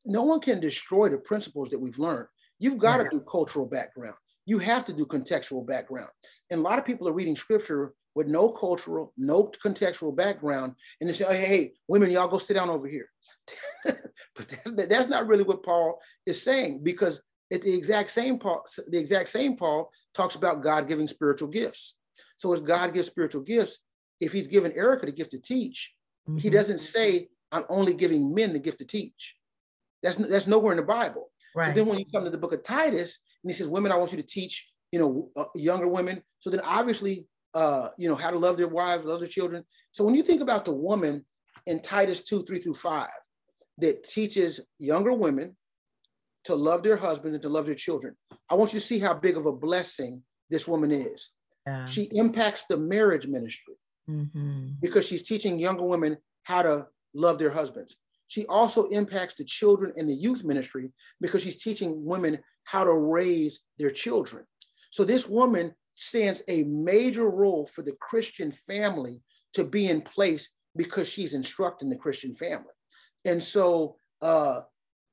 no 0.04 0.22
one 0.22 0.40
can 0.40 0.60
destroy 0.60 1.08
the 1.08 1.18
principles 1.18 1.70
that 1.70 1.78
we've 1.78 1.98
learned. 1.98 2.28
You've 2.58 2.78
got 2.78 2.98
to 2.98 3.08
do 3.10 3.20
cultural 3.20 3.66
background. 3.66 4.16
You 4.46 4.58
have 4.58 4.84
to 4.86 4.92
do 4.92 5.06
contextual 5.06 5.66
background. 5.66 6.08
And 6.50 6.60
a 6.60 6.62
lot 6.62 6.78
of 6.78 6.84
people 6.84 7.08
are 7.08 7.12
reading 7.12 7.36
scripture 7.36 7.92
with 8.14 8.26
no 8.26 8.48
cultural, 8.48 9.12
no 9.16 9.50
contextual 9.64 10.14
background, 10.14 10.74
and 11.00 11.08
they 11.08 11.14
say, 11.14 11.24
oh, 11.28 11.32
hey, 11.32 11.46
hey, 11.46 11.72
women, 11.86 12.10
y'all 12.10 12.26
go 12.26 12.38
sit 12.38 12.54
down 12.54 12.68
over 12.68 12.88
here. 12.88 13.08
but 13.84 14.48
that's, 14.48 14.86
that's 14.88 15.08
not 15.08 15.26
really 15.26 15.44
what 15.44 15.62
Paul 15.62 16.00
is 16.26 16.42
saying, 16.42 16.80
because 16.82 17.22
at 17.52 17.62
the 17.62 17.72
exact 17.72 18.10
same 18.10 18.38
Paul, 18.38 18.64
the 18.88 18.98
exact 18.98 19.28
same 19.28 19.56
Paul 19.56 19.90
talks 20.14 20.34
about 20.34 20.62
God 20.62 20.88
giving 20.88 21.08
spiritual 21.08 21.48
gifts. 21.48 21.96
So 22.36 22.52
as 22.52 22.60
God 22.60 22.94
gives 22.94 23.08
spiritual 23.08 23.42
gifts, 23.42 23.78
if 24.20 24.32
he's 24.32 24.48
given 24.48 24.72
Erica 24.76 25.06
the 25.06 25.12
gift 25.12 25.30
to 25.32 25.38
teach, 25.38 25.94
Mm-hmm. 26.28 26.38
He 26.38 26.50
doesn't 26.50 26.78
say, 26.78 27.28
I'm 27.52 27.64
only 27.68 27.94
giving 27.94 28.34
men 28.34 28.52
the 28.52 28.58
gift 28.58 28.78
to 28.78 28.84
teach. 28.84 29.36
That's, 30.02 30.16
that's 30.16 30.46
nowhere 30.46 30.72
in 30.72 30.76
the 30.76 30.84
Bible. 30.84 31.30
Right. 31.54 31.66
So 31.66 31.72
then 31.72 31.86
when 31.86 31.98
you 31.98 32.04
come 32.12 32.24
to 32.24 32.30
the 32.30 32.38
book 32.38 32.52
of 32.52 32.62
Titus, 32.62 33.18
and 33.42 33.50
he 33.50 33.54
says, 33.54 33.68
women, 33.68 33.92
I 33.92 33.96
want 33.96 34.12
you 34.12 34.18
to 34.18 34.26
teach, 34.26 34.68
you 34.92 34.98
know, 34.98 35.30
uh, 35.36 35.46
younger 35.54 35.88
women. 35.88 36.22
So 36.38 36.50
then 36.50 36.60
obviously, 36.60 37.26
uh, 37.54 37.88
you 37.98 38.08
know, 38.08 38.14
how 38.14 38.30
to 38.30 38.38
love 38.38 38.56
their 38.56 38.68
wives, 38.68 39.04
love 39.04 39.20
their 39.20 39.28
children. 39.28 39.64
So 39.90 40.04
when 40.04 40.14
you 40.14 40.22
think 40.22 40.40
about 40.40 40.64
the 40.64 40.72
woman 40.72 41.24
in 41.66 41.80
Titus 41.80 42.22
2, 42.22 42.44
3 42.44 42.58
through 42.60 42.74
5, 42.74 43.08
that 43.78 44.04
teaches 44.04 44.60
younger 44.78 45.12
women 45.12 45.56
to 46.44 46.54
love 46.54 46.82
their 46.82 46.96
husbands 46.96 47.34
and 47.34 47.42
to 47.42 47.48
love 47.48 47.66
their 47.66 47.74
children, 47.74 48.14
I 48.48 48.54
want 48.54 48.72
you 48.72 48.78
to 48.78 48.86
see 48.86 48.98
how 48.98 49.14
big 49.14 49.36
of 49.36 49.46
a 49.46 49.52
blessing 49.52 50.22
this 50.48 50.68
woman 50.68 50.92
is. 50.92 51.30
Yeah. 51.66 51.86
She 51.86 52.04
impacts 52.12 52.64
the 52.64 52.76
marriage 52.76 53.26
ministry 53.26 53.74
mm-hmm. 54.08 54.68
because 54.80 55.06
she's 55.06 55.22
teaching 55.22 55.58
younger 55.58 55.84
women 55.84 56.16
how 56.44 56.62
to 56.62 56.86
love 57.14 57.38
their 57.38 57.50
husbands. 57.50 57.96
She 58.28 58.46
also 58.46 58.86
impacts 58.88 59.34
the 59.34 59.44
children 59.44 59.92
in 59.96 60.06
the 60.06 60.14
youth 60.14 60.44
ministry 60.44 60.92
because 61.20 61.42
she's 61.42 61.62
teaching 61.62 62.04
women 62.04 62.38
how 62.64 62.84
to 62.84 62.92
raise 62.92 63.60
their 63.78 63.90
children. 63.90 64.44
So 64.90 65.04
this 65.04 65.28
woman 65.28 65.74
stands 65.94 66.42
a 66.48 66.62
major 66.64 67.28
role 67.28 67.66
for 67.66 67.82
the 67.82 67.96
Christian 68.00 68.52
family 68.52 69.20
to 69.54 69.64
be 69.64 69.88
in 69.88 70.00
place 70.00 70.50
because 70.76 71.08
she's 71.08 71.34
instructing 71.34 71.90
the 71.90 71.96
Christian 71.96 72.32
family. 72.32 72.74
And 73.24 73.42
so 73.42 73.96
uh, 74.22 74.60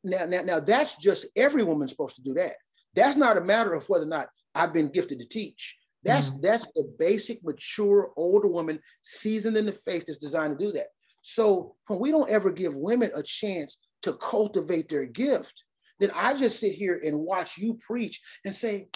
now, 0.04 0.26
now, 0.26 0.42
now 0.42 0.60
that's 0.60 0.96
just 0.96 1.26
every 1.36 1.64
woman's 1.64 1.92
supposed 1.92 2.16
to 2.18 2.22
do 2.22 2.34
that. 2.36 2.54
That's 2.96 3.18
not 3.18 3.38
a 3.38 3.42
matter 3.42 3.74
of 3.74 3.88
whether 3.90 4.06
or 4.06 4.10
not 4.10 4.30
I've 4.56 4.74
been 4.74 4.90
gifted 4.90 5.20
to 5.20 5.28
teach. 5.28 5.76
That's 6.08 6.30
mm-hmm. 6.30 6.42
that's 6.42 6.66
the 6.74 6.90
basic, 6.98 7.44
mature, 7.44 8.12
older 8.16 8.48
woman, 8.48 8.80
seasoned 9.02 9.58
in 9.58 9.66
the 9.66 9.74
faith 9.74 10.06
that's 10.08 10.18
designed 10.18 10.58
to 10.58 10.66
do 10.66 10.72
that. 10.72 10.88
So 11.22 11.76
when 11.88 12.00
we 12.00 12.12
don't 12.12 12.30
ever 12.30 12.50
give 12.50 12.74
women 12.74 13.12
a 13.14 13.22
chance 13.22 13.78
to 14.04 14.14
cultivate 14.14 14.88
their 14.88 15.06
gift, 15.06 15.66
then 16.00 16.10
I 16.16 16.34
just 16.34 16.62
sit 16.62 16.74
here 16.74 17.02
and 17.04 17.20
watch 17.20 17.58
you 17.58 17.78
preach 17.86 18.22
and 18.46 18.56
say, 18.56 18.88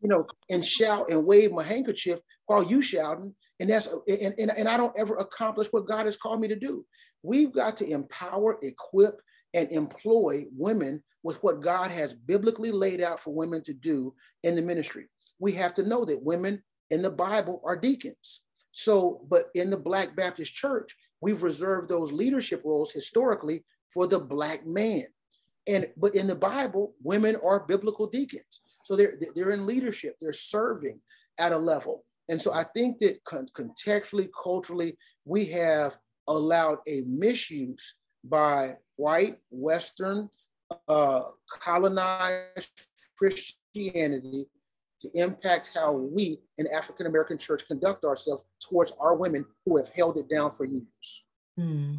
you 0.00 0.08
know, 0.08 0.26
and 0.50 0.66
shout 0.66 1.10
and 1.10 1.24
wave 1.24 1.52
my 1.52 1.62
handkerchief 1.62 2.18
while 2.46 2.64
you 2.64 2.82
shouting. 2.82 3.32
And 3.60 3.70
that's 3.70 3.86
and, 4.08 4.34
and, 4.38 4.50
and 4.50 4.68
I 4.68 4.76
don't 4.76 4.98
ever 4.98 5.14
accomplish 5.18 5.68
what 5.70 5.86
God 5.86 6.06
has 6.06 6.16
called 6.16 6.40
me 6.40 6.48
to 6.48 6.56
do. 6.56 6.84
We've 7.22 7.52
got 7.52 7.76
to 7.76 7.88
empower, 7.88 8.58
equip, 8.60 9.20
and 9.54 9.70
employ 9.70 10.46
women 10.52 11.04
with 11.22 11.40
what 11.44 11.60
God 11.60 11.92
has 11.92 12.12
biblically 12.12 12.72
laid 12.72 13.00
out 13.00 13.20
for 13.20 13.32
women 13.32 13.62
to 13.64 13.72
do 13.72 14.14
in 14.42 14.56
the 14.56 14.62
ministry 14.62 15.06
we 15.38 15.52
have 15.52 15.74
to 15.74 15.82
know 15.82 16.04
that 16.04 16.22
women 16.22 16.62
in 16.90 17.02
the 17.02 17.10
Bible 17.10 17.60
are 17.64 17.76
deacons. 17.76 18.40
So, 18.72 19.24
but 19.28 19.46
in 19.54 19.70
the 19.70 19.76
Black 19.76 20.14
Baptist 20.16 20.54
Church, 20.54 20.94
we've 21.20 21.42
reserved 21.42 21.88
those 21.88 22.12
leadership 22.12 22.62
roles 22.64 22.92
historically 22.92 23.64
for 23.88 24.06
the 24.06 24.18
Black 24.18 24.66
man. 24.66 25.06
And 25.66 25.88
but 25.96 26.14
in 26.14 26.26
the 26.26 26.34
Bible, 26.34 26.94
women 27.02 27.36
are 27.44 27.66
biblical 27.66 28.06
deacons. 28.06 28.60
So 28.84 28.94
they're 28.94 29.14
they're 29.34 29.50
in 29.50 29.66
leadership, 29.66 30.16
they're 30.20 30.32
serving 30.32 31.00
at 31.38 31.52
a 31.52 31.58
level. 31.58 32.04
And 32.28 32.40
so 32.40 32.52
I 32.52 32.64
think 32.64 32.98
that 32.98 33.22
contextually, 33.24 34.28
culturally, 34.42 34.96
we 35.24 35.46
have 35.46 35.96
allowed 36.28 36.78
a 36.88 37.02
misuse 37.06 37.94
by 38.24 38.76
white, 38.96 39.36
Western, 39.50 40.28
uh, 40.88 41.22
colonized 41.48 42.86
Christianity 43.16 44.46
to 45.06 45.18
impact 45.18 45.72
how 45.74 45.92
we 45.92 46.38
in 46.58 46.66
African 46.74 47.06
American 47.06 47.38
church 47.38 47.66
conduct 47.66 48.04
ourselves 48.04 48.44
towards 48.60 48.92
our 49.00 49.14
women 49.14 49.44
who 49.64 49.76
have 49.76 49.88
held 49.90 50.16
it 50.18 50.28
down 50.28 50.50
for 50.50 50.64
years. 50.64 51.24
Hmm. 51.56 51.96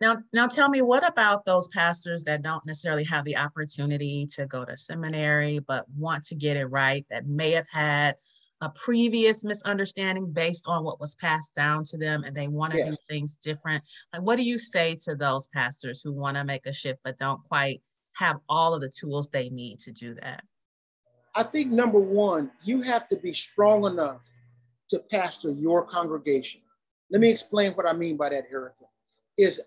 Now, 0.00 0.18
now 0.32 0.46
tell 0.46 0.68
me, 0.68 0.82
what 0.82 1.08
about 1.08 1.46
those 1.46 1.68
pastors 1.68 2.24
that 2.24 2.42
don't 2.42 2.66
necessarily 2.66 3.04
have 3.04 3.24
the 3.24 3.36
opportunity 3.36 4.26
to 4.34 4.46
go 4.46 4.64
to 4.64 4.76
seminary, 4.76 5.58
but 5.60 5.86
want 5.96 6.22
to 6.24 6.34
get 6.34 6.58
it 6.58 6.66
right, 6.66 7.06
that 7.08 7.26
may 7.26 7.52
have 7.52 7.68
had 7.70 8.16
a 8.60 8.68
previous 8.70 9.44
misunderstanding 9.44 10.30
based 10.32 10.66
on 10.66 10.84
what 10.84 11.00
was 11.00 11.14
passed 11.14 11.54
down 11.54 11.84
to 11.84 11.96
them 11.96 12.24
and 12.24 12.34
they 12.34 12.48
want 12.48 12.72
to 12.72 12.78
yeah. 12.78 12.90
do 12.90 12.96
things 13.08 13.36
different? 13.36 13.82
Like, 14.12 14.22
what 14.22 14.36
do 14.36 14.42
you 14.42 14.58
say 14.58 14.96
to 15.04 15.14
those 15.14 15.46
pastors 15.48 16.02
who 16.02 16.12
want 16.12 16.36
to 16.36 16.44
make 16.44 16.66
a 16.66 16.72
shift 16.72 17.00
but 17.02 17.18
don't 17.18 17.42
quite 17.48 17.80
have 18.16 18.36
all 18.48 18.74
of 18.74 18.82
the 18.82 18.90
tools 18.90 19.30
they 19.30 19.48
need 19.48 19.78
to 19.80 19.92
do 19.92 20.14
that? 20.14 20.42
I 21.36 21.42
think 21.42 21.70
number 21.70 22.00
one, 22.00 22.50
you 22.64 22.80
have 22.80 23.06
to 23.08 23.16
be 23.16 23.34
strong 23.34 23.84
enough 23.84 24.26
to 24.88 24.98
pastor 25.10 25.50
your 25.50 25.84
congregation. 25.84 26.62
Let 27.10 27.20
me 27.20 27.30
explain 27.30 27.72
what 27.72 27.86
I 27.86 27.92
mean 27.92 28.16
by 28.16 28.30
that, 28.30 28.46
Erica. 28.50 28.84
Is 29.36 29.60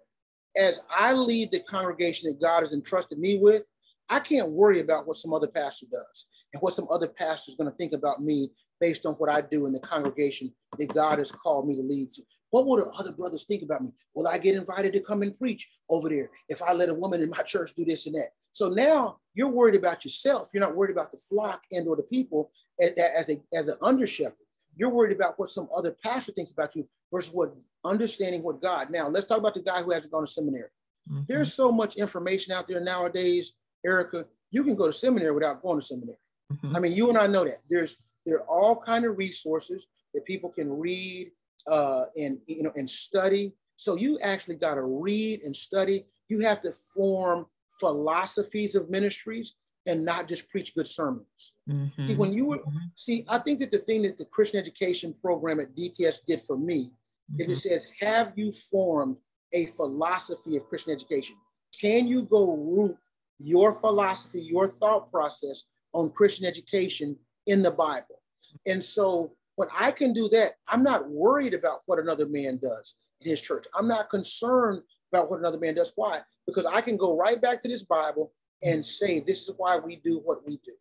as 0.58 0.82
I 0.90 1.14
lead 1.14 1.52
the 1.52 1.60
congregation 1.60 2.28
that 2.28 2.42
God 2.42 2.62
has 2.62 2.74
entrusted 2.74 3.20
me 3.20 3.38
with, 3.38 3.72
I 4.10 4.20
can't 4.20 4.50
worry 4.50 4.80
about 4.80 5.06
what 5.06 5.18
some 5.18 5.32
other 5.32 5.48
pastor 5.48 5.86
does 5.92 6.26
and 6.54 6.62
what 6.62 6.74
some 6.74 6.88
other 6.90 7.08
pastor 7.08 7.52
is 7.52 7.56
going 7.56 7.70
to 7.70 7.78
think 7.78 7.94
about 7.94 8.20
me 8.20 8.50
based 8.80 9.06
on 9.06 9.14
what 9.14 9.30
I 9.30 9.42
do 9.42 9.66
in 9.66 9.74
the 9.74 9.80
congregation 9.80 10.54
that 10.78 10.94
God 10.94 11.20
has 11.20 11.32
called 11.32 11.68
me 11.68 11.76
to 11.76 11.82
lead 11.82 12.12
to. 12.14 12.22
What 12.52 12.66
will 12.66 12.78
the 12.78 12.92
other 12.98 13.12
brothers 13.12 13.44
think 13.44 13.62
about 13.62 13.84
me? 13.84 13.92
Will 14.16 14.28
I 14.28 14.38
get 14.38 14.56
invited 14.56 14.94
to 14.94 15.00
come 15.02 15.22
and 15.22 15.38
preach 15.38 15.68
over 15.90 16.10
there 16.10 16.30
if 16.48 16.62
I 16.62 16.74
let 16.74 16.90
a 16.90 16.94
woman 16.94 17.22
in 17.22 17.30
my 17.30 17.42
church 17.46 17.74
do 17.76 17.86
this 17.86 18.06
and 18.08 18.16
that? 18.16 18.30
So 18.52 18.70
now 18.70 19.18
you're 19.34 19.50
worried 19.50 19.76
about 19.76 20.04
yourself. 20.04 20.50
You're 20.54 20.64
not 20.64 20.76
worried 20.76 20.92
about 20.92 21.12
the 21.12 21.20
flock 21.30 21.62
and 21.72 21.88
or 21.88 21.96
the 21.96 22.04
people 22.04 22.52
as 22.80 23.30
a 23.30 23.40
as 23.56 23.68
an 23.68 23.78
under 23.82 24.08
shepherd. 24.08 24.36
You're 24.76 24.90
worried 24.90 25.16
about 25.16 25.38
what 25.38 25.50
some 25.50 25.68
other 25.76 25.96
pastor 26.04 26.32
thinks 26.32 26.52
about 26.52 26.76
you 26.76 26.88
versus 27.14 27.34
what 27.34 27.54
understanding 27.86 28.44
what 28.44 28.62
God. 28.62 28.90
Now 28.90 29.08
let's 29.08 29.26
talk 29.26 29.38
about 29.38 29.54
the 29.54 29.62
guy 29.62 29.84
who 29.84 29.92
hasn't 29.92 30.12
gone 30.12 30.26
to 30.26 30.32
seminary. 30.32 30.70
Mm-hmm. 31.10 31.24
There's 31.28 31.54
so 31.54 31.72
much 31.72 31.96
information 31.96 32.54
out 32.54 32.68
there 32.68 32.82
nowadays, 32.82 33.54
Erica. 33.86 34.26
You 34.52 34.64
can 34.64 34.76
go 34.76 34.88
to 34.88 34.94
seminary 34.94 35.32
without 35.32 35.62
going 35.62 35.80
to 35.80 35.86
seminary. 35.86 36.18
Mm-hmm. 36.52 36.76
I 36.76 36.80
mean, 36.80 36.94
you 36.94 37.10
and 37.10 37.18
I 37.18 37.28
know 37.28 37.46
that 37.46 37.62
there's 37.70 37.98
there 38.26 38.38
are 38.38 38.48
all 38.48 38.76
kind 38.76 39.06
of 39.06 39.18
resources 39.18 39.88
that 40.14 40.26
people 40.26 40.50
can 40.50 40.72
read 40.72 41.32
uh, 41.68 42.06
and 42.18 42.40
you 42.48 42.64
know 42.64 42.72
and 42.76 42.90
study. 42.90 43.54
So 43.76 43.96
you 43.96 44.20
actually 44.20 44.56
got 44.56 44.76
to 44.76 44.84
read 44.84 45.42
and 45.44 45.56
study. 45.56 46.06
You 46.28 46.42
have 46.42 46.62
to 46.62 46.72
form 46.72 47.46
philosophies 47.80 48.76
of 48.76 48.90
ministries 48.90 49.56
and 49.86 50.04
not 50.04 50.28
just 50.28 50.50
preach 50.50 50.76
good 50.76 50.88
sermons. 50.88 51.56
Mm-hmm. 51.70 52.08
See, 52.08 52.16
when 52.16 52.34
you 52.34 52.46
were 52.46 52.58
mm-hmm. 52.60 52.78
see, 52.96 53.26
I 53.28 53.40
think 53.40 53.60
that 53.60 53.72
the 53.72 53.80
thing 53.80 54.04
that 54.04 54.18
the 54.18 54.26
Christian 54.26 54.60
education 54.60 55.16
program 55.22 55.60
at 55.60 55.76
DTS 55.76 56.26
did 56.28 56.42
for 56.42 56.58
me 56.58 56.92
mm-hmm. 57.32 57.42
is 57.42 57.48
it 57.48 57.70
mm-hmm. 57.70 57.76
says, 57.76 57.88
have 58.02 58.34
you 58.36 58.52
formed 58.52 59.18
a 59.54 59.68
philosophy 59.68 60.58
of 60.58 60.68
Christian 60.68 60.94
education? 60.94 61.36
Can 61.80 62.08
you 62.08 62.24
go 62.24 62.56
root 62.56 62.98
your 63.40 63.74
philosophy, 63.74 64.42
your 64.42 64.68
thought 64.68 65.12
process 65.12 65.64
on 65.94 66.12
Christian 66.12 66.46
education 66.46 67.16
in 67.50 67.62
the 67.64 67.72
Bible? 67.72 68.22
And 68.66 68.84
so 68.84 69.34
when 69.56 69.68
I 69.78 69.92
can 69.92 70.14
do 70.14 70.30
that, 70.30 70.54
I'm 70.68 70.84
not 70.84 71.10
worried 71.10 71.54
about 71.54 71.82
what 71.86 72.00
another 72.00 72.28
man 72.28 72.60
does 72.62 72.96
in 73.22 73.30
his 73.30 73.42
church. 73.42 73.66
I'm 73.78 73.88
not 73.88 74.10
concerned 74.10 74.84
about 75.12 75.30
what 75.30 75.40
another 75.40 75.60
man 75.60 75.76
does. 75.76 75.92
Why? 75.96 76.22
Because 76.48 76.66
I 76.66 76.82
can 76.82 76.96
go 76.96 77.18
right 77.18 77.42
back 77.42 77.62
to 77.64 77.68
this 77.68 77.84
Bible 77.84 78.32
and 78.64 78.86
say, 78.86 79.20
this 79.20 79.44
is 79.44 79.52
why 79.58 79.78
we 79.78 79.98
do 79.98 80.22
what 80.24 80.48
we 80.48 80.60
do. 80.66 80.74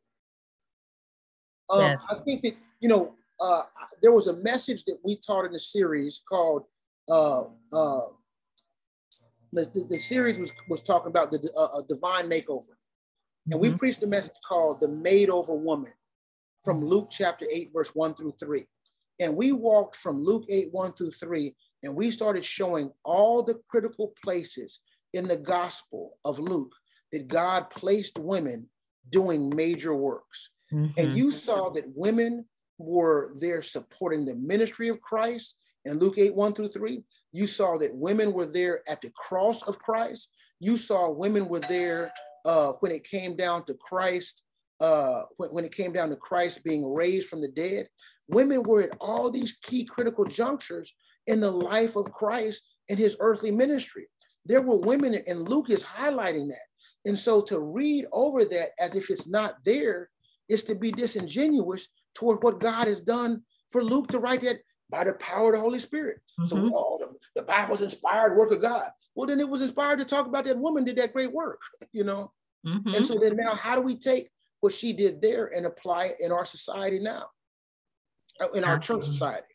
Um, 1.70 1.80
yes. 1.80 2.06
I 2.12 2.18
think 2.20 2.42
that, 2.42 2.52
you 2.80 2.88
know, 2.88 3.14
uh, 3.40 3.62
there 4.02 4.12
was 4.12 4.26
a 4.26 4.36
message 4.36 4.84
that 4.84 4.98
we 5.04 5.16
taught 5.16 5.44
in 5.44 5.52
the 5.52 5.58
series 5.58 6.20
called 6.28 6.62
uh, 7.10 7.40
uh, 7.72 8.06
the, 9.52 9.86
the, 9.88 9.96
series 9.96 10.38
was, 10.38 10.52
was 10.68 10.82
talking 10.82 11.08
about 11.08 11.30
the 11.30 11.50
uh, 11.56 11.82
divine 11.88 12.28
makeover. 12.28 12.74
And 13.46 13.54
mm-hmm. 13.54 13.60
we 13.60 13.70
preached 13.70 14.02
a 14.02 14.06
message 14.06 14.36
called 14.46 14.80
the 14.80 14.88
made 14.88 15.30
over 15.30 15.54
woman 15.54 15.92
from 16.68 16.84
Luke 16.84 17.08
chapter 17.10 17.46
8, 17.50 17.70
verse 17.72 17.94
1 17.94 18.14
through 18.14 18.34
3. 18.38 18.62
And 19.20 19.34
we 19.34 19.52
walked 19.52 19.96
from 19.96 20.22
Luke 20.22 20.44
8, 20.50 20.68
1 20.70 20.92
through 20.92 21.12
3, 21.12 21.54
and 21.82 21.96
we 21.96 22.10
started 22.10 22.44
showing 22.44 22.90
all 23.04 23.42
the 23.42 23.58
critical 23.70 24.12
places 24.22 24.80
in 25.14 25.26
the 25.26 25.38
gospel 25.38 26.18
of 26.26 26.38
Luke 26.38 26.74
that 27.10 27.26
God 27.26 27.70
placed 27.70 28.18
women 28.18 28.68
doing 29.08 29.50
major 29.56 29.94
works. 29.94 30.50
Mm-hmm. 30.70 31.00
And 31.00 31.16
you 31.16 31.30
saw 31.30 31.70
that 31.70 31.90
women 31.96 32.44
were 32.76 33.32
there 33.40 33.62
supporting 33.62 34.26
the 34.26 34.34
ministry 34.34 34.88
of 34.88 35.00
Christ 35.00 35.56
in 35.86 35.98
Luke 35.98 36.18
8, 36.18 36.34
1 36.34 36.52
through 36.52 36.68
3. 36.68 37.02
You 37.32 37.46
saw 37.46 37.78
that 37.78 37.96
women 37.96 38.34
were 38.34 38.44
there 38.44 38.82
at 38.86 39.00
the 39.00 39.10
cross 39.16 39.62
of 39.62 39.78
Christ. 39.78 40.28
You 40.60 40.76
saw 40.76 41.08
women 41.08 41.48
were 41.48 41.60
there 41.60 42.12
uh, 42.44 42.72
when 42.80 42.92
it 42.92 43.04
came 43.04 43.36
down 43.36 43.64
to 43.64 43.74
Christ, 43.74 44.42
uh, 44.80 45.22
when, 45.36 45.50
when 45.50 45.64
it 45.64 45.74
came 45.74 45.92
down 45.92 46.10
to 46.10 46.16
Christ 46.16 46.64
being 46.64 46.92
raised 46.92 47.28
from 47.28 47.40
the 47.40 47.48
dead. 47.48 47.88
Women 48.28 48.62
were 48.62 48.82
at 48.82 48.96
all 49.00 49.30
these 49.30 49.56
key 49.62 49.84
critical 49.84 50.24
junctures 50.24 50.94
in 51.26 51.40
the 51.40 51.50
life 51.50 51.96
of 51.96 52.12
Christ 52.12 52.62
and 52.88 52.98
his 52.98 53.16
earthly 53.20 53.50
ministry. 53.50 54.06
There 54.44 54.62
were 54.62 54.76
women, 54.76 55.22
and 55.26 55.48
Luke 55.48 55.70
is 55.70 55.84
highlighting 55.84 56.48
that. 56.48 57.08
And 57.08 57.18
so 57.18 57.42
to 57.42 57.60
read 57.60 58.06
over 58.12 58.44
that 58.44 58.70
as 58.78 58.96
if 58.96 59.10
it's 59.10 59.28
not 59.28 59.56
there 59.64 60.10
is 60.48 60.64
to 60.64 60.74
be 60.74 60.90
disingenuous 60.90 61.88
toward 62.14 62.42
what 62.42 62.60
God 62.60 62.86
has 62.86 63.00
done 63.00 63.42
for 63.70 63.84
Luke 63.84 64.08
to 64.08 64.18
write 64.18 64.40
that 64.42 64.58
by 64.90 65.04
the 65.04 65.14
power 65.14 65.48
of 65.48 65.56
the 65.56 65.60
Holy 65.60 65.78
Spirit. 65.78 66.18
Mm-hmm. 66.40 66.48
So 66.48 66.70
oh, 66.74 66.98
the, 66.98 67.40
the 67.40 67.46
Bible's 67.46 67.82
inspired 67.82 68.36
work 68.36 68.52
of 68.52 68.62
God. 68.62 68.88
Well, 69.14 69.26
then 69.26 69.40
it 69.40 69.48
was 69.48 69.62
inspired 69.62 69.98
to 69.98 70.04
talk 70.04 70.26
about 70.26 70.44
that 70.46 70.58
woman 70.58 70.84
did 70.84 70.96
that 70.96 71.12
great 71.12 71.32
work, 71.32 71.60
you 71.92 72.04
know? 72.04 72.32
Mm-hmm. 72.66 72.94
And 72.94 73.06
so 73.06 73.18
then 73.18 73.36
now 73.36 73.54
how 73.54 73.76
do 73.76 73.82
we 73.82 73.96
take 73.96 74.30
what 74.60 74.72
she 74.72 74.92
did 74.92 75.20
there 75.20 75.46
and 75.54 75.66
apply 75.66 76.06
it 76.06 76.16
in 76.20 76.32
our 76.32 76.44
society 76.44 76.98
now, 76.98 77.26
uh, 78.40 78.50
in 78.50 78.64
our 78.64 78.78
church 78.78 79.06
society? 79.06 79.46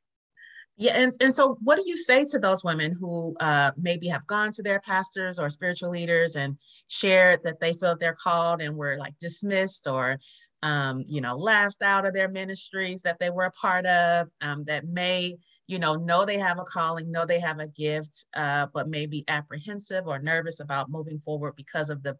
Yeah, 0.76 0.94
and, 0.96 1.12
and 1.22 1.34
so 1.34 1.58
what 1.62 1.76
do 1.76 1.84
you 1.86 1.96
say 1.96 2.26
to 2.32 2.40
those 2.40 2.64
women 2.64 2.98
who 3.00 3.36
uh, 3.40 3.72
maybe 3.78 4.08
have 4.08 4.26
gone 4.26 4.52
to 4.54 4.64
their 4.64 4.80
pastors 4.80 5.40
or 5.40 5.50
spiritual 5.50 5.92
leaders 5.92 6.36
and 6.36 6.58
shared 6.88 7.42
that 7.44 7.60
they 7.60 7.74
feel 7.74 7.96
they're 7.96 8.16
called 8.16 8.62
and 8.62 8.76
were 8.76 8.98
like 8.98 9.16
dismissed 9.20 9.88
or 9.88 10.18
um, 10.64 11.04
you 11.08 11.22
know 11.22 11.36
laughed 11.36 11.84
out 11.84 12.08
of 12.08 12.14
their 12.14 12.30
ministries 12.30 13.04
that 13.04 13.20
they 13.20 13.30
were 13.30 13.46
a 13.46 13.52
part 13.52 13.86
of 13.86 14.30
um, 14.42 14.64
that 14.64 14.88
may 14.88 15.36
you 15.68 15.78
know 15.78 15.96
know 15.96 16.26
they 16.26 16.40
have 16.40 16.58
a 16.58 16.64
calling, 16.64 17.12
know 17.12 17.26
they 17.26 17.40
have 17.40 17.60
a 17.60 17.68
gift, 17.68 18.26
uh, 18.36 18.66
but 18.74 18.90
may 18.90 19.06
be 19.06 19.24
apprehensive 19.28 20.08
or 20.08 20.20
nervous 20.20 20.60
about 20.60 20.90
moving 20.90 21.20
forward 21.20 21.54
because 21.56 21.92
of 21.92 22.02
the 22.02 22.18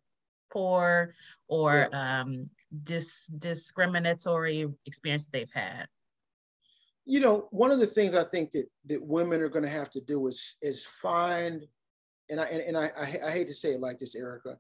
poor 0.52 1.16
or 1.48 1.90
yeah. 1.92 2.22
um, 2.22 2.50
dis- 2.84 3.28
discriminatory 3.38 4.68
experience 4.86 5.28
they've 5.28 5.52
had 5.54 5.88
you 7.06 7.20
know, 7.20 7.48
one 7.52 7.72
of 7.72 7.80
the 7.80 7.86
things 7.88 8.16
I 8.16 8.24
think 8.24 8.52
that 8.52 8.66
that 8.86 9.04
women 9.04 9.42
are 9.42 9.50
going 9.50 9.64
to 9.64 9.70
have 9.70 9.90
to 9.92 10.02
do 10.02 10.28
is 10.28 10.58
is 10.62 10.86
find, 10.86 11.64
and 12.30 12.40
I 12.40 12.46
and, 12.46 12.62
and 12.62 12.78
I, 12.78 12.92
I, 12.98 13.28
I 13.28 13.32
hate 13.32 13.48
to 13.48 13.54
say 13.54 13.70
it 13.70 13.82
like 13.82 13.98
this, 13.98 14.16
Erica, 14.16 14.58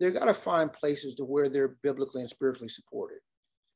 they've 0.00 0.14
got 0.14 0.26
to 0.26 0.34
find 0.34 0.72
places 0.72 1.14
to 1.16 1.24
where 1.24 1.48
they're 1.48 1.76
biblically 1.82 2.22
and 2.22 2.30
spiritually 2.30 2.68
supported, 2.68 3.18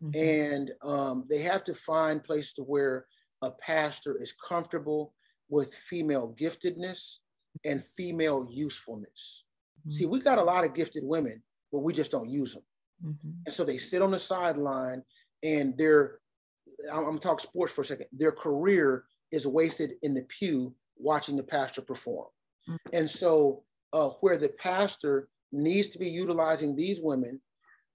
mm-hmm. 0.03 0.19
and 0.19 0.73
um, 0.83 1.25
they 1.29 1.43
have 1.43 1.63
to 1.65 1.75
find 1.75 2.25
places 2.25 2.55
to 2.55 2.63
where 2.63 3.07
a 3.43 3.51
pastor 3.51 4.17
is 4.21 4.35
comfortable 4.49 5.13
with 5.49 5.75
female 5.75 6.35
giftedness 6.41 7.19
and 7.65 7.85
female 7.85 8.47
usefulness. 8.51 9.45
Mm-hmm. 9.81 9.91
See, 9.91 10.07
we 10.07 10.21
got 10.21 10.39
a 10.39 10.45
lot 10.45 10.65
of 10.65 10.75
gifted 10.75 11.05
women, 11.05 11.43
but 11.71 11.81
we 11.81 11.93
just 11.93 12.11
don't 12.11 12.31
use 12.31 12.55
them, 12.55 12.63
mm-hmm. 13.05 13.31
and 13.45 13.55
so 13.55 13.65
they 13.65 13.79
sit 13.79 14.03
on 14.03 14.11
the 14.11 14.19
sideline 14.19 15.03
and 15.43 15.77
they're 15.77 16.19
I'm, 16.93 17.07
I'm 17.07 17.19
talking 17.19 17.39
sports 17.39 17.73
for 17.73 17.83
a 17.83 17.85
second. 17.85 18.07
Their 18.13 18.33
career 18.33 19.05
is 19.33 19.47
wasted 19.47 19.93
in 20.03 20.15
the 20.15 20.23
pew 20.29 20.75
watching 20.97 21.37
the 21.37 21.43
pastor 21.43 21.83
perform. 21.83 22.27
Mm-hmm. 22.69 22.97
And 22.97 23.11
so, 23.11 23.63
uh, 23.93 24.11
where 24.21 24.37
the 24.37 24.49
pastor 24.49 25.29
needs 25.53 25.89
to 25.91 25.99
be 25.99 26.09
utilizing 26.09 26.75
these 26.75 27.01
women 27.01 27.41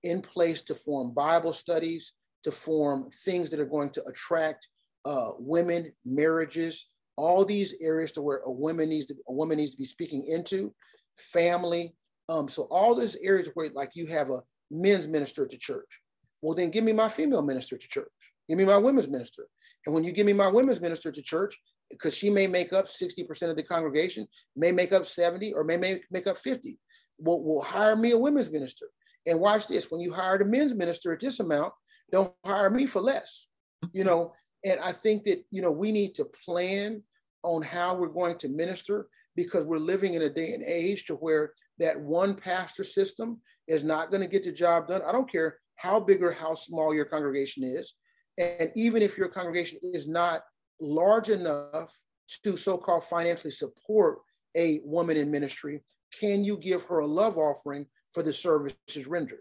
in 0.03 0.21
place 0.21 0.61
to 0.63 0.73
form 0.73 1.13
Bible 1.13 1.53
studies, 1.53 2.13
to 2.43 2.51
form 2.51 3.09
things 3.23 3.49
that 3.49 3.59
are 3.59 3.65
going 3.65 3.91
to 3.91 4.03
attract 4.05 4.67
uh, 5.05 5.31
women, 5.37 5.91
marriages, 6.05 6.87
all 7.17 7.43
these 7.45 7.75
areas 7.81 8.11
to 8.13 8.21
where 8.21 8.39
a 8.45 8.51
woman 8.51 8.89
needs 8.89 9.05
to 9.07 9.15
a 9.27 9.33
woman 9.33 9.57
needs 9.57 9.71
to 9.71 9.77
be 9.77 9.85
speaking 9.85 10.25
into, 10.27 10.73
family. 11.17 11.93
Um, 12.29 12.47
so 12.47 12.63
all 12.71 12.95
these 12.95 13.17
areas 13.17 13.49
where 13.53 13.69
like 13.75 13.91
you 13.93 14.07
have 14.07 14.29
a 14.29 14.41
men's 14.71 15.07
minister 15.07 15.45
to 15.45 15.57
church. 15.57 15.99
Well, 16.41 16.55
then 16.55 16.71
give 16.71 16.83
me 16.83 16.93
my 16.93 17.09
female 17.09 17.41
minister 17.41 17.77
to 17.77 17.87
church. 17.87 18.07
Give 18.49 18.57
me 18.57 18.65
my 18.65 18.77
women's 18.77 19.07
minister. 19.07 19.47
And 19.85 19.93
when 19.93 20.03
you 20.03 20.11
give 20.11 20.25
me 20.25 20.33
my 20.33 20.47
women's 20.47 20.81
minister 20.81 21.11
to 21.11 21.21
church, 21.21 21.59
because 21.89 22.15
she 22.15 22.29
may 22.29 22.47
make 22.47 22.73
up 22.73 22.87
60% 22.87 23.49
of 23.49 23.55
the 23.55 23.63
congregation, 23.63 24.27
may 24.55 24.71
make 24.71 24.93
up 24.93 25.05
70, 25.05 25.53
or 25.53 25.63
may 25.63 25.77
make, 25.77 26.03
make 26.09 26.27
up 26.27 26.37
50, 26.37 26.77
we'll, 27.19 27.61
hire 27.61 27.95
me 27.95 28.11
a 28.11 28.17
women's 28.17 28.51
minister. 28.51 28.87
And 29.27 29.39
watch 29.39 29.67
this 29.67 29.91
when 29.91 30.01
you 30.01 30.13
hire 30.13 30.37
the 30.37 30.45
men's 30.45 30.73
minister 30.73 31.11
at 31.13 31.19
this 31.19 31.39
amount, 31.39 31.73
don't 32.11 32.33
hire 32.45 32.69
me 32.69 32.85
for 32.85 33.01
less. 33.01 33.47
You 33.93 34.03
know, 34.03 34.33
and 34.63 34.79
I 34.79 34.91
think 34.91 35.23
that, 35.25 35.43
you 35.51 35.61
know, 35.61 35.71
we 35.71 35.91
need 35.91 36.15
to 36.15 36.25
plan 36.45 37.03
on 37.43 37.61
how 37.61 37.95
we're 37.95 38.07
going 38.07 38.37
to 38.39 38.49
minister 38.49 39.07
because 39.35 39.65
we're 39.65 39.79
living 39.79 40.13
in 40.13 40.21
a 40.23 40.29
day 40.29 40.53
and 40.53 40.63
age 40.63 41.05
to 41.05 41.15
where 41.15 41.53
that 41.79 41.99
one 41.99 42.35
pastor 42.35 42.83
system 42.83 43.39
is 43.71 43.83
not 43.83 44.11
going 44.11 44.21
to 44.21 44.27
get 44.27 44.43
the 44.43 44.51
job 44.51 44.87
done. 44.87 45.01
I 45.07 45.11
don't 45.11 45.31
care 45.31 45.57
how 45.75 45.99
big 45.99 46.21
or 46.21 46.31
how 46.31 46.53
small 46.53 46.93
your 46.93 47.05
congregation 47.05 47.63
is. 47.63 47.93
And 48.37 48.71
even 48.75 49.01
if 49.01 49.17
your 49.17 49.29
congregation 49.29 49.79
is 49.81 50.07
not 50.07 50.41
large 50.79 51.29
enough 51.29 51.95
to 52.43 52.57
so-called 52.57 53.03
financially 53.05 53.51
support 53.51 54.19
a 54.55 54.81
woman 54.83 55.17
in 55.17 55.31
ministry, 55.31 55.83
can 56.19 56.43
you 56.43 56.57
give 56.57 56.83
her 56.85 56.99
a 56.99 57.07
love 57.07 57.37
offering 57.37 57.85
for 58.13 58.23
the 58.23 58.33
services 58.33 59.07
rendered? 59.07 59.39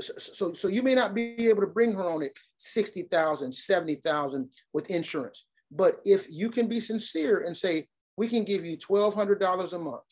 So, 0.00 0.52
so 0.54 0.68
you 0.68 0.82
may 0.82 0.94
not 0.94 1.14
be 1.14 1.48
able 1.48 1.60
to 1.60 1.66
bring 1.66 1.92
her 1.92 2.10
on 2.10 2.22
at 2.22 2.30
60,000, 2.56 3.52
70,000 3.52 4.48
with 4.72 4.90
insurance. 4.90 5.46
But 5.70 6.00
if 6.04 6.26
you 6.30 6.50
can 6.50 6.68
be 6.68 6.80
sincere 6.80 7.40
and 7.40 7.56
say, 7.56 7.88
we 8.16 8.28
can 8.28 8.44
give 8.44 8.64
you 8.64 8.76
$1,200 8.76 9.72
a 9.72 9.78
month, 9.78 10.02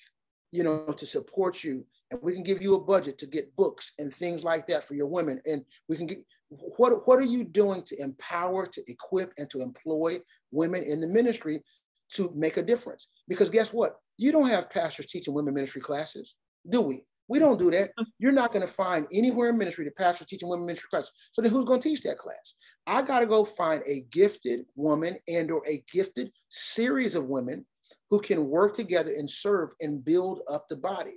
you 0.51 0.65
know, 0.65 0.93
to 0.93 1.07
support 1.07 1.63
you. 1.65 1.87
And 2.13 2.21
we 2.23 2.35
can 2.35 2.43
give 2.43 2.61
you 2.61 2.75
a 2.75 2.81
budget 2.81 3.17
to 3.19 3.27
get 3.27 3.57
books 3.57 3.93
and 3.99 4.13
things 4.13 4.45
like 4.45 4.67
that 4.67 4.85
for 4.85 4.95
your 4.95 5.07
women. 5.07 5.41
And 5.47 5.65
we 5.89 5.97
can 5.97 6.07
get, 6.07 6.19
what, 6.51 7.07
what 7.09 7.19
are 7.19 7.25
you 7.25 7.43
doing 7.43 7.83
to 7.85 8.01
empower, 8.01 8.67
to 8.67 8.83
equip, 8.87 9.33
and 9.39 9.49
to 9.49 9.63
employ 9.63 10.21
women 10.51 10.83
in 10.83 11.01
the 11.01 11.07
ministry 11.07 11.63
to 12.11 12.31
make 12.37 12.59
a 12.59 12.63
difference? 12.63 13.09
Because 13.27 13.49
guess 13.49 13.73
what? 13.73 13.97
You 14.19 14.31
don't 14.31 14.49
have 14.49 14.71
pastors 14.71 15.07
teaching 15.07 15.33
women 15.33 15.55
ministry 15.55 15.81
classes, 15.81 16.37
do 16.69 16.83
we? 16.83 17.03
We 17.29 17.39
don't 17.39 17.59
do 17.59 17.71
that. 17.71 17.93
You're 18.19 18.33
not 18.33 18.53
going 18.53 18.67
to 18.67 18.73
find 18.73 19.07
anywhere 19.11 19.49
in 19.49 19.57
ministry 19.57 19.87
the 19.87 19.93
pastors 19.93 20.27
teaching 20.27 20.51
women 20.51 20.67
ministry 20.67 20.89
classes. 20.91 21.13
So 21.33 21.41
then 21.41 21.51
who's 21.51 21.65
going 21.65 21.81
to 21.81 21.89
teach 21.89 22.03
that 22.03 22.19
class? 22.19 22.55
I 22.87 23.01
got 23.01 23.21
to 23.21 23.27
go 23.27 23.43
find 23.43 23.83
a 23.87 24.05
gifted 24.11 24.67
woman 24.77 25.17
and 25.27 25.51
or 25.51 25.63
a 25.67 25.83
gifted 25.91 26.31
series 26.51 27.15
of 27.15 27.25
women 27.25 27.65
who 28.11 28.21
can 28.21 28.51
work 28.51 28.75
together 28.75 29.15
and 29.17 29.31
serve 29.31 29.71
and 29.81 30.05
build 30.05 30.41
up 30.51 30.69
the 30.69 30.77
body. 30.77 31.15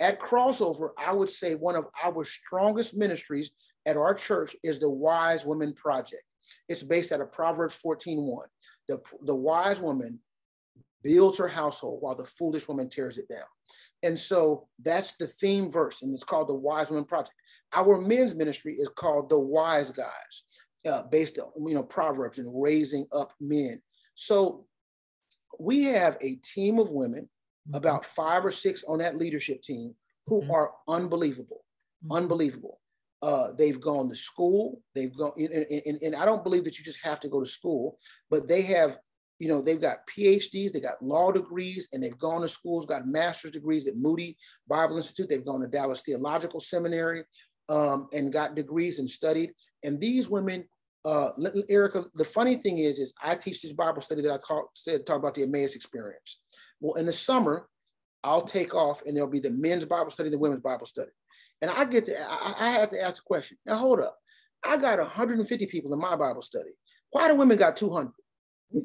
At 0.00 0.20
Crossover, 0.20 0.90
I 0.98 1.12
would 1.12 1.28
say 1.28 1.54
one 1.54 1.76
of 1.76 1.86
our 2.02 2.24
strongest 2.24 2.96
ministries 2.96 3.50
at 3.86 3.96
our 3.96 4.14
church 4.14 4.56
is 4.62 4.80
the 4.80 4.90
Wise 4.90 5.44
Women 5.44 5.72
Project. 5.72 6.24
It's 6.68 6.82
based 6.82 7.12
out 7.12 7.20
of 7.20 7.32
Proverbs 7.32 7.80
14:1. 7.84 8.46
The, 8.88 9.00
the 9.22 9.34
wise 9.34 9.80
woman 9.80 10.20
builds 11.02 11.38
her 11.38 11.48
household 11.48 12.02
while 12.02 12.14
the 12.14 12.24
foolish 12.24 12.68
woman 12.68 12.88
tears 12.88 13.18
it 13.18 13.28
down. 13.28 13.46
And 14.02 14.18
so 14.18 14.68
that's 14.82 15.16
the 15.16 15.26
theme 15.26 15.70
verse, 15.70 16.02
and 16.02 16.12
it's 16.12 16.24
called 16.24 16.48
the 16.48 16.54
Wise 16.54 16.90
Women 16.90 17.04
Project. 17.04 17.34
Our 17.72 18.00
men's 18.00 18.34
ministry 18.34 18.74
is 18.74 18.88
called 18.88 19.28
the 19.28 19.38
Wise 19.38 19.90
Guys, 19.90 20.44
uh, 20.86 21.02
based 21.04 21.38
on 21.38 21.66
you 21.66 21.74
know 21.74 21.82
Proverbs 21.82 22.38
and 22.38 22.50
raising 22.52 23.06
up 23.12 23.32
men. 23.40 23.80
So 24.14 24.66
we 25.58 25.84
have 25.84 26.16
a 26.20 26.36
team 26.36 26.78
of 26.78 26.90
women, 26.90 27.28
mm-hmm. 27.68 27.76
about 27.76 28.04
five 28.04 28.44
or 28.44 28.52
six 28.52 28.84
on 28.84 28.98
that 28.98 29.16
leadership 29.16 29.62
team, 29.62 29.94
who 30.26 30.42
mm-hmm. 30.42 30.50
are 30.50 30.72
unbelievable, 30.88 31.64
mm-hmm. 32.04 32.16
unbelievable. 32.16 32.80
Uh, 33.22 33.48
they've 33.56 33.80
gone 33.80 34.08
to 34.08 34.14
school. 34.14 34.82
They've 34.94 35.16
gone, 35.16 35.32
and, 35.38 35.66
and, 35.86 36.02
and 36.02 36.14
I 36.14 36.26
don't 36.26 36.44
believe 36.44 36.64
that 36.64 36.78
you 36.78 36.84
just 36.84 37.02
have 37.04 37.20
to 37.20 37.28
go 37.28 37.40
to 37.40 37.46
school, 37.46 37.98
but 38.30 38.46
they 38.46 38.62
have 38.62 38.98
you 39.38 39.48
know, 39.48 39.60
they've 39.60 39.80
got 39.80 40.06
PhDs, 40.06 40.72
they 40.72 40.80
got 40.80 41.02
law 41.02 41.32
degrees, 41.32 41.88
and 41.92 42.02
they've 42.02 42.18
gone 42.18 42.42
to 42.42 42.48
schools, 42.48 42.86
got 42.86 43.06
master's 43.06 43.50
degrees 43.50 43.88
at 43.88 43.96
Moody 43.96 44.36
Bible 44.68 44.96
Institute. 44.96 45.28
They've 45.28 45.44
gone 45.44 45.60
to 45.60 45.66
Dallas 45.66 46.02
Theological 46.02 46.60
Seminary 46.60 47.24
um, 47.68 48.08
and 48.12 48.32
got 48.32 48.54
degrees 48.54 49.00
and 49.00 49.10
studied. 49.10 49.50
And 49.82 50.00
these 50.00 50.28
women, 50.28 50.64
uh, 51.04 51.30
Erica, 51.68 52.06
the 52.14 52.24
funny 52.24 52.56
thing 52.56 52.78
is, 52.78 52.98
is 52.98 53.12
I 53.22 53.34
teach 53.34 53.62
this 53.62 53.72
Bible 53.72 54.02
study 54.02 54.22
that 54.22 54.32
I 54.32 54.38
talk, 54.46 54.70
said, 54.74 55.04
talk 55.04 55.18
about 55.18 55.34
the 55.34 55.42
Emmaus 55.42 55.74
experience. 55.74 56.40
Well, 56.84 57.00
in 57.00 57.06
the 57.06 57.14
summer, 57.14 57.66
I'll 58.22 58.42
take 58.42 58.74
off 58.74 59.00
and 59.06 59.16
there'll 59.16 59.30
be 59.30 59.40
the 59.40 59.50
men's 59.50 59.86
Bible 59.86 60.10
study, 60.10 60.28
the 60.28 60.36
women's 60.36 60.60
Bible 60.60 60.84
study. 60.84 61.10
And 61.62 61.70
I 61.70 61.86
get 61.86 62.04
to, 62.04 62.14
I, 62.28 62.54
I 62.60 62.70
have 62.72 62.90
to 62.90 63.02
ask 63.02 63.16
the 63.16 63.22
question, 63.22 63.56
now 63.64 63.78
hold 63.78 64.00
up. 64.00 64.14
I 64.62 64.76
got 64.76 64.98
150 64.98 65.64
people 65.66 65.94
in 65.94 65.98
my 65.98 66.14
Bible 66.14 66.42
study. 66.42 66.68
Why 67.08 67.28
do 67.28 67.36
women 67.36 67.56
got 67.56 67.76
200? 67.76 68.12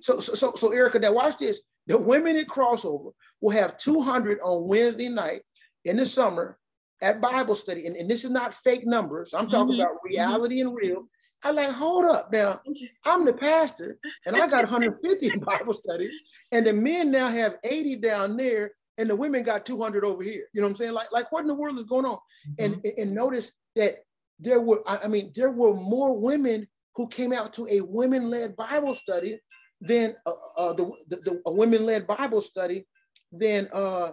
So, 0.00 0.20
so, 0.20 0.34
so, 0.34 0.52
so 0.54 0.70
Erica, 0.70 1.00
now 1.00 1.12
watch 1.12 1.38
this. 1.38 1.60
The 1.88 1.98
women 1.98 2.36
at 2.36 2.46
crossover 2.46 3.10
will 3.40 3.50
have 3.50 3.76
200 3.78 4.38
on 4.44 4.68
Wednesday 4.68 5.08
night 5.08 5.42
in 5.84 5.96
the 5.96 6.06
summer 6.06 6.56
at 7.02 7.20
Bible 7.20 7.56
study. 7.56 7.84
And, 7.84 7.96
and 7.96 8.08
this 8.08 8.22
is 8.24 8.30
not 8.30 8.54
fake 8.54 8.86
numbers. 8.86 9.34
I'm 9.34 9.50
talking 9.50 9.72
mm-hmm. 9.72 9.80
about 9.80 9.96
reality 10.04 10.60
mm-hmm. 10.60 10.68
and 10.68 10.76
real. 10.76 11.08
I 11.44 11.50
like, 11.52 11.70
hold 11.70 12.04
up 12.04 12.32
now. 12.32 12.60
I'm 13.04 13.24
the 13.24 13.34
pastor 13.34 13.98
and 14.26 14.36
I 14.36 14.46
got 14.46 14.70
150 14.70 15.38
Bible 15.40 15.72
studies. 15.72 16.12
And 16.52 16.66
the 16.66 16.72
men 16.72 17.10
now 17.10 17.28
have 17.28 17.56
80 17.64 17.96
down 17.96 18.36
there 18.36 18.72
and 18.96 19.08
the 19.08 19.16
women 19.16 19.44
got 19.44 19.64
200 19.64 20.04
over 20.04 20.22
here. 20.22 20.46
You 20.52 20.60
know 20.60 20.66
what 20.66 20.72
I'm 20.72 20.76
saying? 20.76 20.92
Like, 20.92 21.12
like 21.12 21.30
what 21.30 21.42
in 21.42 21.46
the 21.46 21.54
world 21.54 21.78
is 21.78 21.84
going 21.84 22.04
on? 22.04 22.18
Mm-hmm. 22.58 22.64
And, 22.64 22.86
and 22.98 23.14
notice 23.14 23.52
that 23.76 23.98
there 24.40 24.60
were, 24.60 24.82
I 24.86 25.08
mean, 25.08 25.32
there 25.34 25.52
were 25.52 25.74
more 25.74 26.18
women 26.18 26.66
who 26.94 27.06
came 27.08 27.32
out 27.32 27.52
to 27.54 27.66
a 27.68 27.80
women-led 27.80 28.56
Bible 28.56 28.94
study 28.94 29.38
than 29.80 30.16
uh, 30.26 30.32
uh, 30.56 30.72
the, 30.72 30.90
the, 31.08 31.16
the, 31.16 31.42
a 31.46 31.52
women-led 31.52 32.06
Bible 32.06 32.40
study 32.40 32.86
than 33.30 33.68
uh, 33.72 34.12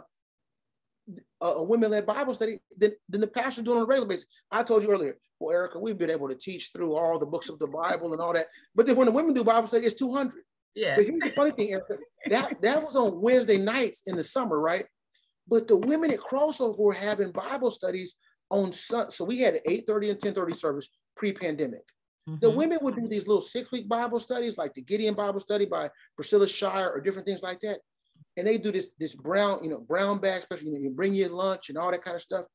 a 1.42 1.62
women-led 1.62 2.06
Bible 2.06 2.34
study 2.34 2.60
than, 2.78 2.94
than 3.10 3.22
the 3.22 3.28
pastor 3.28 3.62
doing 3.62 3.78
on 3.78 3.84
a 3.84 3.86
regular 3.86 4.08
basis. 4.08 4.26
I 4.52 4.64
told 4.64 4.84
you 4.84 4.92
earlier, 4.92 5.18
well, 5.40 5.54
Erica, 5.54 5.80
we've 5.80 5.98
been 5.98 6.10
able 6.10 6.30
to 6.30 6.36
teach 6.36 6.72
through 6.72 6.94
all 6.96 7.20
the 7.20 7.26
books 7.26 7.50
of 7.50 7.60
the 7.60 7.68
Bible 7.68 8.14
and 8.14 8.22
all 8.22 8.34
that. 8.34 8.48
But 8.74 8.86
then 8.86 8.96
when 8.96 9.06
the 9.06 9.12
women 9.12 9.34
do 9.34 9.44
Bible 9.44 9.68
study, 9.68 9.86
it's 9.86 10.00
200. 10.00 10.34
Yeah. 10.76 10.96
But 10.96 11.06
here's 11.06 11.24
the 11.24 11.30
funny 11.30 11.52
thing, 11.52 11.72
Erica, 11.72 11.98
that, 12.28 12.62
that 12.62 12.84
was 12.84 12.96
on 12.96 13.22
Wednesday 13.22 13.58
nights 13.58 14.04
in 14.06 14.16
the 14.16 14.24
summer, 14.24 14.60
right? 14.60 14.86
But 15.48 15.68
the 15.68 15.78
women 15.78 16.12
at 16.12 16.20
Crossover 16.20 16.80
were 16.80 16.94
having 16.94 17.32
Bible 17.32 17.72
studies 17.72 18.16
on 18.50 18.72
Sun. 18.72 19.12
So 19.12 19.26
we 19.26 19.40
had 19.40 19.56
an 19.56 19.62
8:30 19.68 20.12
and 20.12 20.20
10:30 20.20 20.56
service 20.56 20.90
pre-pandemic. 21.16 21.84
Mm-hmm. 22.28 22.40
The 22.40 22.50
women 22.50 22.80
would 22.82 22.96
do 22.96 23.08
these 23.08 23.28
little 23.28 23.42
six 23.42 23.72
week 23.72 23.88
Bible 23.88 24.20
studies, 24.20 24.58
like 24.58 24.74
the 24.74 24.82
Gideon 24.82 25.14
Bible 25.14 25.40
study 25.40 25.66
by 25.66 25.90
Priscilla 26.16 26.48
Shirer 26.48 26.92
or 26.92 27.02
different 27.02 27.28
things 27.28 27.44
like 27.44 27.60
that. 27.62 27.80
And 28.38 28.46
they 28.46 28.58
do 28.58 28.72
this, 28.72 28.90
this 29.00 29.16
brown, 29.16 29.60
you 29.64 29.70
know, 29.70 29.80
brown 29.80 30.20
bag, 30.20 30.40
especially, 30.40 30.68
you 30.68 30.74
know, 30.74 30.80
you 30.80 30.90
bring 30.90 31.14
your 31.14 31.30
lunch 31.30 31.70
and 31.70 31.78
all 31.78 31.92
that 31.92 32.04
kind 32.04 32.16
of 32.16 32.22
stuff. 32.22 32.46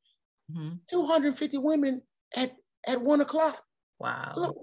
Mm-hmm. 0.52 0.76
250 0.90 1.58
women 1.58 2.02
at, 2.36 2.54
at 2.86 3.00
one 3.00 3.20
o'clock. 3.20 3.62
Wow. 3.98 4.32
Look, 4.36 4.56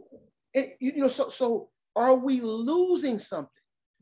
and, 0.54 0.68
you 0.80 0.98
know, 0.98 1.08
so, 1.08 1.30
so 1.30 1.70
are 1.96 2.16
we 2.16 2.42
losing 2.42 3.20
something 3.20 3.50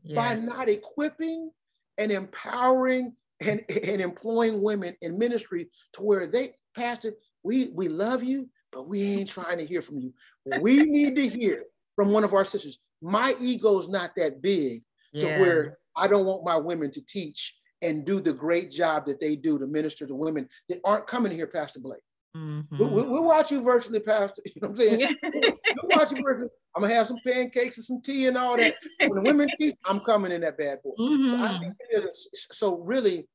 yeah. 0.02 0.16
by 0.16 0.40
not 0.40 0.68
equipping 0.68 1.50
and 1.98 2.12
empowering 2.12 3.14
and, 3.40 3.62
and 3.84 4.00
employing 4.00 4.62
women 4.62 4.94
in 5.00 5.18
ministry 5.18 5.68
to 5.94 6.02
where 6.02 6.26
they, 6.26 6.52
Pastor, 6.74 7.14
we, 7.42 7.68
we 7.68 7.88
love 7.88 8.22
you, 8.22 8.48
but 8.72 8.88
we 8.88 9.02
ain't 9.02 9.28
trying 9.28 9.58
to 9.58 9.66
hear 9.66 9.82
from 9.82 9.98
you. 9.98 10.12
We 10.60 10.82
need 10.84 11.16
to 11.16 11.28
hear 11.28 11.64
from 11.94 12.10
one 12.10 12.24
of 12.24 12.34
our 12.34 12.44
sisters. 12.44 12.78
My 13.02 13.34
ego 13.40 13.78
is 13.78 13.88
not 13.88 14.12
that 14.16 14.42
big 14.42 14.82
to 15.14 15.26
where 15.38 15.78
I 15.96 16.08
don't 16.08 16.26
want 16.26 16.44
my 16.44 16.56
women 16.56 16.90
to 16.92 17.00
teach 17.04 17.54
and 17.82 18.04
do 18.04 18.20
the 18.20 18.32
great 18.32 18.70
job 18.70 19.06
that 19.06 19.20
they 19.20 19.36
do 19.36 19.58
to 19.58 19.66
minister 19.66 20.06
to 20.06 20.14
women 20.14 20.48
that 20.68 20.80
aren't 20.84 21.06
coming 21.06 21.32
here, 21.32 21.46
Pastor 21.46 21.80
Blake. 21.80 22.00
Mm-hmm. 22.36 22.78
We, 22.78 23.02
will 23.02 23.24
watch 23.24 23.50
you 23.50 23.62
virtually, 23.62 24.00
Pastor. 24.00 24.42
You 24.54 24.60
know 24.62 24.68
what 24.68 24.80
I'm 24.80 24.98
saying? 24.98 25.16
we'll 25.22 25.98
watch 25.98 26.12
you 26.12 26.22
virtually. 26.22 26.50
I'm 26.74 26.82
gonna 26.82 26.94
have 26.94 27.06
some 27.06 27.18
pancakes 27.24 27.78
and 27.78 27.84
some 27.84 28.02
tea 28.02 28.26
and 28.26 28.36
all 28.36 28.56
that. 28.56 28.74
When 29.00 29.12
the 29.12 29.22
women 29.22 29.48
teach, 29.58 29.76
I'm 29.84 30.00
coming 30.00 30.32
in 30.32 30.42
that 30.42 30.58
bad 30.58 30.82
boy. 30.82 30.92
Mm-hmm. 30.98 31.68
So, 32.02 32.08
so, 32.52 32.74
really, 32.76 33.26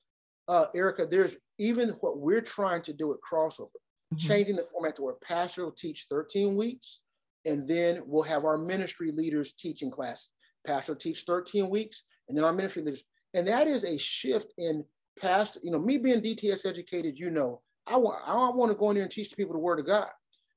uh, 0.48 0.66
Erica, 0.76 1.08
there's 1.08 1.38
even 1.58 1.90
what 2.02 2.20
we're 2.20 2.42
trying 2.42 2.84
to 2.84 2.94
do 2.94 3.12
at 3.12 3.18
Crossover 3.20 3.70
mm-hmm. 4.14 4.18
changing 4.18 4.56
the 4.56 4.64
format 4.64 4.96
to 4.98 5.04
where 5.04 5.16
pastor 5.24 5.64
will 5.64 5.72
teach 5.72 6.08
13 6.10 6.56
weeks, 6.56 7.00
and 7.46 7.68
then 7.68 8.02
we'll 8.06 8.24
have 8.24 8.46
our 8.46 8.58
ministry 8.58 9.12
leaders 9.12 9.54
teaching 9.54 9.92
class. 9.92 10.30
Pastor 10.66 10.94
will 10.94 11.00
teach 11.00 11.24
13 11.26 11.70
weeks, 11.70 12.04
and 12.32 12.38
then 12.38 12.46
our 12.46 12.54
ministry 12.54 12.82
leaders. 12.82 13.04
And 13.34 13.48
that 13.48 13.68
is 13.68 13.84
a 13.84 13.98
shift 13.98 14.54
in 14.58 14.84
past, 15.20 15.58
you 15.64 15.72
know, 15.72 15.80
me 15.80 15.98
being 15.98 16.22
DTS 16.22 16.66
educated, 16.66 17.18
you 17.20 17.30
know, 17.30 17.62
I 17.88 17.98
want 17.98 18.22
I 18.26 18.34
want 18.50 18.72
to 18.72 18.78
go 18.78 18.90
in 18.90 18.96
there 18.96 19.04
and 19.04 19.12
teach 19.12 19.36
people 19.36 19.54
the 19.54 19.60
word 19.60 19.80
of 19.80 19.86
God. 19.86 20.10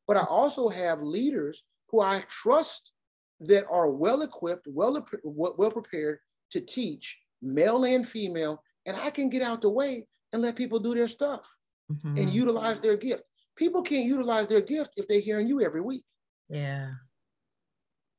But 0.07 0.17
I 0.17 0.25
also 0.25 0.69
have 0.69 1.03
leaders 1.03 1.65
who 1.89 2.01
I 2.01 2.25
trust 2.29 2.93
that 3.41 3.67
are 3.71 3.91
well 3.91 4.23
equipped, 4.23 4.67
well, 4.69 5.07
well 5.25 5.71
prepared 5.71 6.19
to 6.51 6.61
teach, 6.61 7.19
male 7.43 7.85
and 7.85 8.07
female, 8.07 8.63
and 8.87 8.97
I 8.97 9.11
can 9.11 9.29
get 9.29 9.43
out 9.43 9.63
the 9.63 9.71
way 9.71 10.07
and 10.33 10.43
let 10.43 10.57
people 10.57 10.79
do 10.79 10.95
their 10.95 11.09
stuff 11.09 11.49
mm-hmm. 11.91 12.19
and 12.19 12.33
utilize 12.33 12.81
their 12.81 12.97
gift 12.97 13.25
people 13.57 13.83
can't 13.83 14.07
utilize 14.07 14.47
their 14.47 14.61
gift 14.61 14.93
if 14.97 15.07
they're 15.09 15.21
hearing 15.21 15.49
you 15.49 15.61
every 15.61 15.81
week. 15.81 16.05
Yeah. 16.49 16.91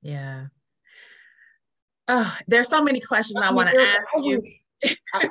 Yeah. 0.01 0.47
Oh, 2.08 2.38
there's 2.47 2.70
so 2.70 2.84
many 2.84 2.99
questions 2.99 3.38
I, 3.38 3.47
I 3.47 3.51
want 3.51 3.70
to 3.70 3.80
ask 3.80 4.08
you. 4.22 4.43
I, 4.84 4.93
I, 5.14 5.28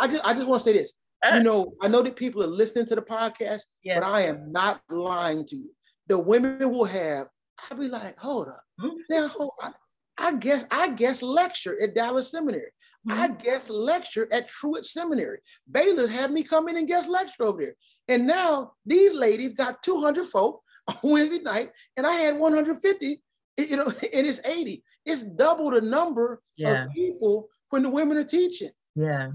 I, 0.00 0.06
just, 0.08 0.24
I 0.24 0.34
just 0.34 0.46
want 0.46 0.60
to 0.60 0.64
say 0.64 0.72
this. 0.74 0.94
You 1.24 1.30
uh. 1.30 1.38
know, 1.40 1.74
I 1.80 1.88
know 1.88 2.02
that 2.02 2.16
people 2.16 2.42
are 2.42 2.48
listening 2.48 2.86
to 2.86 2.94
the 2.94 3.02
podcast, 3.02 3.62
yes. 3.82 3.98
but 3.98 4.02
I 4.02 4.22
am 4.22 4.50
not 4.52 4.80
lying 4.90 5.46
to 5.46 5.56
you. 5.56 5.70
The 6.08 6.18
women 6.18 6.70
will 6.70 6.84
have, 6.84 7.26
I'll 7.70 7.78
be 7.78 7.88
like, 7.88 8.18
hold 8.18 8.48
up. 8.48 8.62
Mm-hmm. 8.80 8.96
Now, 9.08 9.28
hold, 9.28 9.52
I, 9.60 9.72
I 10.18 10.34
guess, 10.34 10.64
I 10.70 10.90
guess 10.90 11.22
lecture 11.22 11.80
at 11.82 11.94
Dallas 11.94 12.30
Seminary. 12.30 12.70
Mm-hmm. 13.08 13.20
I 13.20 13.28
guest 13.28 13.70
lecture 13.70 14.28
at 14.30 14.48
Truett 14.48 14.84
Seminary. 14.84 15.38
Baylor's 15.70 16.10
had 16.10 16.30
me 16.30 16.42
come 16.42 16.68
in 16.68 16.76
and 16.76 16.88
guest 16.88 17.08
lecture 17.08 17.44
over 17.44 17.62
there. 17.62 17.74
And 18.08 18.26
now 18.26 18.72
these 18.84 19.14
ladies 19.14 19.54
got 19.54 19.82
200 19.82 20.26
folk 20.26 20.62
on 20.88 20.96
Wednesday 21.02 21.42
night, 21.42 21.70
and 21.96 22.06
I 22.06 22.12
had 22.12 22.38
150, 22.38 23.20
you 23.56 23.76
know, 23.76 23.86
and 24.14 24.26
it's 24.26 24.40
80. 24.44 24.82
It's 25.04 25.24
double 25.24 25.70
the 25.70 25.80
number 25.80 26.42
yeah. 26.56 26.84
of 26.84 26.92
people 26.92 27.48
when 27.70 27.82
the 27.82 27.90
women 27.90 28.16
are 28.16 28.24
teaching. 28.24 28.70
Yeah. 28.94 29.32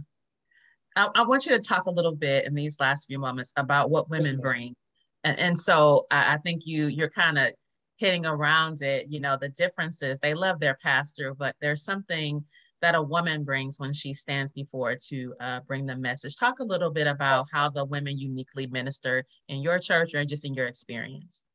I, 0.95 1.09
I, 1.15 1.23
want 1.23 1.45
you 1.45 1.51
to 1.51 1.59
talk 1.59 1.85
a 1.85 1.91
little 1.91 2.15
bit 2.15 2.45
in 2.45 2.53
these 2.53 2.79
last 2.79 3.07
few 3.07 3.19
moments 3.19 3.51
about 3.57 3.89
what 3.89 4.09
women 4.09 4.39
bring. 4.39 4.75
And, 5.23 5.39
and 5.39 5.57
so 5.57 6.05
I, 6.11 6.35
I 6.35 6.37
think 6.37 6.63
you 6.65 6.87
you're 6.87 7.09
kind 7.09 7.37
of 7.37 7.51
hitting 7.97 8.25
around 8.25 8.81
it, 8.81 9.07
you 9.09 9.19
know, 9.19 9.37
the 9.39 9.49
differences. 9.49 10.19
They 10.19 10.33
love 10.33 10.59
their 10.59 10.77
pastor, 10.81 11.33
but 11.33 11.55
there's 11.61 11.83
something 11.83 12.43
that 12.81 12.95
a 12.95 13.01
woman 13.01 13.43
brings 13.43 13.79
when 13.79 13.93
she 13.93 14.13
stands 14.13 14.51
before 14.51 14.95
to 15.07 15.33
uh, 15.39 15.59
bring 15.61 15.85
the 15.85 15.97
message. 15.97 16.35
Talk 16.37 16.59
a 16.59 16.63
little 16.63 16.91
bit 16.91 17.07
about 17.07 17.47
how 17.51 17.69
the 17.69 17.85
women 17.85 18.17
uniquely 18.17 18.67
minister 18.67 19.23
in 19.47 19.61
your 19.61 19.79
church 19.79 20.13
or 20.13 20.25
just 20.25 20.45
in 20.45 20.53
your 20.53 20.67
experience. 20.67 21.45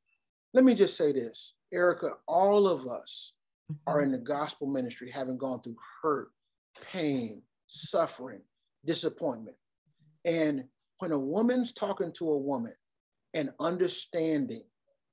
Let 0.52 0.64
me 0.64 0.74
just 0.74 0.96
say 0.96 1.12
this, 1.12 1.54
Erica, 1.72 2.14
all 2.26 2.66
of 2.66 2.86
us 2.86 3.32
are 3.86 4.02
in 4.02 4.12
the 4.12 4.18
gospel 4.18 4.66
ministry 4.66 5.10
having 5.10 5.38
gone 5.38 5.62
through 5.62 5.76
hurt, 6.02 6.28
pain, 6.92 7.42
suffering, 7.66 8.42
disappointment. 8.84 9.56
And 10.24 10.64
when 10.98 11.12
a 11.12 11.18
woman's 11.18 11.72
talking 11.72 12.12
to 12.14 12.30
a 12.30 12.38
woman 12.38 12.74
and 13.34 13.50
understanding, 13.60 14.64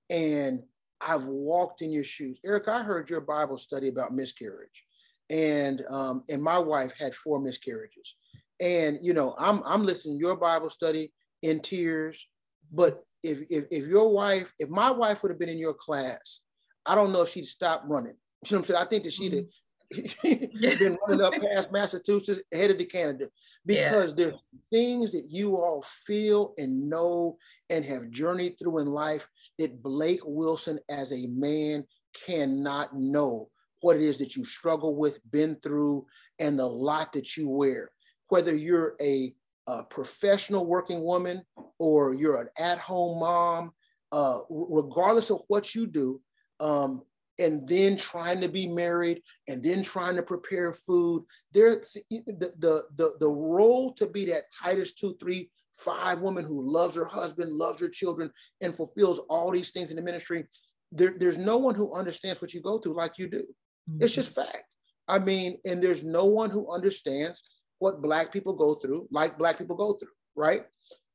and 0.09 0.63
I've 0.99 1.25
walked 1.25 1.81
in 1.81 1.91
your 1.91 2.03
shoes. 2.03 2.39
Eric, 2.45 2.67
I 2.67 2.81
heard 2.81 3.09
your 3.09 3.21
Bible 3.21 3.57
study 3.57 3.87
about 3.87 4.13
miscarriage 4.13 4.87
and 5.29 5.83
um, 5.89 6.23
and 6.29 6.41
my 6.41 6.57
wife 6.57 6.93
had 6.97 7.13
four 7.13 7.39
miscarriages 7.39 8.15
And 8.59 8.99
you 9.01 9.13
know, 9.13 9.35
I'm 9.37 9.61
I'm 9.65 9.83
listening 9.83 10.17
to 10.17 10.19
your 10.19 10.35
Bible 10.35 10.69
study 10.69 11.11
in 11.41 11.59
tears. 11.59 12.27
But 12.71 13.03
if 13.23 13.39
if, 13.49 13.65
if 13.71 13.87
your 13.87 14.11
wife, 14.11 14.53
if 14.59 14.69
my 14.69 14.91
wife 14.91 15.21
would 15.21 15.31
have 15.31 15.39
been 15.39 15.49
in 15.49 15.57
your 15.57 15.73
class, 15.73 16.41
I 16.85 16.95
don't 16.95 17.11
know 17.11 17.23
if 17.23 17.29
she'd 17.29 17.45
stop 17.45 17.83
running. 17.85 18.15
You 18.45 18.55
know 18.55 18.59
what 18.59 18.69
I'm 18.69 18.75
saying? 18.75 18.79
I 18.79 18.89
think 18.89 19.03
that 19.03 19.13
she'd 19.13 19.33
have 19.33 19.45
mm-hmm. 19.93 20.79
been 20.83 20.97
running 21.07 21.25
up 21.25 21.33
past 21.33 21.71
Massachusetts, 21.71 22.41
headed 22.53 22.79
to 22.79 22.85
Canada, 22.85 23.29
because 23.65 24.13
yeah. 24.17 24.25
there's 24.25 24.39
things 24.69 25.11
that 25.11 25.25
you 25.29 25.57
all 25.57 25.83
feel 26.05 26.53
and 26.57 26.89
know 26.89 27.38
and 27.69 27.83
have 27.85 28.09
journeyed 28.11 28.57
through 28.57 28.79
in 28.79 28.88
life 28.88 29.27
that 29.59 29.81
Blake 29.81 30.21
Wilson, 30.23 30.79
as 30.89 31.11
a 31.11 31.27
man, 31.27 31.85
cannot 32.25 32.95
know 32.95 33.49
what 33.81 33.97
it 33.97 34.01
is 34.01 34.17
that 34.19 34.35
you 34.35 34.43
struggle 34.43 34.95
with, 34.95 35.19
been 35.31 35.55
through, 35.61 36.05
and 36.39 36.57
the 36.57 36.65
lot 36.65 37.13
that 37.13 37.38
you 37.38 37.49
wear. 37.49 37.89
Whether 38.29 38.55
you're 38.55 38.95
a, 39.01 39.33
a 39.67 39.83
professional 39.83 40.65
working 40.65 41.03
woman 41.03 41.43
or 41.79 42.13
you're 42.13 42.41
an 42.41 42.49
at 42.59 42.79
home 42.79 43.19
mom, 43.19 43.71
uh, 44.11 44.39
regardless 44.49 45.29
of 45.29 45.41
what 45.47 45.75
you 45.75 45.88
do, 45.88 46.21
um, 46.59 47.03
and 47.39 47.67
then 47.67 47.95
trying 47.97 48.41
to 48.41 48.49
be 48.49 48.67
married 48.67 49.21
and 49.47 49.63
then 49.63 49.83
trying 49.83 50.15
to 50.15 50.23
prepare 50.23 50.73
food, 50.73 51.23
there 51.53 51.83
the, 52.09 52.53
the, 52.59 52.83
the, 52.95 53.13
the 53.19 53.29
role 53.29 53.93
to 53.93 54.07
be 54.07 54.25
that 54.25 54.45
Titus 54.51 54.93
2, 54.93 55.17
3, 55.19 55.49
5 55.75 56.19
woman 56.19 56.43
who 56.43 56.71
loves 56.71 56.95
her 56.95 57.05
husband, 57.05 57.53
loves 57.53 57.79
her 57.79 57.89
children, 57.89 58.31
and 58.61 58.75
fulfills 58.75 59.19
all 59.29 59.51
these 59.51 59.71
things 59.71 59.91
in 59.91 59.95
the 59.95 60.01
ministry. 60.01 60.45
There, 60.91 61.15
there's 61.17 61.38
no 61.38 61.57
one 61.57 61.75
who 61.75 61.93
understands 61.93 62.41
what 62.41 62.53
you 62.53 62.61
go 62.61 62.79
through 62.79 62.95
like 62.95 63.17
you 63.17 63.29
do. 63.29 63.43
Mm-hmm. 63.89 64.03
It's 64.03 64.15
just 64.15 64.33
fact. 64.33 64.63
I 65.07 65.19
mean, 65.19 65.57
and 65.65 65.81
there's 65.81 66.03
no 66.03 66.25
one 66.25 66.49
who 66.49 66.71
understands 66.71 67.43
what 67.79 68.01
Black 68.01 68.33
people 68.33 68.53
go 68.53 68.75
through 68.75 69.07
like 69.11 69.38
Black 69.38 69.57
people 69.57 69.75
go 69.75 69.93
through, 69.93 70.09
right? 70.35 70.65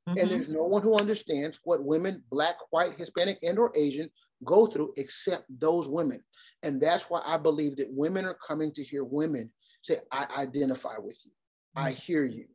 Mm-hmm. 0.09 0.19
And 0.19 0.31
there's 0.31 0.49
no 0.49 0.65
one 0.65 0.83
who 0.83 0.97
understands 0.97 1.61
what 1.65 1.85
women, 1.85 2.23
Black, 2.31 2.57
white, 2.71 2.99
Hispanic, 2.99 3.39
and 3.43 3.59
or 3.59 3.73
Asian 3.77 4.11
go 4.45 4.67
through 4.67 4.93
except 4.97 5.45
those 5.59 5.89
women. 5.89 6.23
And 6.63 6.81
that's 6.81 7.11
why 7.11 7.23
I 7.25 7.37
believe 7.37 7.77
that 7.77 7.93
women 7.93 8.25
are 8.25 8.39
coming 8.47 8.73
to 8.73 8.85
hear 8.85 9.05
women 9.05 9.51
say, 9.83 9.99
I 10.11 10.27
identify 10.39 10.97
with 10.99 11.19
you. 11.25 11.33
I 11.75 11.91
mm-hmm. 11.91 12.01
hear 12.01 12.25
you. 12.25 12.47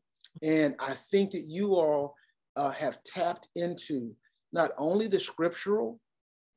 And 0.41 0.75
I 0.79 0.93
think 0.93 1.31
that 1.31 1.45
you 1.47 1.75
all 1.75 2.15
uh, 2.55 2.71
have 2.71 3.03
tapped 3.03 3.49
into 3.55 4.15
not 4.53 4.71
only 4.77 5.07
the 5.07 5.19
scriptural 5.19 5.99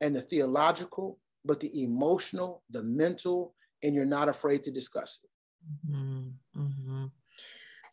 and 0.00 0.14
the 0.14 0.20
theological, 0.20 1.18
but 1.44 1.60
the 1.60 1.82
emotional, 1.82 2.62
the 2.70 2.82
mental, 2.82 3.54
and 3.82 3.94
you're 3.94 4.04
not 4.04 4.28
afraid 4.28 4.62
to 4.64 4.70
discuss 4.70 5.20
it. 5.24 5.30
Mm-hmm. 5.90 6.62
Mm-hmm. 6.62 7.04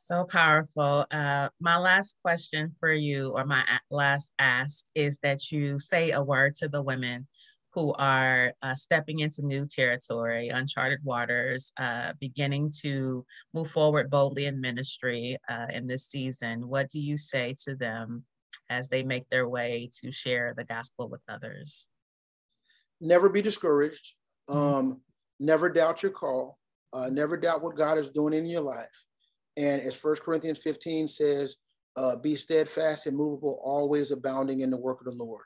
So 0.08 0.24
powerful. 0.24 1.06
Uh, 1.12 1.50
my 1.60 1.78
last 1.78 2.18
question 2.24 2.74
for 2.80 2.94
you, 2.94 3.32
or 3.32 3.44
my 3.44 3.66
last 3.92 4.32
ask, 4.40 4.86
is 4.96 5.20
that 5.20 5.52
you 5.52 5.80
say 5.80 6.12
a 6.12 6.24
word 6.24 6.56
to 6.56 6.70
the 6.70 6.82
women 6.82 7.28
who 7.74 7.92
are 7.96 8.54
uh, 8.62 8.74
stepping 8.74 9.20
into 9.20 9.46
new 9.46 9.68
territory, 9.68 10.48
uncharted 10.48 11.00
waters, 11.04 11.74
uh, 11.76 12.14
beginning 12.22 12.72
to 12.84 13.26
move 13.54 13.70
forward 13.70 14.10
boldly 14.10 14.46
in 14.46 14.62
ministry 14.62 15.36
uh, 15.50 15.66
in 15.74 15.88
this 15.88 16.06
season. 16.06 16.70
What 16.70 16.90
do 16.90 17.02
you 17.02 17.18
say 17.18 17.54
to 17.66 17.76
them 17.76 18.24
as 18.70 18.88
they 18.88 19.04
make 19.04 19.30
their 19.30 19.50
way 19.50 19.90
to 20.00 20.10
share 20.14 20.54
the 20.56 20.64
gospel 20.64 21.10
with 21.10 21.22
others? 21.28 21.86
Never 23.02 23.28
be 23.28 23.42
discouraged. 23.42 24.14
Mm-hmm. 24.50 24.58
Um, 24.58 25.02
never 25.38 25.70
doubt 25.70 26.02
your 26.02 26.14
call. 26.14 26.60
Uh, 26.94 27.10
never 27.10 27.36
doubt 27.36 27.62
what 27.62 27.76
God 27.76 27.98
is 27.98 28.10
doing 28.10 28.34
in 28.34 28.46
your 28.46 28.62
life. 28.62 29.04
And 29.58 29.82
as 29.82 29.96
First 29.96 30.24
Corinthians 30.24 30.60
15 30.60 31.08
says, 31.08 31.58
uh, 31.98 32.16
be 32.16 32.36
steadfast 32.36 33.08
and 33.08 33.18
movable, 33.18 33.60
always 33.64 34.12
abounding 34.12 34.62
in 34.62 34.70
the 34.70 34.78
work 34.78 35.00
of 35.00 35.06
the 35.06 35.24
Lord. 35.24 35.44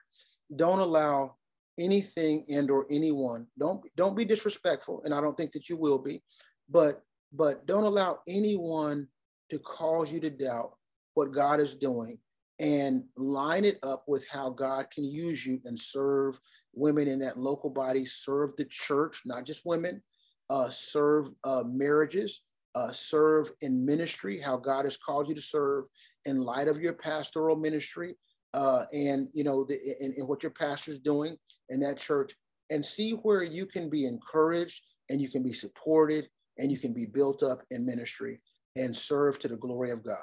Don't 0.53 0.79
allow 0.79 1.35
anything 1.79 2.45
and 2.49 2.69
or 2.69 2.85
anyone. 2.91 3.47
Don't 3.57 3.81
don't 3.95 4.17
be 4.17 4.25
disrespectful, 4.25 5.01
and 5.05 5.13
I 5.13 5.21
don't 5.21 5.35
think 5.37 5.53
that 5.53 5.69
you 5.69 5.77
will 5.77 5.97
be, 5.97 6.21
but 6.69 7.03
but 7.31 7.65
don't 7.65 7.85
allow 7.85 8.19
anyone 8.27 9.07
to 9.49 9.59
cause 9.59 10.11
you 10.11 10.19
to 10.19 10.29
doubt 10.29 10.73
what 11.13 11.31
God 11.31 11.61
is 11.61 11.77
doing 11.77 12.19
and 12.59 13.03
line 13.17 13.65
it 13.65 13.79
up 13.81 14.03
with 14.07 14.25
how 14.27 14.49
God 14.49 14.91
can 14.91 15.05
use 15.05 15.45
you 15.45 15.59
and 15.65 15.79
serve 15.79 16.39
women 16.73 17.07
in 17.07 17.19
that 17.19 17.37
local 17.37 17.69
body, 17.69 18.05
serve 18.05 18.55
the 18.55 18.65
church, 18.65 19.21
not 19.25 19.45
just 19.45 19.65
women, 19.65 20.01
uh, 20.49 20.69
serve 20.69 21.31
uh, 21.43 21.63
marriages, 21.65 22.43
uh, 22.75 22.91
serve 22.91 23.51
in 23.61 23.85
ministry, 23.85 24.39
how 24.39 24.57
God 24.57 24.85
has 24.85 24.97
called 24.97 25.27
you 25.27 25.35
to 25.35 25.41
serve 25.41 25.85
in 26.25 26.41
light 26.41 26.67
of 26.67 26.79
your 26.79 26.93
pastoral 26.93 27.55
ministry, 27.55 28.15
uh, 28.53 28.83
and 28.93 29.27
you 29.33 29.43
know, 29.43 29.63
the, 29.63 29.79
and, 29.99 30.13
and 30.15 30.27
what 30.27 30.43
your 30.43 30.51
pastor's 30.51 30.99
doing 30.99 31.35
in 31.69 31.79
that 31.81 31.97
church, 31.97 32.33
and 32.69 32.85
see 32.85 33.11
where 33.11 33.43
you 33.43 33.65
can 33.65 33.89
be 33.89 34.05
encouraged 34.05 34.83
and 35.09 35.21
you 35.21 35.29
can 35.29 35.43
be 35.43 35.53
supported 35.53 36.27
and 36.57 36.71
you 36.71 36.77
can 36.77 36.93
be 36.93 37.05
built 37.05 37.43
up 37.43 37.61
in 37.71 37.85
ministry 37.85 38.39
and 38.75 38.95
serve 38.95 39.39
to 39.39 39.47
the 39.47 39.57
glory 39.57 39.91
of 39.91 40.03
God. 40.03 40.17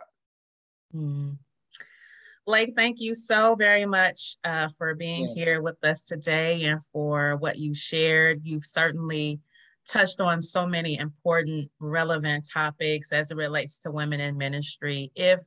Mm-hmm. 0.94 1.32
Blake, 2.46 2.72
thank 2.74 2.98
you 2.98 3.14
so 3.14 3.54
very 3.56 3.84
much 3.84 4.36
uh, 4.42 4.68
for 4.78 4.94
being 4.94 5.28
yeah. 5.28 5.34
here 5.34 5.62
with 5.62 5.76
us 5.84 6.02
today 6.02 6.64
and 6.64 6.82
for 6.94 7.36
what 7.36 7.58
you 7.58 7.74
shared. 7.74 8.40
You've 8.42 8.64
certainly 8.64 9.40
touched 9.88 10.20
on 10.20 10.42
so 10.42 10.66
many 10.66 10.98
important, 10.98 11.70
relevant 11.80 12.44
topics 12.52 13.12
as 13.12 13.30
it 13.30 13.36
relates 13.36 13.78
to 13.80 13.90
women 13.90 14.20
in 14.20 14.36
ministry. 14.36 15.10
If 15.14 15.40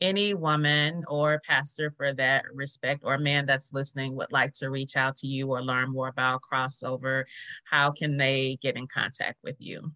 any 0.00 0.34
woman 0.34 1.02
or 1.08 1.40
pastor 1.44 1.92
for 1.96 2.12
that 2.14 2.44
respect 2.54 3.02
or 3.04 3.18
man 3.18 3.46
that's 3.46 3.72
listening 3.72 4.14
would 4.14 4.30
like 4.30 4.52
to 4.52 4.70
reach 4.70 4.96
out 4.96 5.16
to 5.16 5.26
you 5.26 5.48
or 5.48 5.62
learn 5.62 5.90
more 5.90 6.08
about 6.08 6.42
crossover, 6.42 7.24
how 7.64 7.90
can 7.90 8.16
they 8.16 8.58
get 8.62 8.76
in 8.76 8.86
contact 8.86 9.38
with 9.42 9.56
you? 9.58 9.92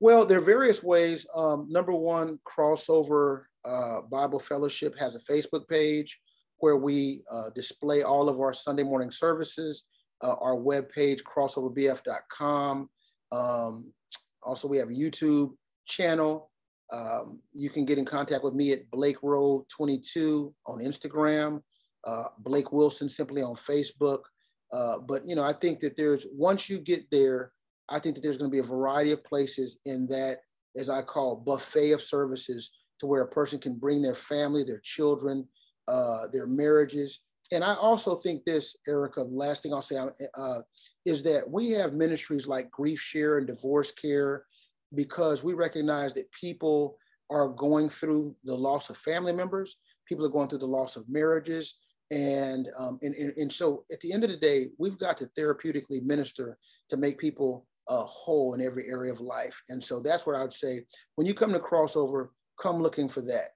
Well, 0.00 0.26
there 0.26 0.38
are 0.38 0.42
various 0.42 0.82
ways. 0.82 1.26
Um, 1.34 1.68
number 1.70 1.92
one, 1.92 2.38
crossover 2.44 3.44
uh, 3.64 4.02
Bible 4.02 4.38
Fellowship 4.38 4.98
has 4.98 5.14
a 5.14 5.20
Facebook 5.20 5.68
page 5.68 6.20
where 6.58 6.76
we 6.76 7.22
uh, 7.30 7.50
display 7.54 8.02
all 8.02 8.28
of 8.28 8.40
our 8.40 8.52
Sunday 8.52 8.82
morning 8.82 9.10
services. 9.10 9.84
Uh, 10.22 10.34
our 10.40 10.56
webpage, 10.56 11.20
crossoverbf.com. 11.22 12.88
Um, 13.32 13.92
also, 14.42 14.68
we 14.68 14.78
have 14.78 14.88
a 14.88 14.92
YouTube 14.92 15.50
channel. 15.86 16.50
Um, 16.92 17.40
you 17.52 17.68
can 17.68 17.84
get 17.84 17.98
in 17.98 18.04
contact 18.04 18.44
with 18.44 18.54
me 18.54 18.72
at 18.72 18.90
Blake 18.90 19.22
Rowe 19.22 19.66
22 19.76 20.54
on 20.66 20.78
Instagram, 20.78 21.60
uh, 22.06 22.24
Blake 22.38 22.72
Wilson 22.72 23.08
simply 23.08 23.42
on 23.42 23.56
Facebook. 23.56 24.20
Uh, 24.72 24.98
but 24.98 25.26
you 25.28 25.34
know, 25.34 25.44
I 25.44 25.52
think 25.52 25.80
that 25.80 25.96
there's 25.96 26.26
once 26.32 26.68
you 26.68 26.78
get 26.80 27.10
there, 27.10 27.52
I 27.88 27.98
think 27.98 28.14
that 28.14 28.22
there's 28.22 28.38
going 28.38 28.50
to 28.50 28.54
be 28.54 28.60
a 28.60 28.68
variety 28.68 29.12
of 29.12 29.24
places 29.24 29.80
in 29.84 30.06
that, 30.08 30.38
as 30.76 30.88
I 30.88 31.02
call, 31.02 31.36
buffet 31.36 31.92
of 31.92 32.02
services 32.02 32.72
to 33.00 33.06
where 33.06 33.22
a 33.22 33.28
person 33.28 33.58
can 33.58 33.74
bring 33.74 34.02
their 34.02 34.14
family, 34.14 34.64
their 34.64 34.80
children, 34.82 35.46
uh, 35.88 36.22
their 36.32 36.46
marriages. 36.46 37.20
And 37.52 37.62
I 37.62 37.74
also 37.74 38.16
think 38.16 38.44
this, 38.44 38.76
Erica, 38.88 39.22
last 39.22 39.62
thing 39.62 39.72
I'll 39.72 39.82
say 39.82 39.96
uh, 40.36 40.58
is 41.04 41.22
that 41.24 41.48
we 41.48 41.70
have 41.70 41.92
ministries 41.92 42.46
like 42.46 42.70
Grief 42.70 43.00
Share 43.00 43.38
and 43.38 43.46
Divorce 43.46 43.92
Care 43.92 44.44
because 44.94 45.44
we 45.44 45.54
recognize 45.54 46.14
that 46.14 46.30
people 46.32 46.96
are 47.30 47.48
going 47.48 47.88
through 47.88 48.36
the 48.44 48.54
loss 48.54 48.90
of 48.90 48.96
family 48.96 49.32
members, 49.32 49.78
people 50.06 50.24
are 50.24 50.30
going 50.30 50.48
through 50.48 50.58
the 50.58 50.66
loss 50.66 50.96
of 50.96 51.08
marriages. 51.08 51.76
And, 52.12 52.68
um, 52.78 52.98
and, 53.02 53.14
and, 53.16 53.32
and, 53.36 53.52
so 53.52 53.84
at 53.92 54.00
the 54.00 54.12
end 54.12 54.22
of 54.22 54.30
the 54.30 54.36
day, 54.36 54.66
we've 54.78 54.96
got 54.96 55.16
to 55.18 55.26
therapeutically 55.36 56.04
minister 56.04 56.56
to 56.88 56.96
make 56.96 57.18
people 57.18 57.66
uh, 57.88 58.04
whole 58.04 58.54
in 58.54 58.60
every 58.60 58.88
area 58.88 59.12
of 59.12 59.20
life. 59.20 59.60
And 59.70 59.82
so 59.82 59.98
that's 59.98 60.24
what 60.24 60.36
I 60.36 60.42
would 60.42 60.52
say. 60.52 60.84
When 61.16 61.26
you 61.26 61.34
come 61.34 61.52
to 61.52 61.58
crossover, 61.58 62.28
come 62.60 62.80
looking 62.80 63.08
for 63.08 63.22
that. 63.22 63.55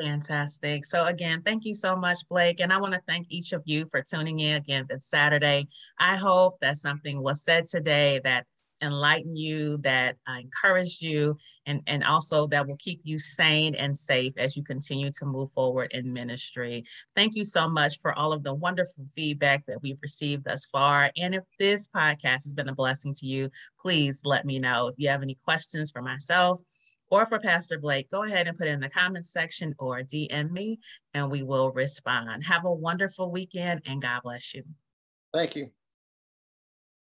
Fantastic. 0.00 0.86
So 0.86 1.06
again, 1.06 1.42
thank 1.42 1.64
you 1.66 1.74
so 1.74 1.94
much, 1.94 2.18
Blake. 2.30 2.60
And 2.60 2.72
I 2.72 2.78
want 2.78 2.94
to 2.94 3.02
thank 3.06 3.26
each 3.28 3.52
of 3.52 3.62
you 3.66 3.86
for 3.90 4.02
tuning 4.02 4.40
in 4.40 4.56
again 4.56 4.86
this 4.88 5.06
Saturday. 5.06 5.66
I 5.98 6.16
hope 6.16 6.58
that 6.60 6.78
something 6.78 7.22
was 7.22 7.44
said 7.44 7.66
today 7.66 8.18
that 8.24 8.46
enlighten 8.82 9.36
you, 9.36 9.76
that 9.78 10.16
uh, 10.26 10.38
encourage 10.40 11.02
you, 11.02 11.36
and, 11.66 11.82
and 11.86 12.02
also 12.02 12.46
that 12.46 12.66
will 12.66 12.78
keep 12.78 13.00
you 13.04 13.18
sane 13.18 13.74
and 13.74 13.94
safe 13.94 14.32
as 14.38 14.56
you 14.56 14.62
continue 14.62 15.10
to 15.18 15.26
move 15.26 15.52
forward 15.52 15.92
in 15.92 16.12
ministry. 16.14 16.82
Thank 17.14 17.36
you 17.36 17.44
so 17.44 17.68
much 17.68 17.98
for 18.00 18.18
all 18.18 18.32
of 18.32 18.42
the 18.42 18.54
wonderful 18.54 19.04
feedback 19.14 19.66
that 19.66 19.82
we've 19.82 20.00
received 20.00 20.44
thus 20.44 20.64
far. 20.64 21.10
And 21.18 21.34
if 21.34 21.44
this 21.58 21.88
podcast 21.88 22.44
has 22.44 22.54
been 22.54 22.70
a 22.70 22.74
blessing 22.74 23.12
to 23.14 23.26
you, 23.26 23.50
please 23.78 24.22
let 24.24 24.46
me 24.46 24.58
know. 24.58 24.88
If 24.88 24.94
you 24.96 25.08
have 25.10 25.22
any 25.22 25.36
questions 25.44 25.90
for 25.90 26.00
myself, 26.00 26.58
or 27.10 27.26
for 27.26 27.38
Pastor 27.38 27.78
Blake, 27.78 28.10
go 28.10 28.22
ahead 28.22 28.46
and 28.46 28.56
put 28.56 28.68
in 28.68 28.80
the 28.80 28.88
comments 28.88 29.32
section 29.32 29.74
or 29.78 30.00
DM 30.00 30.50
me 30.50 30.78
and 31.14 31.30
we 31.30 31.42
will 31.42 31.70
respond. 31.72 32.44
Have 32.44 32.64
a 32.64 32.72
wonderful 32.72 33.30
weekend 33.30 33.82
and 33.86 34.00
God 34.00 34.22
bless 34.22 34.54
you. 34.54 34.62
Thank 35.32 35.56
you. 35.56 35.70